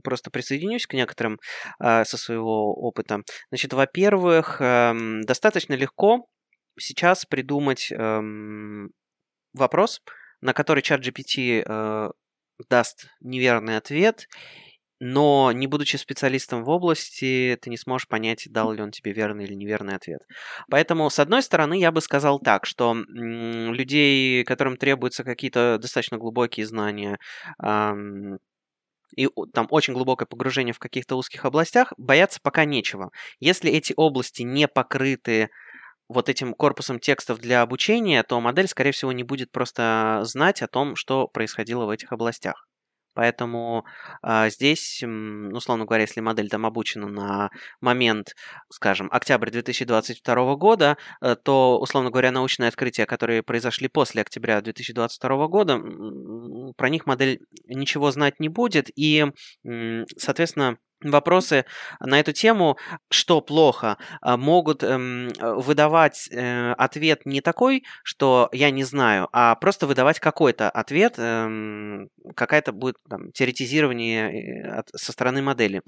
просто 0.02 0.32
присоединюсь 0.32 0.88
к 0.88 0.94
некоторым 0.94 1.40
э, 1.84 2.06
со 2.06 2.18
своего 2.18 2.74
опыта. 2.74 3.20
Значит, 3.50 3.74
во-первых, 3.74 4.62
э, 4.62 4.94
достаточно 5.24 5.74
легко 5.74 6.26
сейчас 6.80 7.26
придумать 7.26 7.92
э, 7.92 8.22
вопрос, 9.54 10.02
на 10.42 10.54
который 10.54 10.82
чат 10.82 11.02
GPT 11.02 11.64
э, 11.66 12.12
даст 12.70 13.08
неверный 13.20 13.78
ответ, 13.78 14.28
но 15.00 15.52
не 15.52 15.68
будучи 15.68 15.98
специалистом 15.98 16.64
в 16.64 16.70
области, 16.70 17.58
ты 17.62 17.70
не 17.70 17.78
сможешь 17.78 18.08
понять, 18.08 18.48
дал 18.50 18.72
ли 18.72 18.82
он 18.82 18.92
тебе 18.92 19.12
верный 19.14 19.46
или 19.46 19.54
неверный 19.54 19.96
ответ. 19.96 20.22
Поэтому, 20.70 21.10
с 21.10 21.20
одной 21.20 21.42
стороны, 21.44 21.80
я 21.80 21.92
бы 21.92 22.02
сказал 22.02 22.40
так, 22.40 22.66
что 22.66 22.96
людей, 22.96 24.44
которым 24.44 24.78
требуются 24.78 25.24
какие-то 25.24 25.78
достаточно 25.82 26.18
глубокие 26.18 26.66
знания, 26.66 27.18
и 29.16 29.30
там 29.54 29.68
очень 29.70 29.94
глубокое 29.94 30.26
погружение 30.26 30.74
в 30.74 30.80
каких-то 30.80 31.16
узких 31.16 31.46
областях, 31.46 31.94
бояться 31.98 32.40
пока 32.42 32.66
нечего. 32.66 33.12
Если 33.40 33.72
эти 33.72 33.94
области 33.96 34.42
не 34.42 34.68
покрыты 34.68 35.50
вот 36.08 36.30
этим 36.30 36.54
корпусом 36.54 37.00
текстов 37.00 37.40
для 37.40 37.62
обучения, 37.62 38.24
то 38.24 38.40
модель, 38.42 38.68
скорее 38.68 38.92
всего, 38.92 39.12
не 39.12 39.24
будет 39.24 39.52
просто 39.52 40.20
знать 40.24 40.62
о 40.62 40.68
том, 40.68 40.96
что 40.96 41.28
происходило 41.28 41.86
в 41.86 41.90
этих 41.90 42.12
областях. 42.12 42.68
Поэтому 43.16 43.86
а, 44.22 44.50
здесь, 44.50 45.00
ну, 45.02 45.58
условно 45.58 45.86
говоря, 45.86 46.04
если 46.04 46.20
модель 46.22 46.50
там 46.50 46.66
обучена 46.66 47.08
на 47.08 47.50
момент, 47.82 48.36
скажем, 48.70 49.10
октябрь 49.12 49.50
2022 49.50 50.56
года, 50.56 50.98
э, 51.22 51.36
то, 51.36 51.80
условно 51.80 52.12
говоря, 52.12 52.32
научные 52.32 52.68
открытия, 52.68 53.06
которые 53.06 53.42
произошли 53.42 53.88
после 53.88 54.22
октября 54.22 54.62
2022 54.62 55.48
года, 55.48 55.82
про 56.78 56.90
них 56.90 57.06
модель 57.06 57.40
ничего 57.68 58.12
знать 58.12 58.40
не 58.40 58.50
будет, 58.50 58.90
и, 58.96 59.26
соответственно, 60.18 60.78
вопросы 61.02 61.66
на 62.00 62.20
эту 62.20 62.32
тему, 62.34 62.78
что 63.10 63.42
плохо, 63.42 63.98
а, 64.22 64.38
могут 64.38 64.84
эм, 64.84 65.30
выдавать 65.40 66.28
э, 66.32 66.74
ответ 66.74 67.26
не 67.26 67.42
такой, 67.42 67.84
что 68.04 68.50
я 68.52 68.72
не 68.72 68.84
знаю, 68.84 69.30
а 69.32 69.56
просто 69.56 69.88
выдавать 69.88 70.20
какой-то 70.20 70.70
ответ, 70.70 71.16
эм, 71.18 72.10
какая-то 72.36 72.72
будет 72.72 72.96
там, 73.10 73.32
теоретизирование 73.32 74.64
э, 74.64 74.80
от, 74.80 74.90
со 74.96 75.12
стороны 75.12 75.42
модели. 75.42 75.82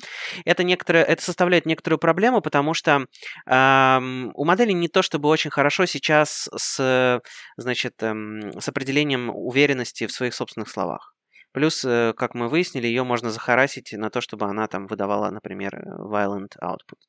Это, 0.45 0.63
некоторое, 0.63 1.03
это 1.03 1.23
составляет 1.23 1.65
некоторую 1.65 1.99
проблему, 1.99 2.41
потому 2.41 2.73
что 2.73 3.05
эм, 3.47 4.31
у 4.35 4.45
модели 4.45 4.71
не 4.71 4.87
то 4.87 5.01
чтобы 5.01 5.29
очень 5.29 5.51
хорошо 5.51 5.85
сейчас 5.85 6.49
с, 6.55 7.21
значит, 7.57 8.03
эм, 8.03 8.59
с 8.59 8.67
определением 8.69 9.29
уверенности 9.33 10.07
в 10.07 10.11
своих 10.11 10.33
собственных 10.33 10.69
словах. 10.69 11.16
Плюс, 11.51 11.83
э, 11.85 12.13
как 12.15 12.35
мы 12.35 12.49
выяснили, 12.49 12.87
ее 12.87 13.03
можно 13.03 13.31
захарасить 13.31 13.93
на 13.93 14.09
то, 14.09 14.21
чтобы 14.21 14.45
она 14.45 14.67
там 14.67 14.87
выдавала, 14.87 15.31
например, 15.31 15.75
э, 15.75 15.89
violent 15.99 16.57
output. 16.61 16.99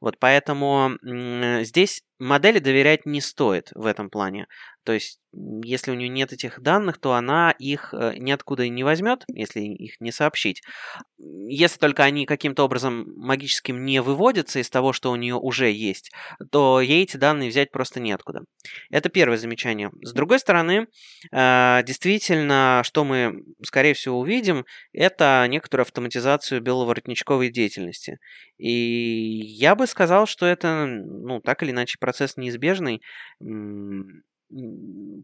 Вот 0.00 0.18
поэтому 0.18 0.98
здесь 1.62 2.02
модели 2.18 2.58
доверять 2.58 3.06
не 3.06 3.20
стоит 3.20 3.70
в 3.74 3.86
этом 3.86 4.10
плане. 4.10 4.46
То 4.84 4.92
есть, 4.92 5.18
если 5.64 5.90
у 5.90 5.94
нее 5.94 6.08
нет 6.08 6.32
этих 6.32 6.60
данных, 6.60 6.98
то 6.98 7.14
она 7.14 7.52
их 7.58 7.94
э, 7.94 8.14
ниоткуда 8.18 8.68
не 8.68 8.84
возьмет, 8.84 9.24
если 9.28 9.60
их 9.60 10.00
не 10.00 10.12
сообщить. 10.12 10.62
Если 11.16 11.78
только 11.78 12.04
они 12.04 12.26
каким-то 12.26 12.64
образом 12.64 13.04
магическим 13.16 13.84
не 13.84 14.02
выводятся 14.02 14.58
из 14.60 14.68
того, 14.68 14.92
что 14.92 15.10
у 15.10 15.16
нее 15.16 15.36
уже 15.36 15.70
есть, 15.70 16.12
то 16.52 16.80
ей 16.80 17.04
эти 17.04 17.16
данные 17.16 17.48
взять 17.48 17.70
просто 17.70 17.98
неоткуда. 17.98 18.42
Это 18.90 19.08
первое 19.08 19.38
замечание. 19.38 19.90
С 20.02 20.12
другой 20.12 20.38
стороны, 20.38 20.86
э, 21.32 21.80
действительно, 21.84 22.82
что 22.84 23.04
мы, 23.04 23.42
скорее 23.62 23.94
всего, 23.94 24.18
увидим, 24.18 24.66
это 24.92 25.46
некоторую 25.48 25.84
автоматизацию 25.84 26.60
беловоротничковой 26.60 27.50
деятельности. 27.50 28.18
И 28.58 28.70
я 28.70 29.74
бы 29.74 29.86
сказал, 29.86 30.26
что 30.26 30.44
это, 30.44 30.86
ну, 30.86 31.40
так 31.40 31.62
или 31.62 31.70
иначе, 31.70 31.96
процесс 31.98 32.36
неизбежный. 32.36 33.00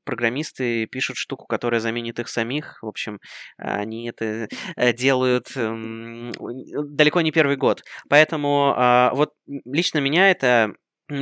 Программисты 0.05 0.87
пишут 0.87 1.17
штуку, 1.17 1.47
которая 1.47 1.81
заменит 1.81 2.19
их 2.19 2.29
самих. 2.29 2.83
В 2.83 2.87
общем, 2.87 3.21
они 3.57 4.09
это 4.09 4.49
э, 4.77 4.93
делают 4.93 5.49
далеко 5.55 7.21
не 7.21 7.33
первый 7.33 7.57
год. 7.57 7.83
Поэтому 8.09 8.75
а, 8.77 9.13
вот 9.15 9.33
лично 9.65 9.99
меня 9.99 10.31
это 10.31 10.75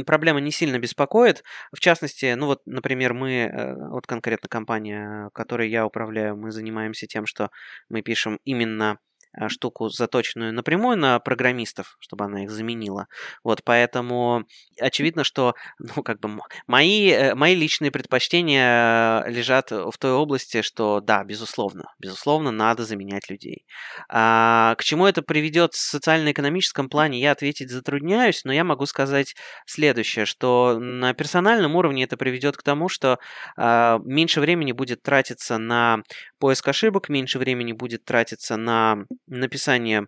проблема 0.07 0.40
не 0.40 0.51
сильно 0.51 0.79
беспокоит. 0.79 1.42
В 1.73 1.81
частности, 1.81 2.35
ну 2.35 2.47
вот, 2.47 2.61
например, 2.66 3.14
мы, 3.14 3.33
э, 3.33 3.75
вот 3.90 4.07
конкретно 4.07 4.49
компания, 4.49 5.31
которой 5.33 5.71
я 5.71 5.87
управляю, 5.87 6.37
мы 6.37 6.51
занимаемся 6.51 7.07
тем, 7.07 7.27
что 7.27 7.51
мы 7.88 8.03
пишем 8.03 8.38
именно 8.44 8.99
э, 8.99 9.08
штуку, 9.48 9.88
заточенную 9.88 10.52
напрямую 10.52 10.96
на 10.98 11.18
программистов, 11.20 11.96
чтобы 12.00 12.24
она 12.24 12.44
их 12.44 12.50
заменила. 12.50 13.06
Вот, 13.44 13.62
поэтому 13.64 14.44
очевидно, 14.80 15.24
что, 15.24 15.54
ну, 15.78 16.02
как 16.02 16.20
бы, 16.20 16.38
мои, 16.66 17.10
э, 17.10 17.34
мои 17.34 17.54
личные 17.54 17.90
предпочтения 17.90 19.24
лежат 19.26 19.70
в 19.70 19.92
той 19.98 20.12
области, 20.12 20.62
что, 20.62 21.00
да, 21.00 21.24
безусловно, 21.24 21.84
безусловно, 21.98 22.50
надо 22.50 22.84
заменять 22.84 23.28
людей. 23.30 23.64
А, 24.08 24.74
к 24.76 24.84
чему 24.84 25.06
это 25.06 25.22
приведет 25.22 25.74
в 25.74 25.78
социально-экономическом 25.78 26.88
плане, 26.88 27.20
я 27.20 27.32
ответить 27.32 27.70
затрудняюсь, 27.70 28.44
но 28.44 28.52
я 28.52 28.64
могу 28.64 28.86
сказать 28.86 29.34
следующее, 29.66 30.24
что 30.26 30.78
на 30.78 31.14
персональном 31.14 31.76
уровне 31.76 32.04
это 32.04 32.16
приведет 32.16 32.56
к 32.56 32.62
тому, 32.62 32.88
что 32.88 33.18
а, 33.56 33.98
меньше 34.04 34.40
времени 34.40 34.72
будет 34.72 35.02
тратиться 35.02 35.58
на 35.58 36.02
поиск 36.38 36.68
ошибок, 36.68 37.08
меньше 37.08 37.38
времени 37.38 37.72
будет 37.72 38.04
тратиться 38.04 38.56
на 38.56 39.04
написание 39.28 40.06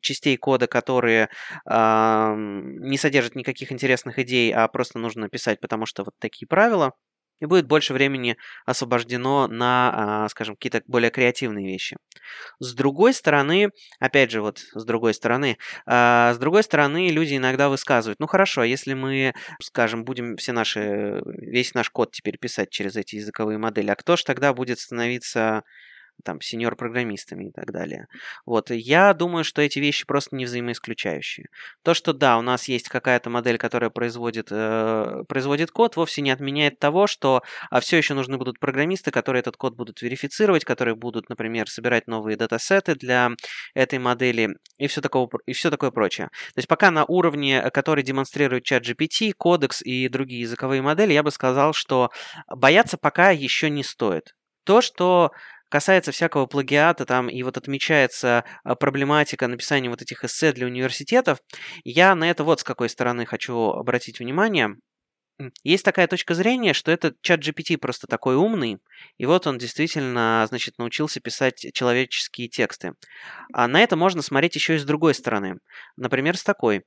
частей 0.00 0.36
кода, 0.36 0.66
которые 0.66 1.28
э, 1.68 2.34
не 2.36 2.98
содержат 2.98 3.34
никаких 3.34 3.72
интересных 3.72 4.18
идей, 4.18 4.52
а 4.52 4.68
просто 4.68 4.98
нужно 4.98 5.28
писать, 5.28 5.60
потому 5.60 5.86
что 5.86 6.04
вот 6.04 6.12
такие 6.20 6.46
правила 6.46 6.92
и 7.40 7.46
будет 7.46 7.66
больше 7.66 7.92
времени 7.92 8.36
освобождено 8.64 9.48
на, 9.48 10.24
а, 10.24 10.28
скажем, 10.28 10.54
какие-то 10.54 10.82
более 10.86 11.10
креативные 11.10 11.66
вещи. 11.66 11.96
С 12.60 12.74
другой 12.74 13.12
стороны, 13.12 13.70
опять 13.98 14.30
же, 14.30 14.40
вот 14.40 14.58
с 14.58 14.84
другой 14.84 15.14
стороны, 15.14 15.58
а, 15.86 16.32
с 16.34 16.38
другой 16.38 16.62
стороны, 16.62 17.08
люди 17.10 17.36
иногда 17.36 17.68
высказывают, 17.68 18.20
ну 18.20 18.26
хорошо, 18.26 18.64
если 18.64 18.94
мы, 18.94 19.34
скажем, 19.60 20.04
будем 20.04 20.36
все 20.36 20.52
наши, 20.52 21.22
весь 21.24 21.74
наш 21.74 21.90
код 21.90 22.12
теперь 22.12 22.38
писать 22.38 22.70
через 22.70 22.96
эти 22.96 23.16
языковые 23.16 23.58
модели, 23.58 23.90
а 23.90 23.96
кто 23.96 24.16
же 24.16 24.24
тогда 24.24 24.54
будет 24.54 24.78
становиться 24.78 25.62
там, 26.22 26.40
сеньор-программистами 26.40 27.48
и 27.48 27.52
так 27.52 27.72
далее. 27.72 28.06
Вот, 28.46 28.70
я 28.70 29.12
думаю, 29.14 29.44
что 29.44 29.62
эти 29.62 29.78
вещи 29.78 30.06
просто 30.06 30.36
не 30.36 30.44
взаимоисключающие. 30.44 31.46
То, 31.82 31.94
что 31.94 32.12
да, 32.12 32.38
у 32.38 32.42
нас 32.42 32.68
есть 32.68 32.88
какая-то 32.88 33.30
модель, 33.30 33.58
которая 33.58 33.90
производит, 33.90 34.48
э, 34.50 35.24
производит 35.28 35.70
код, 35.70 35.96
вовсе 35.96 36.22
не 36.22 36.30
отменяет 36.30 36.78
того, 36.78 37.06
что 37.06 37.42
а 37.70 37.80
все 37.80 37.96
еще 37.96 38.14
нужны 38.14 38.38
будут 38.38 38.58
программисты, 38.60 39.10
которые 39.10 39.40
этот 39.40 39.56
код 39.56 39.74
будут 39.74 40.02
верифицировать, 40.02 40.64
которые 40.64 40.94
будут, 40.94 41.28
например, 41.28 41.68
собирать 41.68 42.06
новые 42.06 42.36
датасеты 42.36 42.94
для 42.94 43.30
этой 43.74 43.98
модели 43.98 44.50
и 44.78 44.86
все, 44.86 45.00
такого, 45.00 45.28
и 45.46 45.52
все 45.52 45.70
такое 45.70 45.90
прочее. 45.90 46.28
То 46.54 46.58
есть 46.58 46.68
пока 46.68 46.90
на 46.90 47.04
уровне, 47.04 47.70
который 47.70 48.04
демонстрирует 48.04 48.64
чат 48.64 48.84
GPT, 48.84 49.32
кодекс 49.36 49.82
и 49.82 50.08
другие 50.08 50.42
языковые 50.42 50.82
модели, 50.82 51.12
я 51.12 51.22
бы 51.22 51.30
сказал, 51.30 51.72
что 51.72 52.10
бояться 52.48 52.96
пока 52.96 53.30
еще 53.30 53.70
не 53.70 53.82
стоит. 53.82 54.34
То, 54.64 54.80
что 54.80 55.32
касается 55.74 56.12
всякого 56.12 56.46
плагиата 56.46 57.04
там 57.04 57.28
и 57.28 57.42
вот 57.42 57.56
отмечается 57.56 58.44
а, 58.62 58.76
проблематика 58.76 59.48
написания 59.48 59.90
вот 59.90 60.02
этих 60.02 60.22
эссе 60.22 60.52
для 60.52 60.66
университетов, 60.66 61.40
я 61.82 62.14
на 62.14 62.30
это 62.30 62.44
вот 62.44 62.60
с 62.60 62.62
какой 62.62 62.88
стороны 62.88 63.26
хочу 63.26 63.70
обратить 63.70 64.20
внимание. 64.20 64.76
Есть 65.64 65.84
такая 65.84 66.06
точка 66.06 66.34
зрения, 66.34 66.74
что 66.74 66.92
этот 66.92 67.16
чат 67.22 67.40
GPT 67.40 67.76
просто 67.76 68.06
такой 68.06 68.36
умный, 68.36 68.78
и 69.18 69.26
вот 69.26 69.48
он 69.48 69.58
действительно, 69.58 70.46
значит, 70.48 70.78
научился 70.78 71.18
писать 71.18 71.66
человеческие 71.74 72.46
тексты. 72.46 72.92
А 73.52 73.66
на 73.66 73.80
это 73.80 73.96
можно 73.96 74.22
смотреть 74.22 74.54
еще 74.54 74.76
и 74.76 74.78
с 74.78 74.84
другой 74.84 75.12
стороны. 75.12 75.56
Например, 75.96 76.36
с 76.36 76.44
такой. 76.44 76.84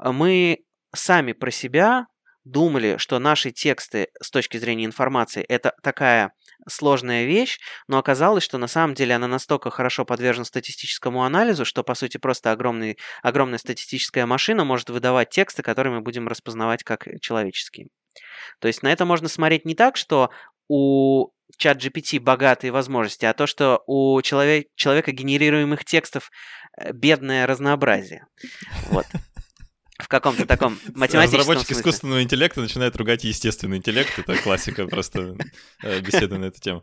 Мы 0.00 0.64
сами 0.92 1.32
про 1.32 1.52
себя 1.52 2.06
думали, 2.42 2.96
что 2.96 3.20
наши 3.20 3.52
тексты 3.52 4.08
с 4.20 4.30
точки 4.30 4.56
зрения 4.56 4.84
информации 4.84 5.42
это 5.42 5.74
такая 5.82 6.32
сложная 6.68 7.24
вещь, 7.24 7.58
но 7.88 7.98
оказалось, 7.98 8.44
что 8.44 8.58
на 8.58 8.66
самом 8.66 8.94
деле 8.94 9.14
она 9.14 9.26
настолько 9.26 9.70
хорошо 9.70 10.04
подвержена 10.04 10.44
статистическому 10.44 11.24
анализу, 11.24 11.64
что 11.64 11.82
по 11.82 11.94
сути 11.94 12.18
просто 12.18 12.52
огромный, 12.52 12.98
огромная 13.22 13.58
статистическая 13.58 14.26
машина 14.26 14.64
может 14.64 14.90
выдавать 14.90 15.30
тексты, 15.30 15.62
которые 15.62 15.94
мы 15.94 16.00
будем 16.00 16.28
распознавать 16.28 16.82
как 16.84 17.06
человеческие. 17.20 17.88
То 18.60 18.68
есть 18.68 18.82
на 18.82 18.92
это 18.92 19.04
можно 19.04 19.28
смотреть 19.28 19.64
не 19.64 19.74
так, 19.74 19.96
что 19.96 20.30
у 20.68 21.30
чат 21.56 21.82
GPT 21.82 22.20
богатые 22.20 22.70
возможности, 22.70 23.24
а 23.24 23.32
то, 23.32 23.46
что 23.46 23.82
у 23.86 24.20
человек, 24.22 24.68
человека 24.76 25.12
генерируемых 25.12 25.84
текстов 25.84 26.30
э, 26.76 26.92
бедное 26.92 27.46
разнообразие. 27.46 28.26
Вот 28.90 29.06
в 30.00 30.08
каком-то 30.08 30.46
таком 30.46 30.78
математическом 30.94 31.40
Разработчики 31.40 31.72
смысле. 31.72 31.80
искусственного 31.80 32.22
интеллекта 32.22 32.60
начинают 32.60 32.96
ругать 32.96 33.24
естественный 33.24 33.78
интеллект. 33.78 34.18
Это 34.18 34.36
классика 34.36 34.86
просто 34.86 35.36
э, 35.82 36.00
беседы 36.00 36.38
на 36.38 36.46
эту 36.46 36.60
тему. 36.60 36.82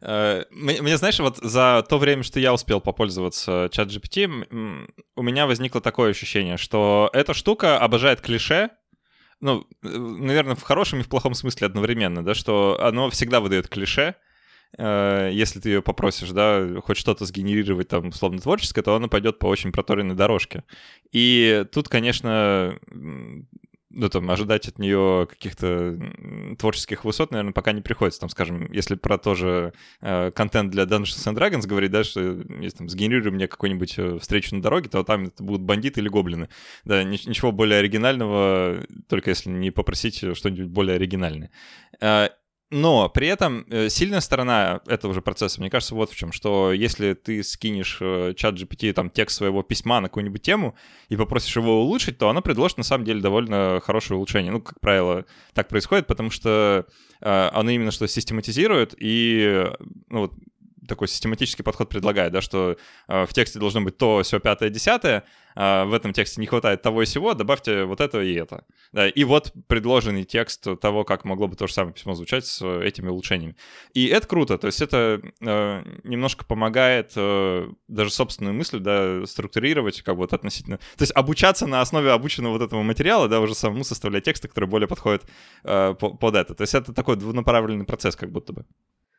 Э, 0.00 0.44
мне, 0.50 0.96
знаешь, 0.96 1.18
вот 1.18 1.38
за 1.38 1.84
то 1.88 1.98
время, 1.98 2.22
что 2.22 2.40
я 2.40 2.52
успел 2.52 2.80
попользоваться 2.80 3.68
чат 3.72 3.88
GPT, 3.88 4.88
у 5.16 5.22
меня 5.22 5.46
возникло 5.46 5.80
такое 5.80 6.10
ощущение, 6.10 6.56
что 6.56 7.10
эта 7.12 7.34
штука 7.34 7.78
обожает 7.78 8.20
клише, 8.20 8.70
ну, 9.40 9.66
э, 9.82 9.88
наверное, 9.88 10.56
в 10.56 10.62
хорошем 10.62 11.00
и 11.00 11.02
в 11.02 11.08
плохом 11.08 11.34
смысле 11.34 11.66
одновременно, 11.66 12.24
да, 12.24 12.34
что 12.34 12.78
оно 12.80 13.10
всегда 13.10 13.40
выдает 13.40 13.68
клише, 13.68 14.14
Э, 14.78 15.30
если 15.32 15.60
ты 15.60 15.70
ее 15.70 15.82
попросишь, 15.82 16.30
да, 16.30 16.66
хоть 16.82 16.96
что-то 16.96 17.24
сгенерировать 17.24 17.88
там, 17.88 18.08
условно, 18.08 18.38
творческое, 18.38 18.82
то 18.82 18.94
она 18.94 19.08
пойдет 19.08 19.38
по 19.38 19.46
очень 19.46 19.72
проторенной 19.72 20.14
дорожке. 20.14 20.64
И 21.12 21.64
тут, 21.72 21.88
конечно, 21.88 22.78
ну, 23.96 24.10
там, 24.10 24.30
ожидать 24.30 24.68
от 24.68 24.78
нее 24.78 25.26
каких-то 25.28 25.98
творческих 26.58 27.04
высот, 27.04 27.30
наверное, 27.30 27.54
пока 27.54 27.72
не 27.72 27.80
приходится. 27.80 28.20
Там, 28.20 28.28
скажем, 28.28 28.70
если 28.70 28.94
про 28.94 29.16
тоже 29.16 29.72
э, 30.02 30.30
контент 30.32 30.70
для 30.70 30.84
Dungeons 30.84 31.26
and 31.26 31.34
Dragons 31.34 31.66
говорить, 31.66 31.90
да, 31.92 32.04
что 32.04 32.20
если 32.60 32.78
там 32.78 32.88
сгенерируй 32.90 33.32
мне 33.32 33.48
какую-нибудь 33.48 33.94
э, 33.98 34.18
встречу 34.18 34.54
на 34.54 34.60
дороге, 34.60 34.90
то 34.90 35.02
там 35.02 35.24
это 35.24 35.42
будут 35.42 35.62
бандиты 35.62 36.00
или 36.00 36.08
гоблины. 36.08 36.50
Да, 36.84 37.04
ничего 37.04 37.52
более 37.52 37.78
оригинального, 37.78 38.84
только 39.08 39.30
если 39.30 39.48
не 39.48 39.70
попросить 39.70 40.18
что-нибудь 40.36 40.66
более 40.66 40.96
оригинальное. 40.96 41.50
Э, 42.00 42.28
но 42.70 43.08
при 43.08 43.28
этом 43.28 43.64
э, 43.70 43.88
сильная 43.88 44.20
сторона 44.20 44.80
этого 44.88 45.14
же 45.14 45.22
процесса, 45.22 45.60
мне 45.60 45.70
кажется, 45.70 45.94
вот 45.94 46.10
в 46.10 46.16
чем, 46.16 46.32
что 46.32 46.72
если 46.72 47.14
ты 47.14 47.44
скинешь 47.44 47.98
э, 48.00 48.34
чат 48.36 48.56
GPT 48.56 48.92
там 48.92 49.08
текст 49.08 49.36
своего 49.36 49.62
письма 49.62 50.00
на 50.00 50.08
какую-нибудь 50.08 50.42
тему 50.42 50.74
и 51.08 51.16
попросишь 51.16 51.54
его 51.54 51.82
улучшить, 51.82 52.18
то 52.18 52.28
оно 52.28 52.42
предложит 52.42 52.78
на 52.78 52.84
самом 52.84 53.04
деле 53.04 53.20
довольно 53.20 53.80
хорошее 53.84 54.16
улучшение. 54.16 54.50
Ну, 54.50 54.60
как 54.60 54.80
правило, 54.80 55.26
так 55.54 55.68
происходит, 55.68 56.08
потому 56.08 56.30
что 56.30 56.86
э, 57.20 57.48
оно 57.52 57.70
именно 57.70 57.92
что 57.92 58.08
систематизирует 58.08 58.96
и 58.98 59.64
ну, 60.08 60.20
вот, 60.22 60.32
такой 60.86 61.08
систематический 61.08 61.64
подход 61.64 61.88
предлагает, 61.88 62.32
да, 62.32 62.40
что 62.40 62.76
э, 63.08 63.26
в 63.26 63.32
тексте 63.32 63.58
должно 63.58 63.80
быть 63.80 63.96
то, 63.98 64.22
все, 64.22 64.40
пятое, 64.40 64.70
десятое, 64.70 65.24
э, 65.54 65.84
в 65.84 65.92
этом 65.92 66.12
тексте 66.12 66.40
не 66.40 66.46
хватает 66.46 66.82
того 66.82 67.02
и 67.02 67.06
сего, 67.06 67.34
добавьте 67.34 67.84
вот 67.84 68.00
это 68.00 68.20
и 68.20 68.34
это. 68.34 68.64
Да, 68.92 69.08
и 69.08 69.24
вот 69.24 69.52
предложенный 69.66 70.24
текст 70.24 70.66
того, 70.80 71.04
как 71.04 71.24
могло 71.24 71.48
бы 71.48 71.56
то 71.56 71.66
же 71.66 71.72
самое 71.72 71.94
письмо 71.94 72.14
звучать 72.14 72.46
с 72.46 72.64
этими 72.80 73.08
улучшениями. 73.08 73.56
И 73.94 74.06
это 74.06 74.26
круто, 74.26 74.58
то 74.58 74.66
есть 74.66 74.80
это 74.80 75.20
э, 75.40 75.82
немножко 76.04 76.44
помогает 76.44 77.12
э, 77.16 77.68
даже 77.88 78.10
собственную 78.10 78.54
мысль, 78.54 78.78
да, 78.80 79.26
структурировать, 79.26 80.02
как 80.02 80.16
вот 80.16 80.32
относительно... 80.32 80.78
То 80.78 81.02
есть 81.02 81.12
обучаться 81.14 81.66
на 81.66 81.80
основе 81.80 82.10
обученного 82.10 82.52
вот 82.52 82.62
этого 82.62 82.82
материала, 82.82 83.28
да, 83.28 83.40
уже 83.40 83.54
самому 83.54 83.84
составлять 83.84 84.24
тексты, 84.24 84.48
которые 84.48 84.70
более 84.70 84.88
подходят 84.88 85.24
э, 85.64 85.94
под 85.94 86.34
это. 86.34 86.54
То 86.54 86.62
есть 86.62 86.74
это 86.74 86.92
такой 86.92 87.16
двунаправленный 87.16 87.84
процесс 87.84 88.16
как 88.16 88.30
будто 88.30 88.52
бы. 88.52 88.64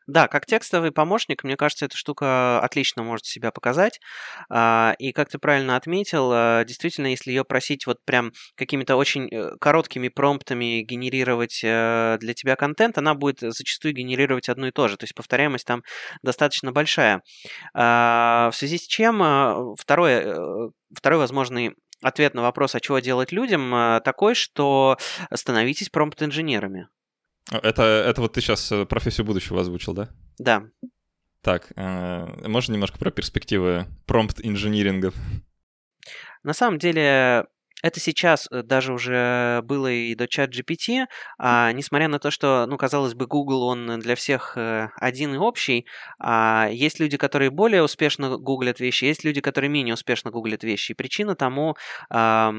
Да, 0.07 0.29
как 0.29 0.45
текстовый 0.45 0.91
помощник, 0.93 1.43
мне 1.43 1.57
кажется, 1.57 1.85
эта 1.85 1.97
штука 1.97 2.61
отлично 2.61 3.03
может 3.03 3.25
себя 3.25 3.51
показать. 3.51 3.99
А, 4.49 4.95
и 4.99 5.11
как 5.11 5.29
ты 5.29 5.37
правильно 5.37 5.75
отметил, 5.75 6.29
а, 6.31 6.63
действительно, 6.63 7.07
если 7.07 7.31
ее 7.31 7.43
просить 7.43 7.85
вот 7.85 7.97
прям 8.05 8.31
какими-то 8.55 8.95
очень 8.95 9.27
э, 9.27 9.57
короткими 9.59 10.07
промптами 10.07 10.81
генерировать 10.81 11.59
э, 11.61 12.17
для 12.21 12.33
тебя 12.33 12.55
контент, 12.55 12.97
она 12.97 13.15
будет 13.15 13.39
зачастую 13.41 13.93
генерировать 13.93 14.47
одно 14.47 14.67
и 14.67 14.71
то 14.71 14.87
же. 14.87 14.95
То 14.95 15.03
есть 15.03 15.13
повторяемость 15.13 15.65
там 15.65 15.83
достаточно 16.23 16.71
большая. 16.71 17.21
А, 17.73 18.49
в 18.53 18.55
связи 18.55 18.77
с 18.77 18.87
чем 18.87 19.75
второе, 19.75 20.21
э, 20.21 20.69
второй 20.95 21.19
возможный 21.19 21.75
ответ 22.01 22.33
на 22.33 22.43
вопрос, 22.43 22.75
а 22.75 22.79
чего 22.79 22.99
делать 22.99 23.33
людям, 23.33 24.01
такой, 24.05 24.35
что 24.35 24.97
становитесь 25.33 25.89
промпт-инженерами. 25.89 26.87
Это, 27.51 27.83
это 27.83 28.21
вот 28.21 28.33
ты 28.33 28.41
сейчас 28.41 28.71
э, 28.71 28.85
профессию 28.85 29.25
будущего 29.25 29.61
озвучил, 29.61 29.93
да? 29.93 30.09
Да. 30.37 30.63
Так, 31.41 31.71
э, 31.75 32.47
можно 32.47 32.73
немножко 32.73 32.97
про 32.97 33.09
перспективы 33.11 33.85
промпт-инжинирингов? 34.05 35.15
На 36.43 36.53
самом 36.53 36.77
деле, 36.77 37.45
это 37.83 37.99
сейчас 37.99 38.47
э, 38.51 38.63
даже 38.63 38.91
уже 38.91 39.61
было 39.63 39.91
и 39.91 40.15
до 40.15 40.27
чат 40.27 40.49
GPT, 40.49 41.05
а, 41.37 41.71
несмотря 41.73 42.07
на 42.07 42.19
то, 42.19 42.31
что, 42.31 42.65
ну, 42.67 42.77
казалось 42.77 43.13
бы, 43.13 43.27
Google, 43.27 43.63
он 43.63 43.99
для 43.99 44.15
всех 44.15 44.57
э, 44.57 44.89
один 44.95 45.35
и 45.35 45.37
общий, 45.37 45.85
а 46.19 46.69
есть 46.71 46.99
люди, 46.99 47.17
которые 47.17 47.51
более 47.51 47.83
успешно 47.83 48.37
гуглят 48.37 48.79
вещи, 48.79 49.05
есть 49.05 49.23
люди, 49.23 49.41
которые 49.41 49.69
менее 49.69 49.93
успешно 49.93 50.31
гуглят 50.31 50.63
вещи. 50.63 50.91
И 50.91 50.95
причина 50.95 51.35
тому 51.35 51.75
а, 52.09 52.51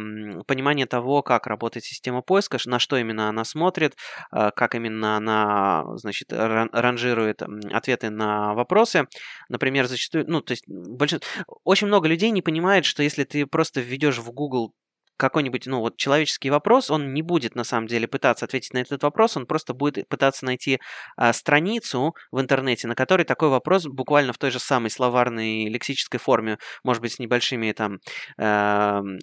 понимание 0.46 0.86
того, 0.86 1.22
как 1.22 1.46
работает 1.46 1.84
система 1.84 2.22
поиска, 2.22 2.58
на 2.66 2.78
что 2.78 2.96
именно 2.96 3.28
она 3.28 3.44
смотрит, 3.44 3.96
а, 4.30 4.52
как 4.52 4.74
именно 4.76 5.16
она, 5.16 5.84
значит, 5.96 6.32
ранжирует 6.32 7.42
ответы 7.72 8.10
на 8.10 8.54
вопросы. 8.54 9.08
Например, 9.48 9.86
зачастую, 9.86 10.26
ну, 10.28 10.40
то 10.42 10.52
есть, 10.52 10.64
большинство, 10.68 11.28
очень 11.64 11.88
много 11.88 12.08
людей 12.08 12.30
не 12.30 12.42
понимает, 12.42 12.84
что 12.84 13.02
если 13.02 13.24
ты 13.24 13.46
просто 13.46 13.80
введешь 13.80 14.18
в 14.18 14.30
Google 14.32 14.74
какой-нибудь, 15.18 15.66
ну, 15.66 15.80
вот 15.80 15.96
человеческий 15.96 16.50
вопрос, 16.50 16.90
он 16.90 17.12
не 17.12 17.22
будет 17.22 17.54
на 17.54 17.64
самом 17.64 17.86
деле 17.86 18.08
пытаться 18.08 18.46
ответить 18.46 18.72
на 18.72 18.78
этот 18.78 19.02
вопрос, 19.02 19.36
он 19.36 19.46
просто 19.46 19.74
будет 19.74 20.08
пытаться 20.08 20.44
найти 20.46 20.80
а, 21.16 21.32
страницу 21.32 22.14
в 22.32 22.40
интернете, 22.40 22.88
на 22.88 22.94
которой 22.94 23.24
такой 23.24 23.48
вопрос 23.50 23.86
буквально 23.86 24.32
в 24.32 24.38
той 24.38 24.50
же 24.50 24.58
самой 24.58 24.90
словарной 24.90 25.68
лексической 25.68 26.20
форме, 26.20 26.58
может 26.84 27.02
быть, 27.02 27.12
с 27.12 27.18
небольшими 27.18 27.72
там 27.72 27.98
э, 28.38 28.44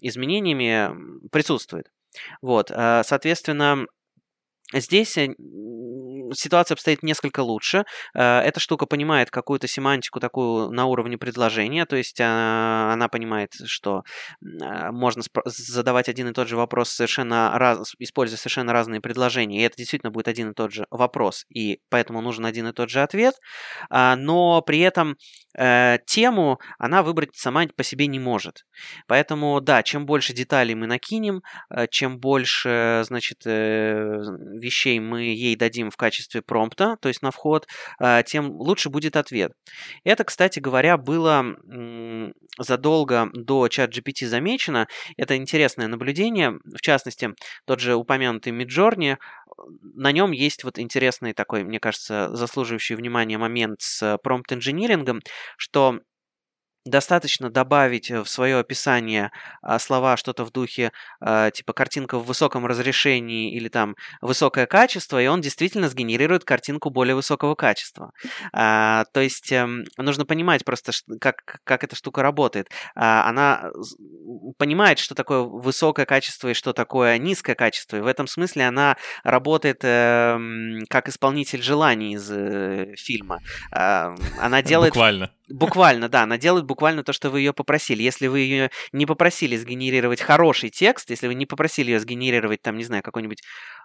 изменениями 0.02 0.92
присутствует. 1.32 1.88
Вот, 2.42 2.72
э, 2.72 3.02
соответственно, 3.04 3.86
Здесь 4.74 5.18
э, 5.18 5.28
ситуация 6.34 6.76
обстоит 6.76 7.04
несколько 7.04 7.42
лучше. 7.42 7.86
Э, 8.14 8.40
эта 8.40 8.60
штука 8.60 8.86
понимает 8.86 9.32
какую-то 9.32 9.68
семантику 9.68 10.20
такую 10.20 10.72
на 10.72 10.86
уровне 10.86 11.18
предложения, 11.18 11.86
то 11.86 11.96
есть 11.96 12.20
а, 12.22 12.92
она 12.94 13.08
понимает, 13.08 13.54
что 13.66 14.04
а, 14.62 14.92
можно 14.92 15.24
задавать 15.46 16.10
один 16.10 16.30
и 16.30 16.34
тот 16.34 16.48
же 16.48 16.58
вопрос 16.58 16.90
совершенно 16.90 17.52
раз, 17.58 17.94
используя 18.00 18.38
совершенно 18.38 18.74
разные 18.74 19.02
предложения, 19.02 19.62
и 19.62 19.64
это 19.64 19.78
действительно 19.78 20.12
будет 20.12 20.28
один 20.28 20.52
и 20.52 20.54
тот 20.54 20.72
же 20.72 20.86
вопрос, 20.90 21.46
и 21.50 21.80
поэтому 21.90 22.22
нужен 22.22 22.46
один 22.46 22.68
и 22.68 22.74
тот 22.74 22.90
же 22.90 23.02
ответ, 23.02 23.36
а, 23.90 24.16
но 24.16 24.62
при 24.62 24.80
этом 24.80 25.18
э, 25.58 25.98
тему 26.06 26.60
она 26.78 27.04
выбрать 27.04 27.36
сама 27.36 27.66
по 27.76 27.84
себе 27.84 28.08
не 28.08 28.20
может. 28.20 28.66
Поэтому, 29.08 29.60
да, 29.62 29.84
чем 29.84 30.06
больше 30.06 30.34
деталей 30.34 30.76
мы 30.76 30.88
накинем, 30.88 31.42
чем 31.90 32.20
больше, 32.20 33.04
значит, 33.06 33.46
вещей 33.46 35.00
мы 35.00 35.24
ей 35.24 35.56
дадим 35.56 35.90
в 35.90 35.98
качестве 35.98 36.42
промпта, 36.42 36.98
то 37.02 37.08
есть 37.08 37.22
на 37.22 37.32
вход, 37.32 37.68
тем 38.26 38.52
лучше 38.52 38.90
будет 38.90 39.16
ответ. 39.16 39.54
Это, 40.04 40.24
кстати 40.24 40.60
говоря, 40.60 40.98
было 40.98 41.56
задолго 42.60 43.30
до 43.34 43.68
чат 43.68 43.92
GPT 43.96 44.28
замечено. 44.28 44.88
Это 45.18 45.36
интересное 45.36 45.88
наблюдение. 45.88 46.60
В 46.66 46.82
частности, 46.82 47.30
тот 47.66 47.80
же 47.80 47.96
упомянутый 47.96 48.54
Midjourney, 48.54 49.18
на 49.82 50.12
нем 50.12 50.32
есть 50.32 50.64
вот 50.64 50.80
интересный 50.80 51.34
такой, 51.34 51.64
мне 51.64 51.80
кажется, 51.80 52.30
заслуживающий 52.36 52.96
внимания 52.96 53.38
момент 53.38 53.82
с 53.82 54.18
промпт-инжинирингом, 54.24 55.22
что 55.58 56.00
достаточно 56.86 57.50
добавить 57.50 58.12
э, 58.12 58.22
в 58.22 58.30
свое 58.30 58.58
описание 58.58 59.32
а, 59.62 59.80
слова 59.80 60.18
что-то 60.18 60.46
в 60.46 60.52
духе 60.52 60.92
а, 61.20 61.50
типа 61.50 61.74
картинка 61.74 62.20
в 62.20 62.26
высоком 62.26 62.66
разрешении 62.66 63.54
или 63.54 63.70
там 63.70 63.96
высокое 64.22 64.68
качество, 64.68 65.22
и 65.22 65.28
он 65.28 65.42
действительно 65.42 65.90
сгенерирует 65.90 66.46
картинку 66.46 66.92
более 66.92 67.16
высокого 67.16 67.56
качества. 67.56 68.12
А, 68.54 69.06
то 69.14 69.20
есть 69.20 69.52
эм, 69.52 69.86
нужно 69.98 70.26
понимать 70.26 70.64
просто, 70.64 70.92
как, 71.20 71.60
как 71.64 71.84
эта 71.84 71.96
штука 71.96 72.22
работает. 72.22 72.70
Она 72.94 73.72
понимает, 74.58 75.00
что 75.00 75.16
такое 75.16 75.42
высокое 75.42 76.06
качество 76.06 76.50
и 76.50 76.54
что 76.54 76.74
такое 76.74 77.18
низкое 77.18 77.56
качество, 77.56 77.98
и 77.98 78.02
в 78.02 78.08
этом 78.08 78.28
смысле 78.28 78.68
она 78.68 78.98
работает 79.24 79.80
эм, 79.84 80.84
как 80.90 81.10
исполнитель 81.10 81.62
желаний 81.62 82.14
из 82.14 82.30
э, 82.32 82.94
фильма. 82.96 83.40
Она 83.72 84.62
делает... 84.64 84.94
Буквально. 84.94 85.32
Буквально, 85.48 86.10
да, 86.10 86.24
она 86.24 86.38
делает 86.40 86.66
буквально 86.76 87.04
то, 87.04 87.14
что 87.14 87.30
вы 87.30 87.40
ее 87.40 87.54
попросили. 87.54 88.04
Если 88.04 88.28
вы 88.28 88.40
ее 88.42 88.70
не 88.92 89.06
попросили 89.06 89.56
сгенерировать 89.56 90.22
хороший 90.22 90.70
текст, 90.70 91.10
если 91.10 91.28
вы 91.28 91.34
не 91.34 91.46
попросили 91.46 91.92
ее 91.92 92.00
сгенерировать, 92.02 92.62
там, 92.62 92.78
не 92.78 92.84
знаю, 92.84 93.02
какой-нибудь 93.02 93.42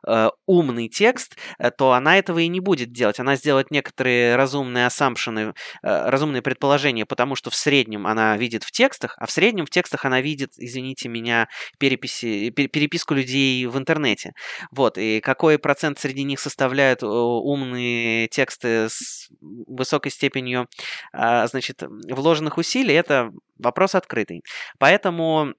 э, 0.07 0.31
умный 0.47 0.89
текст, 0.89 1.37
э, 1.59 1.71
то 1.71 1.93
она 1.93 2.19
этого 2.19 2.39
и 2.39 2.49
не 2.49 2.61
будет 2.61 2.93
делать. 2.93 3.21
Она 3.21 3.37
сделает 3.37 3.71
некоторые 3.71 4.37
разумные 4.37 4.87
ассампшены, 4.87 5.55
э, 5.83 6.11
разумные 6.11 6.43
предположения, 6.43 7.07
потому 7.07 7.37
что 7.37 7.51
в 7.51 7.55
среднем 7.55 8.07
она 8.07 8.37
видит 8.37 8.65
в 8.65 8.71
текстах, 8.71 9.15
а 9.19 9.27
в 9.27 9.31
среднем 9.31 9.67
в 9.67 9.71
текстах 9.71 10.05
она 10.05 10.21
видит, 10.21 10.53
извините 10.57 11.09
меня, 11.09 11.49
переписи, 11.79 12.51
пер, 12.51 12.69
переписку 12.69 13.15
людей 13.15 13.67
в 13.67 13.77
интернете. 13.79 14.33
Вот, 14.71 14.99
и 14.99 15.21
какой 15.21 15.59
процент 15.59 15.99
среди 15.99 16.25
них 16.25 16.41
составляют 16.41 17.03
умные 17.03 18.29
тексты 18.29 18.89
с 18.89 19.29
высокой 19.41 20.11
степенью 20.11 20.69
э, 21.13 21.47
значит, 21.47 21.83
вложенных 22.09 22.59
усилий, 22.59 22.95
это 22.95 23.31
вопрос 23.59 23.95
открытый. 23.95 24.43
Поэтому 24.79 25.55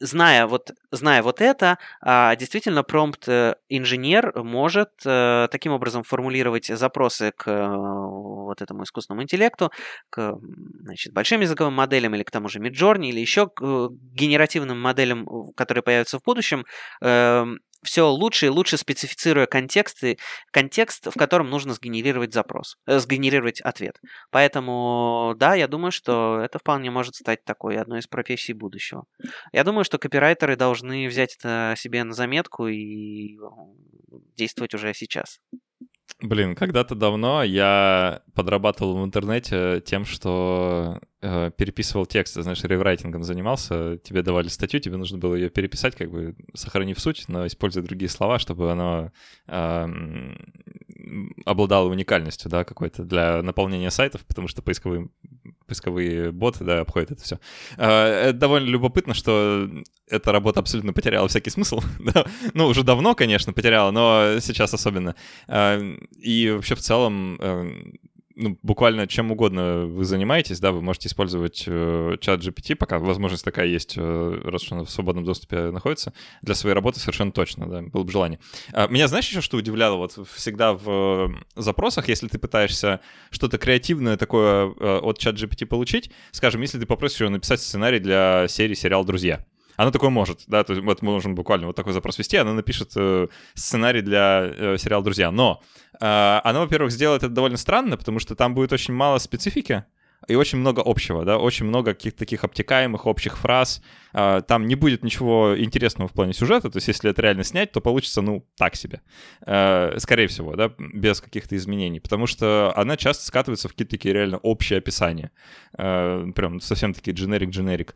зная 0.00 0.46
вот, 0.46 0.72
зная 0.90 1.22
вот 1.22 1.40
это, 1.40 1.78
а, 2.00 2.36
действительно 2.36 2.82
промпт-инженер 2.82 4.32
э, 4.34 4.42
может 4.42 4.90
э, 5.04 5.48
таким 5.50 5.72
образом 5.72 6.02
формулировать 6.02 6.66
запросы 6.66 7.32
к 7.36 7.48
э, 7.48 7.66
вот 7.68 8.62
этому 8.62 8.84
искусственному 8.84 9.22
интеллекту, 9.22 9.70
к 10.10 10.38
значит, 10.82 11.12
большим 11.12 11.40
языковым 11.40 11.74
моделям 11.74 12.14
или 12.14 12.22
к 12.22 12.30
тому 12.30 12.48
же 12.48 12.58
Midjourney, 12.60 13.08
или 13.08 13.20
еще 13.20 13.48
к 13.48 13.62
генеративным 13.90 14.80
моделям, 14.80 15.26
которые 15.56 15.82
появятся 15.82 16.18
в 16.18 16.22
будущем, 16.22 16.64
эм, 17.00 17.60
все 17.84 18.08
лучше 18.08 18.46
и 18.46 18.48
лучше 18.48 18.76
специфицируя 18.76 19.46
контексты, 19.46 20.18
контекст, 20.50 21.06
в 21.06 21.16
котором 21.16 21.50
нужно 21.50 21.74
сгенерировать 21.74 22.32
запрос, 22.32 22.76
э, 22.86 22.98
сгенерировать 22.98 23.60
ответ. 23.60 24.00
Поэтому, 24.30 25.34
да, 25.36 25.54
я 25.54 25.68
думаю, 25.68 25.92
что 25.92 26.40
это 26.40 26.58
вполне 26.58 26.90
может 26.90 27.14
стать 27.14 27.44
такой 27.44 27.76
одной 27.76 28.00
из 28.00 28.06
профессий 28.06 28.52
будущего. 28.52 29.04
Я 29.52 29.64
думаю, 29.64 29.84
что 29.84 29.98
копирайтеры 29.98 30.56
должны 30.56 31.06
взять 31.08 31.36
это 31.36 31.74
себе 31.76 32.04
на 32.04 32.14
заметку 32.14 32.66
и 32.66 33.36
действовать 34.36 34.74
уже 34.74 34.92
сейчас. 34.94 35.38
Блин, 36.20 36.54
когда-то 36.54 36.94
давно 36.94 37.42
я 37.42 38.22
подрабатывал 38.34 39.02
в 39.02 39.04
интернете 39.04 39.82
тем, 39.84 40.04
что 40.04 41.00
э, 41.24 41.50
переписывал 41.56 42.06
тексты, 42.06 42.42
знаешь, 42.42 42.62
реврайтингом 42.62 43.24
занимался. 43.24 43.98
Тебе 43.98 44.22
давали 44.22 44.48
статью, 44.48 44.80
тебе 44.80 44.96
нужно 44.96 45.18
было 45.18 45.34
ее 45.34 45.48
переписать, 45.48 45.96
как 45.96 46.10
бы 46.10 46.36
сохранив 46.54 47.00
суть, 47.00 47.24
но 47.28 47.46
используя 47.46 47.82
другие 47.82 48.08
слова, 48.08 48.38
чтобы 48.38 48.70
оно 48.70 49.10
э, 49.48 49.86
обладало 51.46 51.88
уникальностью, 51.88 52.50
да, 52.50 52.64
какой-то 52.64 53.04
для 53.04 53.42
наполнения 53.42 53.90
сайтов, 53.90 54.24
потому 54.26 54.48
что 54.48 54.62
поисковые, 54.62 55.08
поисковые 55.66 56.30
боты, 56.30 56.64
да, 56.64 56.80
обходят 56.80 57.12
это 57.12 57.22
все. 57.22 57.40
Э, 57.76 58.28
это 58.28 58.38
довольно 58.38 58.68
любопытно, 58.68 59.14
что 59.14 59.68
эта 60.08 60.32
работа 60.32 60.60
абсолютно 60.60 60.92
потеряла 60.92 61.28
всякий 61.28 61.50
смысл. 61.50 61.80
да? 62.00 62.26
Ну, 62.52 62.66
уже 62.66 62.82
давно, 62.82 63.14
конечно, 63.14 63.52
потеряла, 63.52 63.90
но 63.90 64.40
сейчас 64.40 64.74
особенно. 64.74 65.14
Э, 65.48 65.80
и 66.18 66.50
вообще 66.50 66.74
в 66.74 66.80
целом 66.80 67.38
э, 67.40 67.70
ну, 68.36 68.58
буквально 68.62 69.06
чем 69.06 69.30
угодно 69.30 69.86
вы 69.86 70.04
занимаетесь, 70.04 70.60
да, 70.60 70.72
вы 70.72 70.82
можете 70.82 71.08
использовать 71.08 71.64
э, 71.66 72.16
чат 72.20 72.40
GPT, 72.40 72.74
пока 72.74 72.98
возможность 72.98 73.44
такая 73.44 73.66
есть, 73.66 73.94
э, 73.96 74.40
раз 74.44 74.64
уж 74.64 74.72
она 74.72 74.84
в 74.84 74.90
свободном 74.90 75.24
доступе 75.24 75.70
находится, 75.70 76.12
для 76.42 76.54
своей 76.54 76.74
работы 76.74 77.00
совершенно 77.00 77.32
точно, 77.32 77.68
да, 77.68 77.82
было 77.82 78.02
бы 78.02 78.10
желание. 78.10 78.38
А, 78.72 78.88
меня 78.88 79.08
знаешь 79.08 79.28
еще, 79.28 79.40
что 79.40 79.56
удивляло? 79.56 79.96
Вот 79.96 80.18
всегда 80.34 80.74
в 80.74 81.32
запросах, 81.54 82.08
если 82.08 82.28
ты 82.28 82.38
пытаешься 82.38 83.00
что-то 83.30 83.58
креативное 83.58 84.16
такое 84.16 84.72
э, 84.78 84.98
от 84.98 85.18
чат 85.18 85.36
GPT 85.36 85.66
получить, 85.66 86.10
скажем, 86.32 86.60
если 86.60 86.78
ты 86.78 86.86
попросишь 86.86 87.20
его 87.20 87.30
написать 87.30 87.60
сценарий 87.60 88.00
для 88.00 88.46
серии 88.48 88.74
сериал 88.74 89.04
«Друзья», 89.04 89.44
она 89.76 89.90
такое 89.90 90.10
может, 90.10 90.44
да, 90.46 90.64
то 90.64 90.72
есть 90.72 90.84
вот 90.84 91.02
мы 91.02 91.12
можем 91.12 91.34
буквально 91.34 91.66
вот 91.66 91.76
такой 91.76 91.92
запрос 91.92 92.18
ввести, 92.18 92.36
она 92.36 92.52
напишет 92.52 92.92
э, 92.96 93.28
сценарий 93.54 94.02
для 94.02 94.42
э, 94.44 94.76
сериала 94.78 95.02
«Друзья». 95.02 95.30
Но 95.30 95.62
э, 96.00 96.40
она, 96.44 96.60
во-первых, 96.60 96.92
сделает 96.92 97.22
это 97.22 97.32
довольно 97.32 97.56
странно, 97.56 97.96
потому 97.96 98.18
что 98.18 98.34
там 98.34 98.54
будет 98.54 98.72
очень 98.72 98.94
мало 98.94 99.18
специфики, 99.18 99.84
и 100.28 100.34
очень 100.34 100.58
много 100.58 100.82
общего, 100.84 101.24
да, 101.24 101.38
очень 101.38 101.66
много 101.66 101.94
каких-то 101.94 102.18
таких 102.18 102.44
обтекаемых 102.44 103.06
общих 103.06 103.36
фраз. 103.38 103.82
А, 104.12 104.40
там 104.42 104.66
не 104.66 104.74
будет 104.74 105.02
ничего 105.02 105.54
интересного 105.58 106.08
в 106.08 106.12
плане 106.12 106.32
сюжета, 106.32 106.70
то 106.70 106.76
есть 106.76 106.88
если 106.88 107.10
это 107.10 107.22
реально 107.22 107.44
снять, 107.44 107.72
то 107.72 107.80
получится, 107.80 108.22
ну, 108.22 108.46
так 108.56 108.76
себе. 108.76 109.02
А, 109.42 109.94
скорее 109.98 110.26
всего, 110.28 110.56
да, 110.56 110.72
без 110.78 111.20
каких-то 111.20 111.56
изменений, 111.56 112.00
потому 112.00 112.26
что 112.26 112.72
она 112.76 112.96
часто 112.96 113.24
скатывается 113.26 113.68
в 113.68 113.72
какие-то 113.72 113.92
такие 113.92 114.14
реально 114.14 114.38
общие 114.38 114.78
описания. 114.78 115.30
А, 115.76 116.26
прям 116.32 116.60
совсем 116.60 116.94
такие 116.94 117.14
generic-generic 117.14 117.94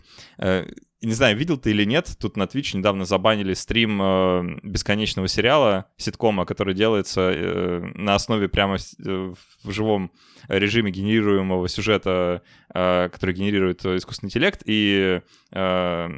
не 1.00 1.12
знаю, 1.12 1.36
видел 1.36 1.58
ты 1.58 1.70
или 1.70 1.84
нет, 1.84 2.16
тут 2.18 2.36
на 2.36 2.44
Twitch 2.44 2.76
недавно 2.76 3.04
забанили 3.04 3.54
стрим 3.54 4.00
э, 4.02 4.58
бесконечного 4.62 5.28
сериала, 5.28 5.86
ситкома, 5.96 6.44
который 6.44 6.74
делается 6.74 7.30
э, 7.32 7.80
на 7.94 8.16
основе 8.16 8.48
прямо 8.48 8.76
э, 8.76 9.32
в 9.62 9.70
живом 9.70 10.10
режиме 10.48 10.90
генерируемого 10.90 11.68
сюжета, 11.68 12.42
э, 12.74 13.08
который 13.10 13.34
генерирует 13.34 13.84
искусственный 13.84 14.28
интеллект, 14.28 14.62
и 14.64 15.20
э, 15.52 16.08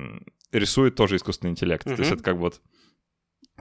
рисует 0.53 0.95
тоже 0.95 1.17
искусственный 1.17 1.51
интеллект. 1.51 1.85
Мгм. 1.85 1.97
То 1.97 2.01
есть 2.01 2.13
это 2.13 2.23
как 2.23 2.37
бы 2.37 2.43
вот 2.43 2.61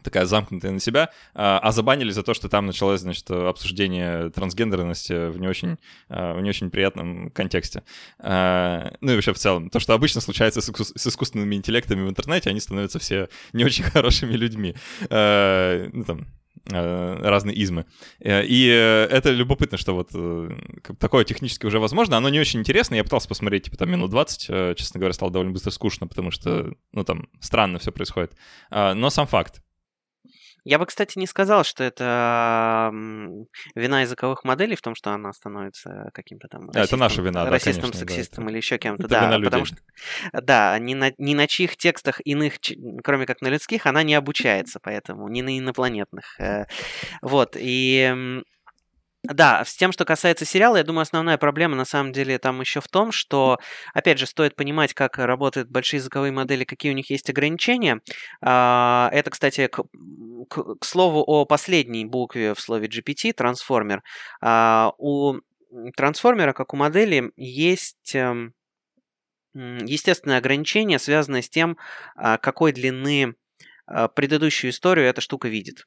такая 0.04 0.26
замкнутая 0.26 0.72
на 0.72 0.80
себя, 0.80 1.10
а, 1.34 1.60
а 1.60 1.72
забанили 1.72 2.12
за 2.12 2.24
то, 2.24 2.34
что 2.34 2.50
там 2.50 2.66
началось, 2.66 3.02
значит, 3.02 3.30
обсуждение 3.32 4.30
трансгендерности 4.30 5.30
в 5.30 5.40
не 5.40 5.48
очень, 5.48 5.78
а, 6.10 6.34
в 6.34 6.42
не 6.42 6.50
очень 6.50 6.70
приятном 6.70 7.30
контексте. 7.32 7.84
А, 8.20 8.94
Ну 9.02 9.12
и 9.12 9.16
вообще 9.16 9.34
в 9.34 9.38
целом, 9.38 9.70
то, 9.70 9.80
что 9.80 9.94
обычно 9.94 10.22
случается 10.22 10.62
с, 10.62 10.70
искус- 10.70 10.94
с 10.96 11.08
искусственными 11.08 11.56
интеллектами 11.56 12.06
в 12.06 12.10
интернете, 12.10 12.50
они 12.50 12.60
становятся 12.60 13.00
все 13.00 13.30
не 13.54 13.64
очень 13.66 13.84
хорошими 13.94 14.34
людьми. 14.34 14.76
Ну 15.10 16.04
там, 16.06 16.28
разные 16.66 17.56
измы. 17.56 17.86
Э, 18.20 18.44
И 18.46 18.68
э, 18.70 19.06
это 19.10 19.32
любопытно, 19.32 19.78
что 19.78 19.94
вот 19.96 20.10
э, 20.14 20.50
такое 21.00 21.24
технически 21.24 21.66
уже 21.66 21.80
возможно. 21.80 22.18
Оно 22.18 22.30
не 22.30 22.40
очень 22.40 22.60
интересно. 22.60 22.96
Я 22.96 23.04
пытался 23.04 23.28
посмотреть, 23.28 23.64
типа, 23.64 23.78
там, 23.78 23.90
минут 23.90 24.12
20. 24.12 24.46
э, 24.50 24.76
Честно 24.78 25.00
говоря, 25.00 25.14
стало 25.14 25.32
довольно 25.32 25.52
быстро 25.54 25.72
скучно, 25.72 26.06
потому 26.08 26.32
что, 26.32 26.74
ну, 26.92 27.04
там, 27.04 27.28
странно 27.40 27.80
все 27.80 27.92
происходит. 27.92 28.34
Но 28.72 29.10
сам 29.10 29.26
факт. 29.28 29.62
Я 30.66 30.78
бы, 30.80 30.86
кстати, 30.86 31.18
не 31.18 31.28
сказал, 31.28 31.64
что 31.64 31.84
это 31.84 32.92
вина 33.76 34.02
языковых 34.02 34.44
моделей 34.44 34.76
в 34.76 34.82
том, 34.82 34.96
что 34.96 35.12
она 35.12 35.32
становится 35.34 36.10
каким-то 36.14 36.48
там 36.48 36.70
А, 36.74 36.80
это 36.82 36.98
наша 36.98 37.22
вина, 37.22 37.46
да, 37.46 37.50
расистом, 37.50 37.92
конечно, 37.92 38.00
да, 38.06 38.14
сексистом 38.14 38.44
это- 38.46 38.52
или 38.52 38.58
еще 38.58 38.78
кем-то. 38.78 39.04
это 39.06 39.10
Да, 39.10 39.26
вина 39.26 39.40
потому 39.44 39.66
людей. 39.66 39.78
что 40.32 40.42
да, 40.42 40.78
ни 40.80 40.94
на, 40.94 41.12
ни 41.18 41.34
на 41.34 41.48
чьих 41.48 41.78
текстах 41.78 42.20
иных, 42.26 42.56
кроме 43.04 43.26
как 43.26 43.42
на 43.42 43.48
людских, 43.48 43.86
она 43.86 44.04
не 44.04 44.16
обучается, 44.16 44.80
поэтому 44.82 45.28
ни 45.30 45.42
на 45.42 45.58
инопланетных. 45.58 46.40
э, 46.40 46.66
Вот 47.22 47.56
и 47.60 48.42
да, 49.24 49.66
с 49.66 49.76
тем, 49.76 49.92
что 49.92 50.06
касается 50.06 50.46
сериала, 50.46 50.78
я 50.78 50.84
думаю, 50.84 51.02
основная 51.02 51.38
проблема 51.38 51.76
на 51.76 51.84
самом 51.86 52.14
деле 52.14 52.40
там 52.40 52.62
еще 52.62 52.80
в 52.80 52.88
том, 52.88 53.12
что, 53.12 53.60
опять 53.94 54.18
же, 54.18 54.26
стоит 54.26 54.56
понимать, 54.56 54.94
как 54.94 55.18
работают 55.18 55.70
большие 55.70 55.98
языковые 56.00 56.32
модели, 56.32 56.64
какие 56.64 56.92
у 56.92 56.96
них 56.96 57.10
есть 57.10 57.30
ограничения. 57.30 58.00
А, 58.42 59.10
Это, 59.12 59.30
кстати, 59.30 59.68
к, 59.68 59.84
к- 60.50 60.76
к 60.80 60.86
слову 60.86 61.22
о 61.28 61.46
последней 61.46 62.06
букве 62.06 62.54
в 62.54 62.62
слове 62.62 62.88
GPT, 62.88 63.34
трансформер. 63.34 64.04
А, 64.42 64.94
У 64.98 65.36
трансформера, 65.98 66.54
как 66.54 66.74
у 66.74 66.78
модели, 66.78 67.32
есть 67.36 68.16
эм, 68.16 68.54
естественное 69.54 70.38
ограничение, 70.38 71.00
связанное 71.00 71.42
с 71.42 71.50
тем, 71.50 71.78
а, 72.16 72.38
какой 72.38 72.72
длины 72.72 73.36
предыдущую 74.16 74.72
историю 74.72 75.08
эта 75.08 75.22
штука 75.22 75.50
видит. 75.50 75.86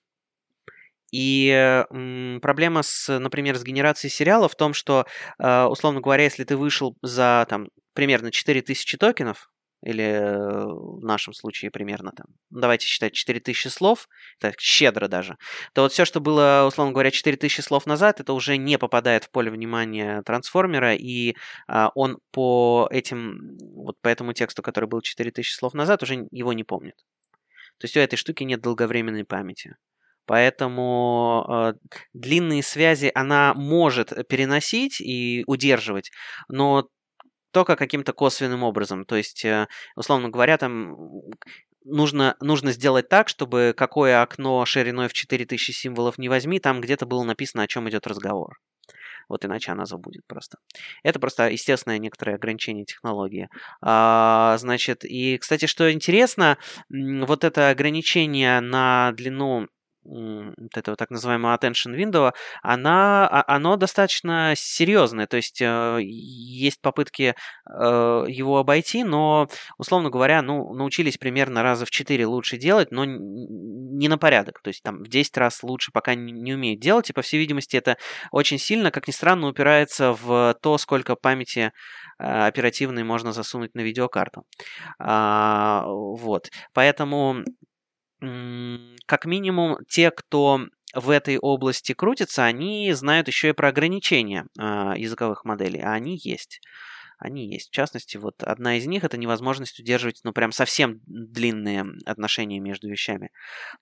И 1.12 1.50
э, 1.50 2.38
проблема 2.40 2.82
с, 2.82 3.18
например, 3.18 3.56
с 3.56 3.62
генерацией 3.62 4.10
сериала 4.10 4.48
в 4.48 4.56
том, 4.56 4.74
что, 4.74 5.06
э, 5.38 5.64
условно 5.64 6.00
говоря, 6.00 6.24
если 6.24 6.44
ты 6.44 6.56
вышел 6.56 6.96
за 7.02 7.46
там 7.48 7.68
примерно 7.94 8.32
4000 8.32 8.96
токенов, 8.96 9.52
или 9.82 10.04
э, 10.04 10.64
в 10.64 11.04
нашем 11.04 11.34
случае 11.34 11.70
примерно 11.70 12.12
там, 12.12 12.26
ну, 12.50 12.60
давайте 12.60 12.86
считать 12.86 13.12
4000 13.12 13.68
слов, 13.68 14.08
так 14.38 14.58
щедро 14.60 15.08
даже, 15.08 15.36
то 15.74 15.82
вот 15.82 15.92
все, 15.92 16.04
что 16.04 16.20
было, 16.20 16.64
условно 16.66 16.92
говоря, 16.92 17.10
4000 17.10 17.60
слов 17.60 17.86
назад, 17.86 18.20
это 18.20 18.32
уже 18.32 18.56
не 18.56 18.78
попадает 18.78 19.24
в 19.24 19.30
поле 19.30 19.50
внимания 19.50 20.22
трансформера, 20.22 20.94
и 20.94 21.34
а, 21.66 21.90
он 21.94 22.18
по 22.30 22.88
этим, 22.90 23.58
вот 23.74 23.96
по 24.00 24.08
этому 24.08 24.32
тексту, 24.32 24.62
который 24.62 24.88
был 24.88 25.00
4000 25.00 25.52
слов 25.52 25.74
назад, 25.74 26.02
уже 26.02 26.26
его 26.30 26.52
не 26.52 26.64
помнит. 26.64 26.94
То 27.78 27.86
есть 27.86 27.96
у 27.96 28.00
этой 28.00 28.16
штуки 28.16 28.44
нет 28.44 28.60
долговременной 28.60 29.24
памяти. 29.24 29.74
Поэтому 30.26 31.46
э, 31.48 31.72
длинные 32.12 32.62
связи 32.62 33.10
она 33.14 33.54
может 33.54 34.28
переносить 34.28 35.00
и 35.00 35.44
удерживать, 35.46 36.10
но 36.48 36.88
только 37.52 37.76
каким-то 37.76 38.12
косвенным 38.12 38.62
образом. 38.62 39.04
То 39.04 39.16
есть, 39.16 39.44
э, 39.44 39.66
условно 39.96 40.28
говоря, 40.30 40.58
там 40.58 40.96
нужно, 41.84 42.36
нужно 42.40 42.72
сделать 42.72 43.08
так, 43.08 43.28
чтобы 43.28 43.74
какое 43.76 44.22
окно 44.22 44.64
шириной 44.64 45.08
в 45.08 45.12
4000 45.12 45.72
символов 45.72 46.18
не 46.18 46.28
возьми, 46.28 46.60
там 46.60 46.80
где-то 46.80 47.06
было 47.06 47.22
написано, 47.24 47.64
о 47.64 47.68
чем 47.68 47.88
идет 47.88 48.06
разговор. 48.06 48.58
Вот 49.28 49.44
иначе 49.44 49.72
она 49.72 49.86
забудет 49.86 50.26
просто. 50.26 50.58
Это 51.02 51.18
просто 51.20 51.48
естественное 51.48 51.98
некоторое 51.98 52.34
ограничение 52.34 52.84
технологии. 52.84 53.48
А, 53.80 54.56
значит, 54.58 55.04
и, 55.04 55.38
кстати, 55.38 55.66
что 55.66 55.92
интересно, 55.92 56.58
вот 56.90 57.44
это 57.44 57.70
ограничение 57.70 58.60
на 58.60 59.12
длину 59.12 59.68
вот 60.04 60.76
этого 60.76 60.96
так 60.96 61.10
называемого 61.10 61.56
attention 61.56 61.96
window, 61.96 62.32
она, 62.62 63.26
а- 63.28 63.44
оно 63.46 63.76
достаточно 63.76 64.54
серьезное. 64.56 65.26
То 65.26 65.36
есть 65.36 65.60
э, 65.60 65.98
есть 66.02 66.80
попытки 66.80 67.34
э, 67.68 68.24
его 68.28 68.58
обойти, 68.58 69.04
но, 69.04 69.48
условно 69.78 70.10
говоря, 70.10 70.42
ну, 70.42 70.72
научились 70.74 71.18
примерно 71.18 71.62
раза 71.62 71.86
в 71.86 71.90
4 71.90 72.26
лучше 72.26 72.56
делать, 72.56 72.90
но 72.90 73.04
не 73.04 74.08
на 74.08 74.18
порядок. 74.18 74.60
То 74.62 74.68
есть 74.68 74.82
там 74.82 75.02
в 75.02 75.08
10 75.08 75.36
раз 75.36 75.62
лучше 75.62 75.92
пока 75.92 76.14
не, 76.14 76.54
умеют 76.54 76.80
делать. 76.80 77.10
И, 77.10 77.12
по 77.12 77.22
всей 77.22 77.38
видимости, 77.38 77.76
это 77.76 77.96
очень 78.30 78.58
сильно, 78.58 78.90
как 78.90 79.06
ни 79.06 79.12
странно, 79.12 79.48
упирается 79.48 80.12
в 80.12 80.56
то, 80.60 80.78
сколько 80.78 81.14
памяти 81.14 81.72
э, 82.18 82.46
оперативной 82.46 83.04
можно 83.04 83.32
засунуть 83.32 83.74
на 83.74 83.80
видеокарту. 83.80 84.44
А, 84.98 85.84
вот. 85.86 86.50
Поэтому 86.74 87.44
как 89.06 89.24
минимум, 89.24 89.78
те, 89.88 90.10
кто 90.10 90.60
в 90.94 91.10
этой 91.10 91.38
области 91.38 91.92
крутится, 91.92 92.44
они 92.44 92.92
знают 92.92 93.26
еще 93.26 93.50
и 93.50 93.52
про 93.52 93.68
ограничения 93.68 94.46
а, 94.58 94.94
языковых 94.96 95.44
моделей, 95.44 95.80
а 95.80 95.92
они 95.92 96.18
есть. 96.22 96.60
Они 97.18 97.48
есть. 97.48 97.68
В 97.68 97.72
частности, 97.72 98.16
вот 98.16 98.42
одна 98.42 98.76
из 98.76 98.86
них 98.86 99.04
это 99.04 99.16
невозможность 99.16 99.78
удерживать, 99.78 100.20
ну, 100.24 100.32
прям 100.32 100.52
совсем 100.52 101.00
длинные 101.06 101.84
отношения 102.04 102.58
между 102.58 102.88
вещами. 102.88 103.30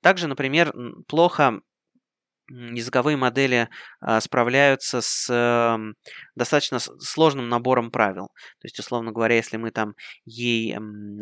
Также, 0.02 0.28
например, 0.28 0.74
плохо 1.08 1.60
языковые 2.50 3.16
модели 3.16 3.68
а, 4.00 4.20
справляются 4.20 5.00
с 5.00 5.28
эм, 5.30 5.94
достаточно 6.34 6.78
сложным 6.78 7.48
набором 7.48 7.90
правил. 7.90 8.28
То 8.60 8.66
есть, 8.66 8.78
условно 8.78 9.12
говоря, 9.12 9.36
если 9.36 9.56
мы 9.56 9.70
там 9.70 9.94
ей 10.24 10.76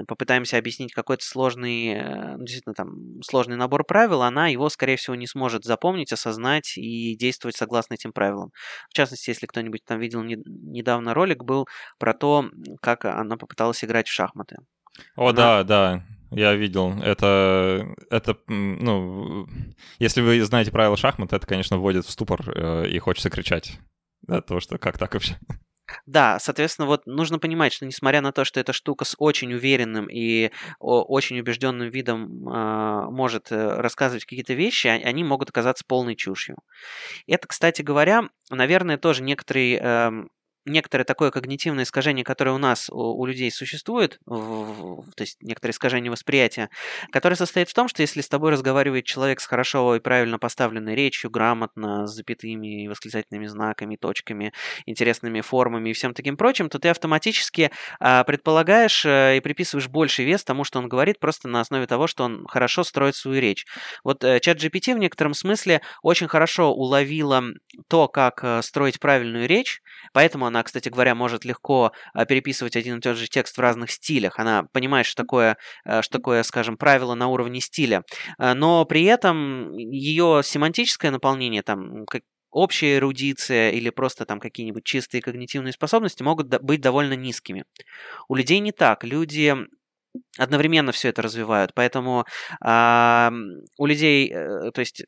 попытаемся 0.06 0.58
объяснить 0.58 0.92
какой-то 0.92 1.24
сложный, 1.24 1.94
э, 1.94 2.36
ну, 2.36 2.44
действительно 2.44 2.74
там 2.74 3.22
сложный 3.22 3.56
набор 3.56 3.84
правил, 3.84 4.22
она 4.22 4.48
его, 4.48 4.68
скорее 4.68 4.96
всего, 4.96 5.14
не 5.14 5.26
сможет 5.26 5.64
запомнить, 5.64 6.12
осознать 6.12 6.76
и 6.76 7.16
действовать 7.16 7.56
согласно 7.56 7.94
этим 7.94 8.12
правилам. 8.12 8.50
В 8.90 8.94
частности, 8.94 9.30
если 9.30 9.46
кто-нибудь 9.46 9.84
там 9.84 10.00
видел 10.00 10.22
не- 10.22 10.42
недавно 10.46 11.14
ролик, 11.14 11.44
был 11.44 11.66
про 11.98 12.14
то, 12.14 12.50
как 12.80 13.04
она 13.04 13.36
попыталась 13.36 13.84
играть 13.84 14.08
в 14.08 14.12
шахматы. 14.12 14.56
О, 15.16 15.28
Она- 15.28 15.32
да, 15.32 15.64
да, 15.64 16.04
я 16.30 16.54
видел. 16.54 16.92
Это, 17.02 17.94
это, 18.10 18.36
ну, 18.48 19.46
если 19.98 20.20
вы 20.20 20.42
знаете 20.44 20.70
правила 20.70 20.96
шахмат, 20.96 21.32
это, 21.32 21.46
конечно, 21.46 21.78
вводит 21.78 22.06
в 22.06 22.10
ступор 22.10 22.40
э, 22.54 22.88
и 22.88 22.98
хочется 22.98 23.30
кричать. 23.30 23.78
Да, 24.22 24.40
то, 24.40 24.60
что 24.60 24.78
как 24.78 24.98
так 24.98 25.14
вообще? 25.14 25.38
Да, 26.06 26.38
соответственно, 26.38 26.86
вот 26.86 27.06
нужно 27.06 27.38
понимать, 27.38 27.72
что 27.72 27.86
несмотря 27.86 28.20
на 28.20 28.32
то, 28.32 28.44
что 28.44 28.60
эта 28.60 28.72
штука 28.72 29.04
с 29.04 29.14
очень 29.18 29.54
уверенным 29.54 30.06
и 30.10 30.50
очень 30.80 31.40
убежденным 31.40 31.88
видом 31.88 32.48
а, 32.48 33.10
может 33.10 33.50
э, 33.50 33.80
рассказывать 33.80 34.24
какие-то 34.24 34.54
вещи, 34.54 34.86
а- 34.86 35.00
они 35.08 35.24
могут 35.24 35.50
оказаться 35.50 35.84
полной 35.86 36.14
чушью. 36.14 36.56
Это, 37.26 37.48
кстати 37.48 37.82
говоря, 37.82 38.28
наверное, 38.50 38.98
тоже 38.98 39.22
некоторый 39.22 39.74
эм, 39.74 40.30
некоторое 40.64 41.04
такое 41.04 41.30
когнитивное 41.30 41.84
искажение, 41.84 42.24
которое 42.24 42.52
у 42.52 42.58
нас, 42.58 42.88
у, 42.90 42.96
у 43.18 43.26
людей 43.26 43.50
существует, 43.50 44.18
в- 44.26 45.02
в- 45.02 45.14
то 45.14 45.22
есть 45.22 45.38
некоторое 45.42 45.72
искажение 45.72 46.10
восприятия, 46.10 46.68
которое 47.12 47.36
состоит 47.36 47.68
в 47.68 47.74
том, 47.74 47.88
что 47.88 48.02
если 48.02 48.20
с 48.20 48.28
тобой 48.28 48.52
разговаривает 48.52 49.04
человек 49.04 49.40
с 49.40 49.46
хорошо 49.46 49.96
и 49.96 50.00
правильно 50.00 50.38
поставленной 50.38 50.94
речью, 50.94 51.30
грамотно, 51.30 52.06
с 52.06 52.14
запятыми 52.14 52.86
восклицательными 52.86 53.46
знаками, 53.46 53.96
точками, 53.96 54.52
интересными 54.86 55.40
формами 55.40 55.90
и 55.90 55.92
всем 55.92 56.14
таким 56.14 56.36
прочим, 56.36 56.68
то 56.68 56.78
ты 56.78 56.88
автоматически 56.88 57.70
а, 58.00 58.24
предполагаешь 58.24 59.04
а, 59.06 59.34
и 59.34 59.40
приписываешь 59.40 59.88
больший 59.88 60.24
вес 60.24 60.44
тому, 60.44 60.64
что 60.64 60.78
он 60.78 60.88
говорит, 60.88 61.18
просто 61.20 61.48
на 61.48 61.60
основе 61.60 61.86
того, 61.86 62.06
что 62.06 62.24
он 62.24 62.46
хорошо 62.46 62.84
строит 62.84 63.16
свою 63.16 63.40
речь. 63.40 63.66
Вот 64.04 64.24
э, 64.24 64.40
чат 64.40 64.58
GPT 64.58 64.94
в 64.94 64.98
некотором 64.98 65.34
смысле 65.34 65.80
очень 66.02 66.28
хорошо 66.28 66.72
уловила 66.72 67.42
то, 67.88 68.08
как 68.08 68.42
э, 68.42 68.62
строить 68.62 69.00
правильную 69.00 69.46
речь, 69.46 69.80
поэтому 70.12 70.46
она, 70.48 70.62
кстати 70.62 70.88
говоря, 70.88 71.14
может 71.14 71.44
легко 71.44 71.92
а, 72.12 72.24
переписывать 72.26 72.76
один 72.76 72.98
и 72.98 73.00
тот 73.00 73.16
же 73.16 73.28
текст 73.28 73.56
в 73.56 73.60
разных 73.60 73.90
стилях. 73.90 74.38
Она 74.38 74.64
понимает, 74.72 75.06
что 75.06 75.22
такое, 75.22 75.56
э, 75.84 76.02
что 76.02 76.18
такое, 76.18 76.42
скажем, 76.42 76.76
правило 76.76 77.14
на 77.14 77.28
уровне 77.28 77.60
стиля. 77.60 78.02
Э, 78.38 78.54
Но 78.54 78.84
при 78.84 79.04
этом 79.04 79.72
ее 79.72 80.42
семантическое 80.44 81.10
наполнение, 81.10 81.62
там, 81.62 82.04
как 82.06 82.22
общая 82.50 82.96
эрудиция 82.96 83.70
или 83.70 83.90
просто 83.90 84.24
там 84.24 84.40
какие-нибудь 84.40 84.84
чистые 84.84 85.22
когнитивные 85.22 85.72
способности 85.72 86.22
могут 86.22 86.48
быть 86.62 86.80
довольно 86.80 87.12
низкими. 87.14 87.64
У 88.28 88.34
людей 88.34 88.58
не 88.60 88.72
так. 88.72 89.04
Люди 89.04 89.54
одновременно 90.38 90.92
все 90.92 91.08
это 91.08 91.22
развивают, 91.22 91.72
поэтому 91.74 92.24
м, 92.64 93.60
у 93.76 93.86
людей, 93.86 94.30
э, 94.32 94.70
то 94.72 94.80
есть 94.80 95.04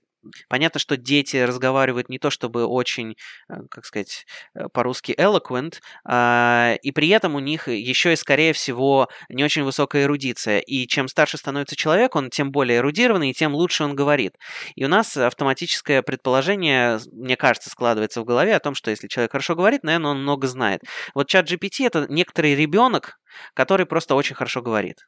Понятно, 0.48 0.78
что 0.78 0.96
дети 0.96 1.38
разговаривают 1.38 2.08
не 2.10 2.18
то 2.18 2.30
чтобы 2.30 2.66
очень, 2.66 3.16
э, 3.48 3.54
как 3.70 3.86
сказать, 3.86 4.26
э, 4.54 4.68
по-русски 4.72 5.12
eloquent, 5.12 5.80
а, 6.04 6.74
и 6.82 6.92
при 6.92 7.08
этом 7.08 7.34
у 7.34 7.38
них 7.38 7.68
еще 7.68 8.12
и, 8.12 8.16
скорее 8.16 8.52
всего, 8.52 9.08
не 9.30 9.42
очень 9.44 9.62
высокая 9.62 10.04
эрудиция. 10.04 10.58
И 10.60 10.86
чем 10.86 11.08
старше 11.08 11.38
становится 11.38 11.74
человек, 11.74 12.16
он 12.16 12.28
тем 12.30 12.50
более 12.52 12.78
эрудированный, 12.78 13.30
и 13.30 13.34
тем 13.34 13.54
лучше 13.54 13.84
он 13.84 13.96
говорит. 13.96 14.36
И 14.74 14.84
у 14.84 14.88
нас 14.88 15.16
автоматическое 15.16 16.02
предположение, 16.02 16.98
мне 17.12 17.36
кажется, 17.36 17.70
складывается 17.70 18.20
в 18.20 18.24
голове 18.24 18.54
о 18.54 18.60
том, 18.60 18.74
что 18.74 18.90
если 18.90 19.08
человек 19.08 19.32
хорошо 19.32 19.54
говорит, 19.54 19.84
наверное, 19.84 20.10
он 20.10 20.22
много 20.22 20.46
знает. 20.48 20.82
Вот 21.14 21.28
чат 21.28 21.50
GPT— 21.50 21.86
это 21.86 22.06
некоторый 22.08 22.54
ребенок, 22.54 23.18
который 23.54 23.86
просто 23.86 24.14
очень 24.14 24.36
хорошо 24.36 24.60
говорит. 24.60 24.98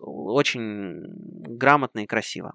Очень 0.00 1.02
грамотно 1.56 2.00
и 2.00 2.06
красиво 2.06 2.54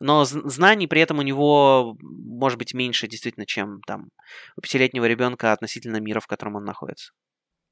но 0.00 0.24
знаний 0.24 0.86
при 0.86 1.00
этом 1.00 1.18
у 1.18 1.22
него 1.22 1.96
может 2.00 2.58
быть 2.58 2.74
меньше 2.74 3.08
действительно, 3.08 3.46
чем 3.46 3.80
там 3.86 4.08
у 4.56 4.60
пятилетнего 4.60 5.04
ребенка 5.06 5.52
относительно 5.52 6.00
мира, 6.00 6.20
в 6.20 6.26
котором 6.26 6.56
он 6.56 6.64
находится. 6.64 7.12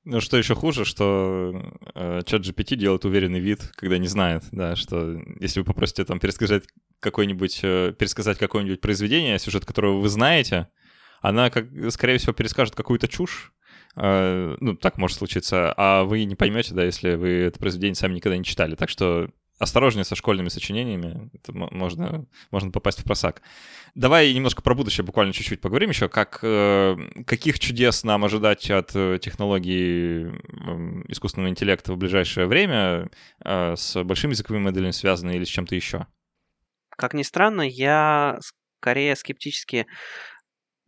Ну, 0.05 0.21
что 0.21 0.37
еще 0.37 0.57
хуже, 0.57 0.85
что 0.85 1.53
э, 1.95 2.23
чат 2.27 2.43
GPT 2.43 2.75
делает 2.75 3.05
уверенный 3.05 3.39
вид, 3.39 3.71
когда 3.77 3.99
не 3.99 4.09
знает, 4.09 4.43
да, 4.51 4.75
что 4.75 5.21
если 5.39 5.61
вы 5.61 5.65
попросите 5.65 6.05
там 6.05 6.19
пересказать 6.19 6.65
какое-нибудь, 6.99 7.61
э, 7.63 7.95
пересказать 7.97 8.37
какое-нибудь 8.37 8.81
произведение, 8.81 9.39
сюжет 9.39 9.65
которого 9.65 10.01
вы 10.01 10.09
знаете, 10.09 10.69
она, 11.21 11.51
как, 11.51 11.69
скорее 11.93 12.19
всего, 12.19 12.33
перескажет 12.33 12.75
какую-то 12.75 13.07
чушь, 13.07 13.53
э, 13.95 14.57
ну, 14.59 14.77
так 14.77 14.99
может 14.99 15.19
случиться, 15.19 15.73
а 15.77 16.03
вы 16.03 16.25
не 16.25 16.35
поймете, 16.35 16.75
да, 16.75 16.85
если 16.85 17.15
вы 17.15 17.29
это 17.29 17.61
произведение 17.61 17.95
сами 17.95 18.15
никогда 18.15 18.37
не 18.37 18.45
читали. 18.45 18.75
Так 18.75 18.89
что 18.89 19.29
осторожнее 19.63 20.05
со 20.05 20.17
школьными 20.17 20.49
сочинениями, 20.49 21.31
это 21.35 21.53
можно, 21.53 22.27
можно 22.51 22.71
попасть 22.73 23.01
в 23.01 23.05
просак. 23.05 23.43
Давай 23.95 24.35
немножко 24.35 24.61
про 24.61 24.75
будущее 24.75 25.05
буквально 25.05 25.33
чуть-чуть 25.33 25.61
поговорим 25.61 25.91
еще. 25.91 26.09
Как, 26.09 26.41
э, 26.43 26.97
каких 27.27 27.61
чудес 27.61 28.03
нам 28.03 28.25
ожидать 28.25 28.69
от 28.71 28.91
э, 28.95 29.19
технологий 29.23 30.25
искусственного 31.09 31.51
интеллекта 31.51 31.93
в 31.93 31.97
ближайшее 31.97 32.47
время 32.47 33.09
э, 33.45 33.77
с 33.77 34.03
большими 34.03 34.33
языковыми 34.33 34.65
моделями 34.65 34.91
связаны 34.91 35.37
или 35.37 35.45
с 35.45 35.49
чем-то 35.49 35.77
еще? 35.77 36.07
Как 36.97 37.15
ни 37.15 37.23
странно, 37.23 37.63
я 37.63 38.39
скорее 38.81 39.15
скептически 39.15 39.87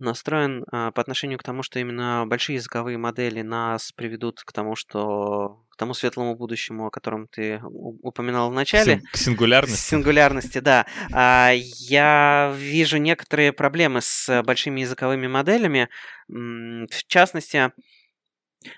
настроен 0.05 0.64
а, 0.70 0.90
по 0.92 1.00
отношению 1.00 1.38
к 1.38 1.42
тому, 1.42 1.62
что 1.62 1.78
именно 1.78 2.24
большие 2.26 2.57
языковые 2.57 2.98
модели 2.98 3.42
нас 3.42 3.92
приведут 3.92 4.42
к 4.44 4.52
тому, 4.52 4.76
что 4.76 5.64
к 5.70 5.76
тому 5.76 5.92
светлому 5.92 6.36
будущему, 6.36 6.86
о 6.86 6.90
котором 6.90 7.26
ты 7.26 7.61
упоминал 7.64 8.50
в 8.50 8.55
начале. 8.55 9.00
К 9.12 9.16
сингулярности. 9.16 9.90
Сингулярности, 9.90 10.59
да. 10.59 10.86
А, 11.12 11.50
я 11.52 12.55
вижу 12.57 12.98
некоторые 12.98 13.52
проблемы 13.52 14.00
с 14.00 14.42
большими 14.44 14.82
языковыми 14.82 15.26
моделями. 15.26 15.88
В 16.28 17.07
частности, 17.09 17.72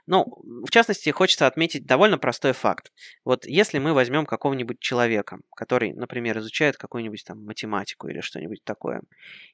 ну, 0.07 0.27
в 0.45 0.71
частности, 0.71 1.11
хочется 1.11 1.47
отметить 1.47 1.87
довольно 1.87 2.19
простой 2.19 2.53
факт. 2.53 2.93
Вот 3.25 3.47
если 3.47 3.79
мы 3.79 3.93
возьмем 3.93 4.27
какого-нибудь 4.27 4.81
человека, 4.81 5.39
который, 5.55 5.93
например, 5.93 6.39
изучает 6.39 6.77
какую-нибудь 6.77 7.25
там 7.25 7.45
математику 7.45 8.09
или 8.09 8.21
что-нибудь 8.21 8.65
такое, 8.65 9.03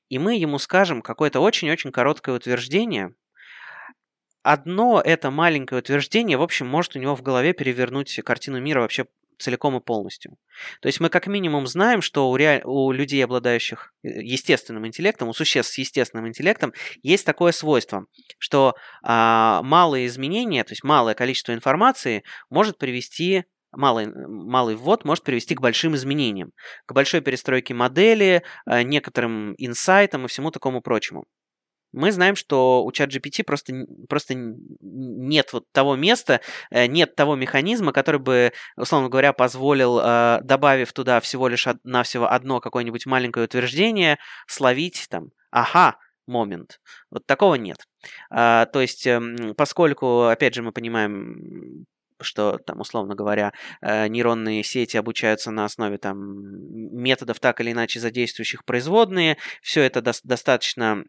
и 0.09 0.19
мы 0.19 0.37
ему 0.37 0.59
скажем 0.59 1.03
какое-то 1.03 1.41
очень-очень 1.41 1.93
короткое 1.93 2.37
утверждение, 2.37 3.15
одно 4.43 5.01
это 5.01 5.31
маленькое 5.31 5.81
утверждение, 5.81 6.37
в 6.37 6.43
общем, 6.43 6.67
может 6.67 6.97
у 6.97 6.99
него 6.99 7.15
в 7.15 7.23
голове 7.23 7.53
перевернуть 7.53 8.21
картину 8.25 8.61
мира 8.61 8.81
вообще 8.81 9.07
целиком 9.39 9.77
и 9.77 9.81
полностью. 9.81 10.37
То 10.81 10.89
есть 10.89 11.01
мы 11.01 11.09
как 11.09 11.27
минимум 11.27 11.67
знаем, 11.67 12.03
что 12.03 12.31
у, 12.31 12.37
ре... 12.37 12.63
у 12.65 12.93
людей, 12.93 13.25
обладающих 13.25 13.93
э, 14.03 14.09
естественным 14.23 14.87
интеллектом, 14.87 15.29
у 15.29 15.33
существ 15.33 15.73
с 15.73 15.79
естественным 15.79 16.29
интеллектом, 16.29 16.73
есть 17.03 17.27
такое 17.27 17.53
свойство, 17.53 18.07
что 18.39 18.75
а, 19.03 19.63
малые 19.63 20.07
изменения, 20.07 20.65
то 20.65 20.73
есть 20.73 20.85
малое 20.85 21.15
количество 21.15 21.53
информации 21.53 22.25
может 22.51 22.79
привести 22.79 23.45
малый, 23.73 24.07
малый 24.07 24.77
ввод 24.77 25.05
может 25.05 25.25
привести 25.25 25.55
к 25.55 25.61
большим 25.61 25.95
изменениям, 25.95 26.53
к 26.87 26.93
большой 26.93 27.21
перестройке 27.21 27.75
модели, 27.75 28.43
э, 28.67 28.83
некоторым 28.83 29.55
инсайтам 29.59 30.25
и 30.25 30.29
всему 30.29 30.51
такому 30.51 30.83
прочему 30.83 31.25
мы 31.93 32.13
знаем, 32.13 32.37
что 32.37 32.85
у 32.85 32.91
ChatGPT 32.91 33.45
просто, 33.45 33.87
просто 34.09 34.35
нет 34.37 35.53
вот 35.53 35.65
того 35.73 35.97
места, 35.97 36.41
э, 36.71 36.87
нет 36.87 37.15
того 37.15 37.37
механизма, 37.37 37.93
который 37.93 38.21
бы, 38.21 38.53
условно 38.77 39.09
говоря, 39.09 39.33
позволил, 39.33 40.01
э, 40.03 40.41
добавив 40.43 40.93
туда 40.93 41.21
всего 41.21 41.49
лишь 41.49 41.67
навсего 41.85 42.31
одно 42.31 42.61
какое-нибудь 42.61 43.07
маленькое 43.07 43.47
утверждение, 43.47 44.19
словить 44.47 45.07
там 45.11 45.31
«ага», 45.51 45.97
момент. 46.27 46.81
Вот 47.11 47.27
такого 47.27 47.57
нет. 47.57 47.79
А, 48.31 48.67
то 48.67 48.81
есть, 48.81 49.07
эм, 49.07 49.55
поскольку, 49.57 50.25
опять 50.25 50.55
же, 50.55 50.63
мы 50.63 50.73
понимаем, 50.73 51.85
что 52.21 52.59
там, 52.59 52.81
условно 52.81 53.15
говоря, 53.15 53.53
э, 53.81 54.07
нейронные 54.09 54.63
сети 54.63 54.97
обучаются 54.97 55.51
на 55.51 55.65
основе 55.65 55.99
там 55.99 56.17
методов 56.97 57.41
так 57.41 57.61
или 57.61 57.73
иначе 57.73 58.01
задействующих 58.01 58.65
производные, 58.65 59.39
все 59.61 59.83
это 59.83 60.01
до- 60.01 60.13
достаточно 60.23 61.05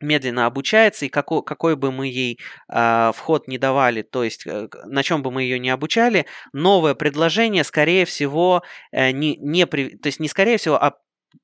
медленно 0.00 0.46
обучается, 0.46 1.06
и 1.06 1.08
какой, 1.08 1.42
какой 1.42 1.76
бы 1.76 1.92
мы 1.92 2.08
ей 2.08 2.38
э, 2.68 3.12
вход 3.14 3.48
не 3.48 3.58
давали, 3.58 4.02
то 4.02 4.24
есть 4.24 4.46
э, 4.46 4.68
на 4.84 5.02
чем 5.02 5.22
бы 5.22 5.30
мы 5.30 5.42
ее 5.42 5.58
не 5.58 5.70
обучали, 5.70 6.26
новое 6.52 6.94
предложение, 6.94 7.64
скорее 7.64 8.04
всего, 8.04 8.62
э, 8.92 9.10
не, 9.12 9.36
не 9.36 9.66
при, 9.66 9.96
то 9.96 10.08
есть 10.08 10.20
не 10.20 10.28
скорее 10.28 10.58
всего, 10.58 10.76
а 10.76 10.94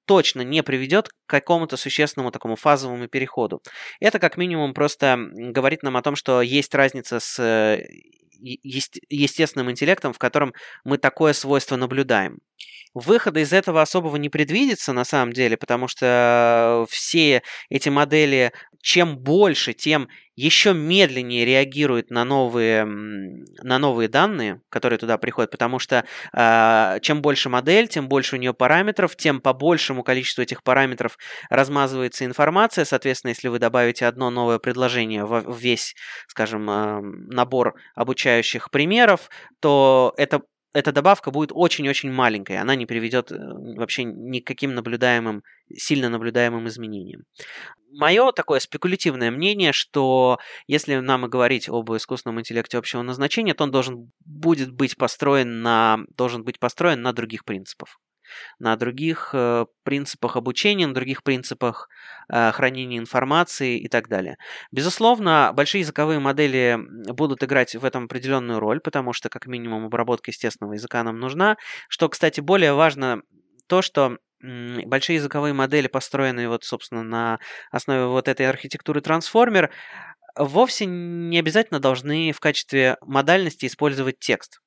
точно 0.07 0.43
не 0.43 0.63
приведет 0.63 1.09
к 1.09 1.13
какому-то 1.27 1.77
существенному 1.77 2.31
такому 2.31 2.57
фазовому 2.57 3.09
переходу. 3.09 3.63
Это 4.01 4.19
как 4.19 4.37
минимум 4.37 4.75
просто 4.75 5.17
говорит 5.33 5.83
нам 5.83 5.97
о 5.97 6.03
том, 6.03 6.17
что 6.17 6.43
есть 6.43 6.75
разница 6.75 7.21
с 7.21 7.39
э, 7.39 7.85
естественным 8.41 9.71
интеллектом, 9.71 10.13
в 10.13 10.19
котором 10.19 10.55
мы 10.85 10.99
такое 10.99 11.33
свойство 11.33 11.77
наблюдаем. 11.77 12.39
Выхода 12.95 13.41
из 13.41 13.53
этого 13.53 13.83
особого 13.83 14.17
не 14.17 14.29
предвидится 14.29 14.93
на 14.93 15.05
самом 15.05 15.33
деле, 15.33 15.57
потому 15.57 15.87
что 15.87 16.87
все 16.91 17.43
эти 17.69 17.89
модели, 17.89 18.53
чем 18.83 19.17
больше, 19.17 19.75
тем 19.75 20.09
еще 20.35 20.73
медленнее 20.73 21.45
реагируют 21.45 22.11
на 22.11 22.25
новые, 22.25 22.85
на 22.85 23.79
новые 23.79 24.09
данные, 24.09 24.63
которые 24.71 24.99
туда 24.99 25.19
приходят, 25.19 25.51
потому 25.51 25.79
что 25.79 26.05
э, 26.33 26.99
чем 27.03 27.21
больше 27.21 27.49
модель, 27.49 27.89
тем 27.89 28.09
больше 28.09 28.37
у 28.37 28.39
нее 28.39 28.55
параметров, 28.55 29.17
тем 29.17 29.41
по 29.41 29.53
большему 29.53 30.03
количеству 30.03 30.43
этих 30.43 30.63
параметров 30.63 31.19
размазывается 31.51 32.25
информация. 32.25 32.85
Соответственно, 32.85 33.31
если 33.31 33.49
вы 33.49 33.59
добавите 33.59 34.07
одно 34.07 34.31
новое 34.31 34.59
предложение 34.59 35.25
в 35.27 35.57
весь, 35.59 35.95
скажем, 36.27 36.69
э, 36.71 37.01
набор 37.03 37.75
обучающих 37.95 38.71
примеров, 38.71 39.29
то 39.61 40.15
это 40.17 40.41
эта 40.73 40.93
добавка 40.93 41.31
будет 41.31 41.51
очень-очень 41.53 42.13
маленькой, 42.13 42.59
она 42.59 42.75
не 42.75 42.87
приведет 42.87 43.33
э, 43.33 43.37
вообще 43.39 44.05
ни 44.05 44.41
к 44.41 44.47
каким 44.47 44.75
наблюдаемым, 44.75 45.43
сильно 45.75 46.09
наблюдаемым 46.09 46.69
изменениям. 46.69 47.23
Мое 47.93 48.31
такое 48.33 48.61
спекулятивное 48.61 49.31
мнение, 49.31 49.73
что 49.73 50.39
если 50.69 50.97
нам 50.97 51.27
и 51.27 51.29
говорить 51.29 51.69
об 51.69 51.91
искусственном 51.93 52.41
интеллекте 52.41 52.79
общего 52.79 53.03
назначения, 53.03 53.55
то 53.55 53.65
он 53.65 53.73
должен 53.73 54.13
будет 54.25 54.71
быть 54.71 54.97
построен 54.97 55.63
на, 55.63 55.99
должен 56.17 56.45
быть 56.45 56.61
построен 56.61 57.03
на 57.03 57.13
других 57.13 57.45
принципах 57.45 57.99
на 58.59 58.77
других 58.77 59.31
э, 59.33 59.67
принципах 59.83 60.37
обучения, 60.37 60.87
на 60.87 60.95
других 60.95 61.23
принципах 61.23 61.89
э, 62.29 62.53
хранения 62.53 62.99
информации 62.99 63.79
и 63.79 63.89
так 63.89 64.09
далее. 64.09 64.37
Безусловно, 64.73 65.53
большие 65.55 65.81
языковые 65.81 66.21
модели 66.21 66.79
будут 67.13 67.43
играть 67.43 67.75
в 67.75 67.85
этом 67.85 68.05
определенную 68.05 68.61
роль, 68.61 68.81
потому 68.81 69.13
что 69.13 69.29
как 69.29 69.47
минимум 69.47 69.87
обработка 69.87 70.31
естественного 70.31 70.75
языка 70.75 71.03
нам 71.03 71.19
нужна. 71.19 71.57
Что, 71.89 72.09
кстати, 72.09 72.41
более 72.41 72.73
важно 72.73 73.23
то, 73.67 73.83
что 73.83 74.19
большие 74.43 75.17
языковые 75.17 75.53
модели, 75.53 75.87
построенные 75.87 76.49
вот, 76.49 76.65
собственно, 76.65 77.03
на 77.03 77.39
основе 77.71 78.07
вот 78.07 78.29
этой 78.29 78.49
архитектуры 78.49 79.01
трансформер, 79.01 79.71
вовсе 80.37 80.87
не 80.87 81.39
обязательно 81.39 81.81
должны 81.81 82.33
в 82.33 82.41
качестве 82.41 82.97
модальности 83.03 83.67
использовать 83.67 84.19
текст. 84.19 84.61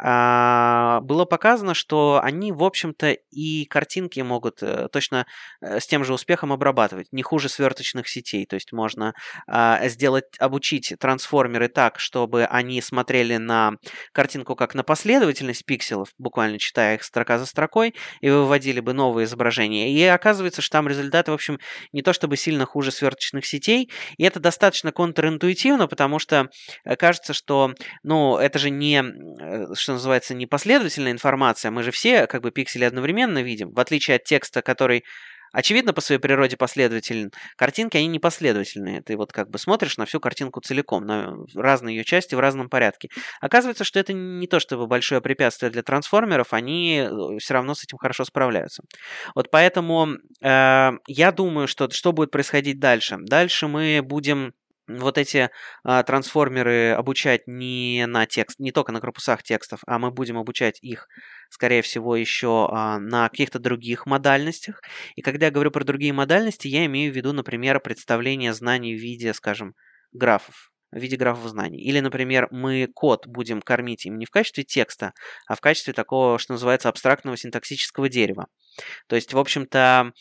А, 0.00 1.00
было 1.00 1.24
показано, 1.24 1.74
что 1.74 2.20
они, 2.22 2.52
в 2.52 2.62
общем-то, 2.62 3.10
и 3.10 3.64
картинки 3.64 4.20
могут 4.20 4.62
э, 4.62 4.88
точно 4.92 5.26
э, 5.60 5.80
с 5.80 5.86
тем 5.86 6.04
же 6.04 6.14
успехом 6.14 6.52
обрабатывать, 6.52 7.08
не 7.12 7.22
хуже 7.22 7.48
сверточных 7.48 8.08
сетей. 8.08 8.46
То 8.46 8.54
есть 8.54 8.72
можно 8.72 9.14
а, 9.48 9.88
сделать, 9.88 10.24
обучить 10.38 10.94
трансформеры 11.00 11.68
так, 11.68 11.98
чтобы 11.98 12.44
они 12.44 12.80
смотрели 12.80 13.36
на 13.36 13.72
картинку 14.12 14.54
как 14.54 14.74
на 14.74 14.84
последовательность 14.84 15.64
пикселов, 15.64 16.10
буквально 16.18 16.58
читая 16.58 16.94
их 16.94 17.02
строка 17.02 17.38
за 17.38 17.46
строкой, 17.46 17.94
и 18.20 18.30
выводили 18.30 18.80
бы 18.80 18.92
новые 18.92 19.24
изображения. 19.24 19.92
И 19.92 20.02
оказывается, 20.04 20.62
что 20.62 20.78
там 20.78 20.88
результаты, 20.88 21.32
в 21.32 21.34
общем, 21.34 21.58
не 21.92 22.02
то 22.02 22.12
чтобы 22.12 22.36
сильно 22.36 22.66
хуже 22.66 22.92
сверточных 22.92 23.44
сетей, 23.46 23.90
и 24.16 24.22
это 24.22 24.38
достаточно 24.38 24.92
контринтуитивно, 24.92 25.88
потому 25.88 26.20
что 26.20 26.50
э, 26.84 26.94
кажется, 26.94 27.32
что, 27.32 27.74
ну, 28.04 28.36
это 28.36 28.58
же 28.58 28.70
не 28.70 29.02
что 29.88 29.94
называется, 29.94 30.34
непоследовательная 30.34 31.12
информация. 31.12 31.70
Мы 31.70 31.82
же 31.82 31.92
все 31.92 32.26
как 32.26 32.42
бы 32.42 32.50
пиксели 32.50 32.84
одновременно 32.84 33.42
видим, 33.42 33.72
в 33.72 33.80
отличие 33.80 34.16
от 34.16 34.24
текста, 34.24 34.60
который 34.60 35.02
очевидно 35.50 35.94
по 35.94 36.02
своей 36.02 36.20
природе 36.20 36.58
последователен. 36.58 37.32
Картинки, 37.56 37.96
они 37.96 38.06
непоследовательные. 38.08 39.00
Ты 39.00 39.16
вот 39.16 39.32
как 39.32 39.48
бы 39.48 39.58
смотришь 39.58 39.96
на 39.96 40.04
всю 40.04 40.20
картинку 40.20 40.60
целиком, 40.60 41.06
на 41.06 41.36
разные 41.54 41.96
ее 41.96 42.04
части 42.04 42.34
в 42.34 42.38
разном 42.38 42.68
порядке. 42.68 43.08
Оказывается, 43.40 43.84
что 43.84 43.98
это 43.98 44.12
не 44.12 44.46
то 44.46 44.60
чтобы 44.60 44.86
большое 44.86 45.22
препятствие 45.22 45.70
для 45.70 45.82
трансформеров, 45.82 46.52
они 46.52 46.98
э, 46.98 47.38
все 47.38 47.54
равно 47.54 47.72
с 47.72 47.82
этим 47.82 47.96
хорошо 47.96 48.26
справляются. 48.26 48.82
Вот 49.34 49.50
поэтому 49.50 50.08
э, 50.42 50.90
я 51.06 51.32
думаю, 51.32 51.66
что 51.66 51.88
что 51.90 52.12
будет 52.12 52.30
происходить 52.30 52.78
дальше. 52.78 53.16
Дальше 53.20 53.68
мы 53.68 54.02
будем 54.04 54.52
вот 54.88 55.18
эти 55.18 55.50
а, 55.84 56.02
трансформеры 56.02 56.92
обучать 56.92 57.46
не 57.46 58.06
на 58.06 58.26
текст, 58.26 58.58
не 58.58 58.72
только 58.72 58.92
на 58.92 59.00
корпусах 59.00 59.42
текстов, 59.42 59.80
а 59.86 59.98
мы 59.98 60.10
будем 60.10 60.38
обучать 60.38 60.78
их, 60.82 61.08
скорее 61.50 61.82
всего, 61.82 62.16
еще 62.16 62.68
а, 62.70 62.98
на 62.98 63.28
каких-то 63.28 63.58
других 63.58 64.06
модальностях. 64.06 64.82
И 65.14 65.22
когда 65.22 65.46
я 65.46 65.52
говорю 65.52 65.70
про 65.70 65.84
другие 65.84 66.12
модальности, 66.12 66.68
я 66.68 66.86
имею 66.86 67.12
в 67.12 67.16
виду, 67.16 67.32
например, 67.32 67.80
представление 67.80 68.52
знаний 68.54 68.94
в 68.94 69.00
виде, 69.00 69.34
скажем, 69.34 69.74
графов 70.12 70.70
в 70.90 70.96
виде 70.96 71.16
графов 71.16 71.48
знаний. 71.50 71.80
Или, 71.80 72.00
например, 72.00 72.48
мы 72.50 72.86
код 72.94 73.26
будем 73.26 73.60
кормить 73.60 74.06
им 74.06 74.16
не 74.18 74.24
в 74.24 74.30
качестве 74.30 74.64
текста, 74.64 75.12
а 75.46 75.54
в 75.54 75.60
качестве 75.60 75.92
такого, 75.92 76.38
что 76.38 76.54
называется, 76.54 76.88
абстрактного 76.88 77.36
синтаксического 77.36 78.08
дерева. 78.08 78.46
То 79.06 79.16
есть, 79.16 79.34
в 79.34 79.38
общем-то, 79.38 80.12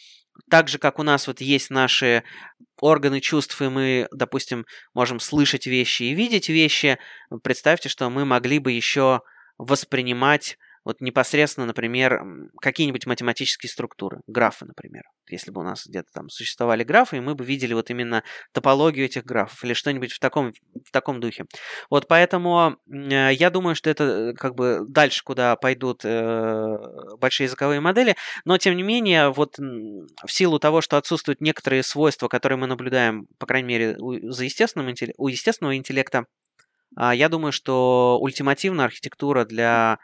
так 0.50 0.68
же, 0.68 0.78
как 0.78 1.00
у 1.00 1.04
нас 1.04 1.28
вот 1.28 1.42
есть 1.42 1.70
наши 1.70 2.24
органы 2.80 3.20
чувств, 3.22 3.62
и 3.62 3.70
мы, 3.70 4.08
допустим, 4.12 4.66
можем 4.94 5.20
слышать 5.20 5.68
вещи 5.68 6.04
и 6.04 6.14
видеть 6.14 6.50
вещи, 6.50 7.00
представьте, 7.44 7.90
что 7.90 8.10
мы 8.10 8.26
могли 8.26 8.60
бы 8.60 8.72
еще 8.72 9.22
воспринимать 9.58 10.58
вот 10.88 11.02
непосредственно, 11.02 11.68
например, 11.68 12.24
какие-нибудь 12.62 13.06
математические 13.06 13.70
структуры, 13.70 14.22
графы, 14.26 14.64
например. 14.64 15.04
Если 15.30 15.52
бы 15.52 15.60
у 15.60 15.64
нас 15.66 15.86
где-то 15.86 16.08
там 16.14 16.30
существовали 16.30 16.86
графы, 16.86 17.18
и 17.18 17.20
мы 17.20 17.36
бы 17.36 17.44
видели 17.44 17.74
вот 17.74 17.90
именно 17.90 18.24
топологию 18.54 19.06
этих 19.06 19.26
графов 19.26 19.62
или 19.66 19.74
что-нибудь 19.74 20.14
в 20.14 20.20
таком, 20.20 20.54
в 20.86 20.92
таком 20.94 21.20
духе. 21.20 21.44
Вот 21.90 22.08
поэтому 22.08 22.78
э, 22.90 23.34
я 23.34 23.50
думаю, 23.50 23.76
что 23.76 23.90
это 23.90 24.04
э, 24.06 24.34
как 24.34 24.56
бы 24.56 24.86
дальше, 24.88 25.26
куда 25.26 25.58
пойдут 25.58 26.06
э, 26.06 26.78
большие 27.20 27.48
языковые 27.48 27.82
модели, 27.82 28.16
но 28.46 28.58
тем 28.58 28.78
не 28.78 28.84
менее, 28.84 29.34
вот 29.34 29.58
в 29.58 30.32
силу 30.32 30.58
того, 30.58 30.80
что 30.80 30.96
отсутствуют 30.96 31.42
некоторые 31.42 31.84
свойства, 31.84 32.30
которые 32.30 32.58
мы 32.58 32.68
наблюдаем, 32.68 33.28
по 33.40 33.46
крайней 33.46 33.68
мере, 33.68 33.98
у, 34.00 34.32
за 34.32 34.46
естественным, 34.46 34.96
у 35.18 35.28
естественного 35.28 35.76
интеллекта, 35.76 36.28
э, 36.98 37.12
я 37.14 37.28
думаю, 37.28 37.52
что 37.52 38.20
ультимативная 38.22 38.86
архитектура 38.86 39.44
для 39.44 40.00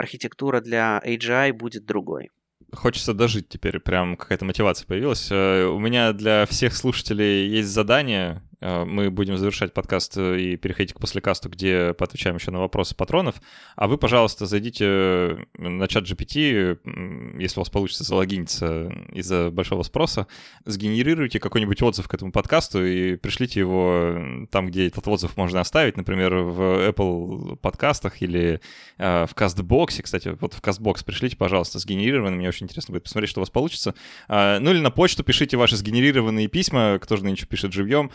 архитектура 0.00 0.60
для 0.60 1.00
AGI 1.04 1.52
будет 1.52 1.84
другой. 1.84 2.30
Хочется 2.72 3.14
дожить 3.14 3.48
теперь, 3.48 3.80
прям 3.80 4.16
какая-то 4.16 4.44
мотивация 4.44 4.86
появилась. 4.86 5.28
Э, 5.30 5.64
у 5.64 5.78
меня 5.78 6.12
для 6.12 6.46
всех 6.46 6.76
слушателей 6.76 7.48
есть 7.48 7.68
задание, 7.68 8.42
мы 8.60 9.10
будем 9.10 9.38
завершать 9.38 9.72
подкаст 9.72 10.18
э, 10.18 10.38
и 10.38 10.56
переходить 10.56 10.92
к 10.92 11.00
послекасту, 11.00 11.48
где 11.48 11.94
поотвечаем 11.94 12.36
еще 12.36 12.50
на 12.50 12.60
вопросы 12.60 12.94
патронов. 12.94 13.36
А 13.74 13.88
вы, 13.88 13.96
пожалуйста, 13.96 14.44
зайдите 14.44 14.84
э, 14.86 15.36
на 15.56 15.88
чат 15.88 16.04
GPT, 16.04 17.38
если 17.40 17.58
у 17.58 17.62
вас 17.62 17.70
получится 17.70 18.04
залогиниться 18.04 18.92
из-за 19.12 19.50
большого 19.50 19.82
спроса, 19.82 20.26
сгенерируйте 20.66 21.40
какой-нибудь 21.40 21.80
отзыв 21.82 22.06
к 22.06 22.14
этому 22.14 22.32
подкасту 22.32 22.84
и 22.84 23.16
пришлите 23.16 23.60
его 23.60 24.46
там, 24.50 24.66
где 24.66 24.88
этот 24.88 25.08
отзыв 25.08 25.36
можно 25.38 25.60
оставить, 25.60 25.96
например, 25.96 26.34
в 26.34 26.60
Apple 26.88 27.56
подкастах 27.56 28.20
или 28.20 28.60
в 28.98 29.30
CastBox. 29.34 30.02
Кстати, 30.02 30.36
вот 30.38 30.54
в 30.54 30.60
CastBox 30.60 31.04
пришлите, 31.04 31.36
пожалуйста, 31.36 31.78
сгенерированный. 31.78 32.36
Мне 32.36 32.48
очень 32.48 32.66
интересно 32.66 32.92
будет 32.92 33.04
посмотреть, 33.04 33.30
что 33.30 33.40
у 33.40 33.42
вас 33.42 33.50
получится. 33.50 33.94
Ну 34.28 34.70
или 34.70 34.80
на 34.80 34.90
почту 34.90 35.24
пишите 35.24 35.56
ваши 35.56 35.76
сгенерированные 35.76 36.48
письма, 36.48 36.98
кто 37.00 37.16
же 37.16 37.24
нынче 37.24 37.46
пишет 37.46 37.72
живьем, 37.72 38.10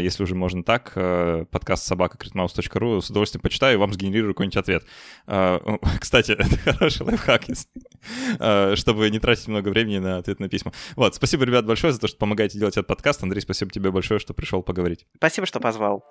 если 0.00 0.22
уже 0.24 0.34
можно 0.34 0.62
так, 0.64 0.92
э, 0.96 1.44
подкаст 1.50 1.86
собака 1.86 2.18
с 2.18 3.10
удовольствием 3.10 3.40
почитаю 3.42 3.74
и 3.74 3.76
вам 3.76 3.92
сгенерирую 3.92 4.34
какой-нибудь 4.34 4.56
ответ. 4.56 4.84
А, 5.26 5.60
кстати, 6.00 6.32
это 6.32 6.56
хороший 6.58 7.02
лайфхак, 7.06 7.42
а, 8.38 8.74
чтобы 8.76 9.08
не 9.10 9.18
тратить 9.18 9.48
много 9.48 9.68
времени 9.68 9.98
на 9.98 10.18
ответ 10.18 10.40
на 10.40 10.48
письма. 10.48 10.72
Вот, 10.96 11.14
спасибо, 11.14 11.44
ребят, 11.44 11.66
большое 11.66 11.92
за 11.92 12.00
то, 12.00 12.08
что 12.08 12.18
помогаете 12.18 12.58
делать 12.58 12.76
этот 12.76 12.86
подкаст. 12.86 13.22
Андрей, 13.22 13.40
спасибо 13.40 13.70
тебе 13.70 13.90
большое, 13.90 14.20
что 14.20 14.34
пришел 14.34 14.62
поговорить. 14.62 15.06
Спасибо, 15.16 15.46
что 15.46 15.60
позвал. 15.60 16.04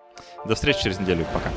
До 0.46 0.56
встречи 0.56 0.84
через 0.84 1.00
неделю. 1.00 1.26
Пока. 1.34 1.52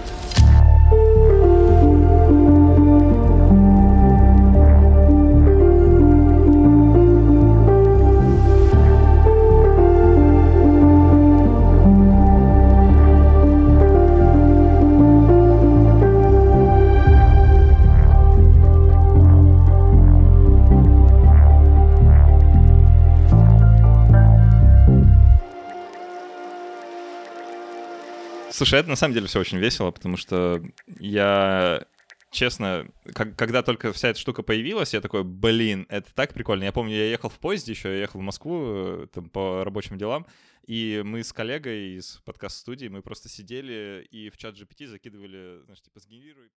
Слушай, 28.61 28.81
это 28.81 28.91
на 28.91 28.97
самом 28.97 29.15
деле 29.15 29.27
все 29.27 29.41
очень 29.41 29.57
весело, 29.57 29.91
потому 29.91 30.19
что 30.19 30.63
я 30.99 31.87
честно, 32.31 32.87
как, 33.15 33.35
когда 33.35 33.63
только 33.63 33.91
вся 33.95 34.09
эта 34.11 34.19
штука 34.19 34.43
появилась, 34.43 34.93
я 34.93 35.01
такой, 35.01 35.25
блин, 35.25 35.87
это 35.89 36.13
так 36.15 36.35
прикольно. 36.35 36.65
Я 36.65 36.73
помню, 36.73 36.95
я 36.95 37.11
ехал 37.11 37.31
в 37.31 37.39
поезде 37.39 37.73
еще, 37.73 37.89
я 37.89 38.03
ехал 38.03 38.21
в 38.21 38.23
Москву 38.23 38.61
э, 38.67 39.07
там, 39.15 39.31
по 39.31 39.65
рабочим 39.65 39.97
делам, 39.97 40.27
и 40.67 41.01
мы 41.03 41.25
с 41.25 41.33
коллегой 41.33 41.97
из 41.97 42.21
подкаст-студии, 42.27 42.89
мы 42.89 43.01
просто 43.01 43.31
сидели 43.31 44.07
и 44.11 44.29
в 44.29 44.37
чат 44.37 44.55
GPT 44.57 44.89
закидывали, 44.89 45.63
знаешь, 45.65 45.81
типа, 45.81 45.99
сгенерируй 45.99 46.51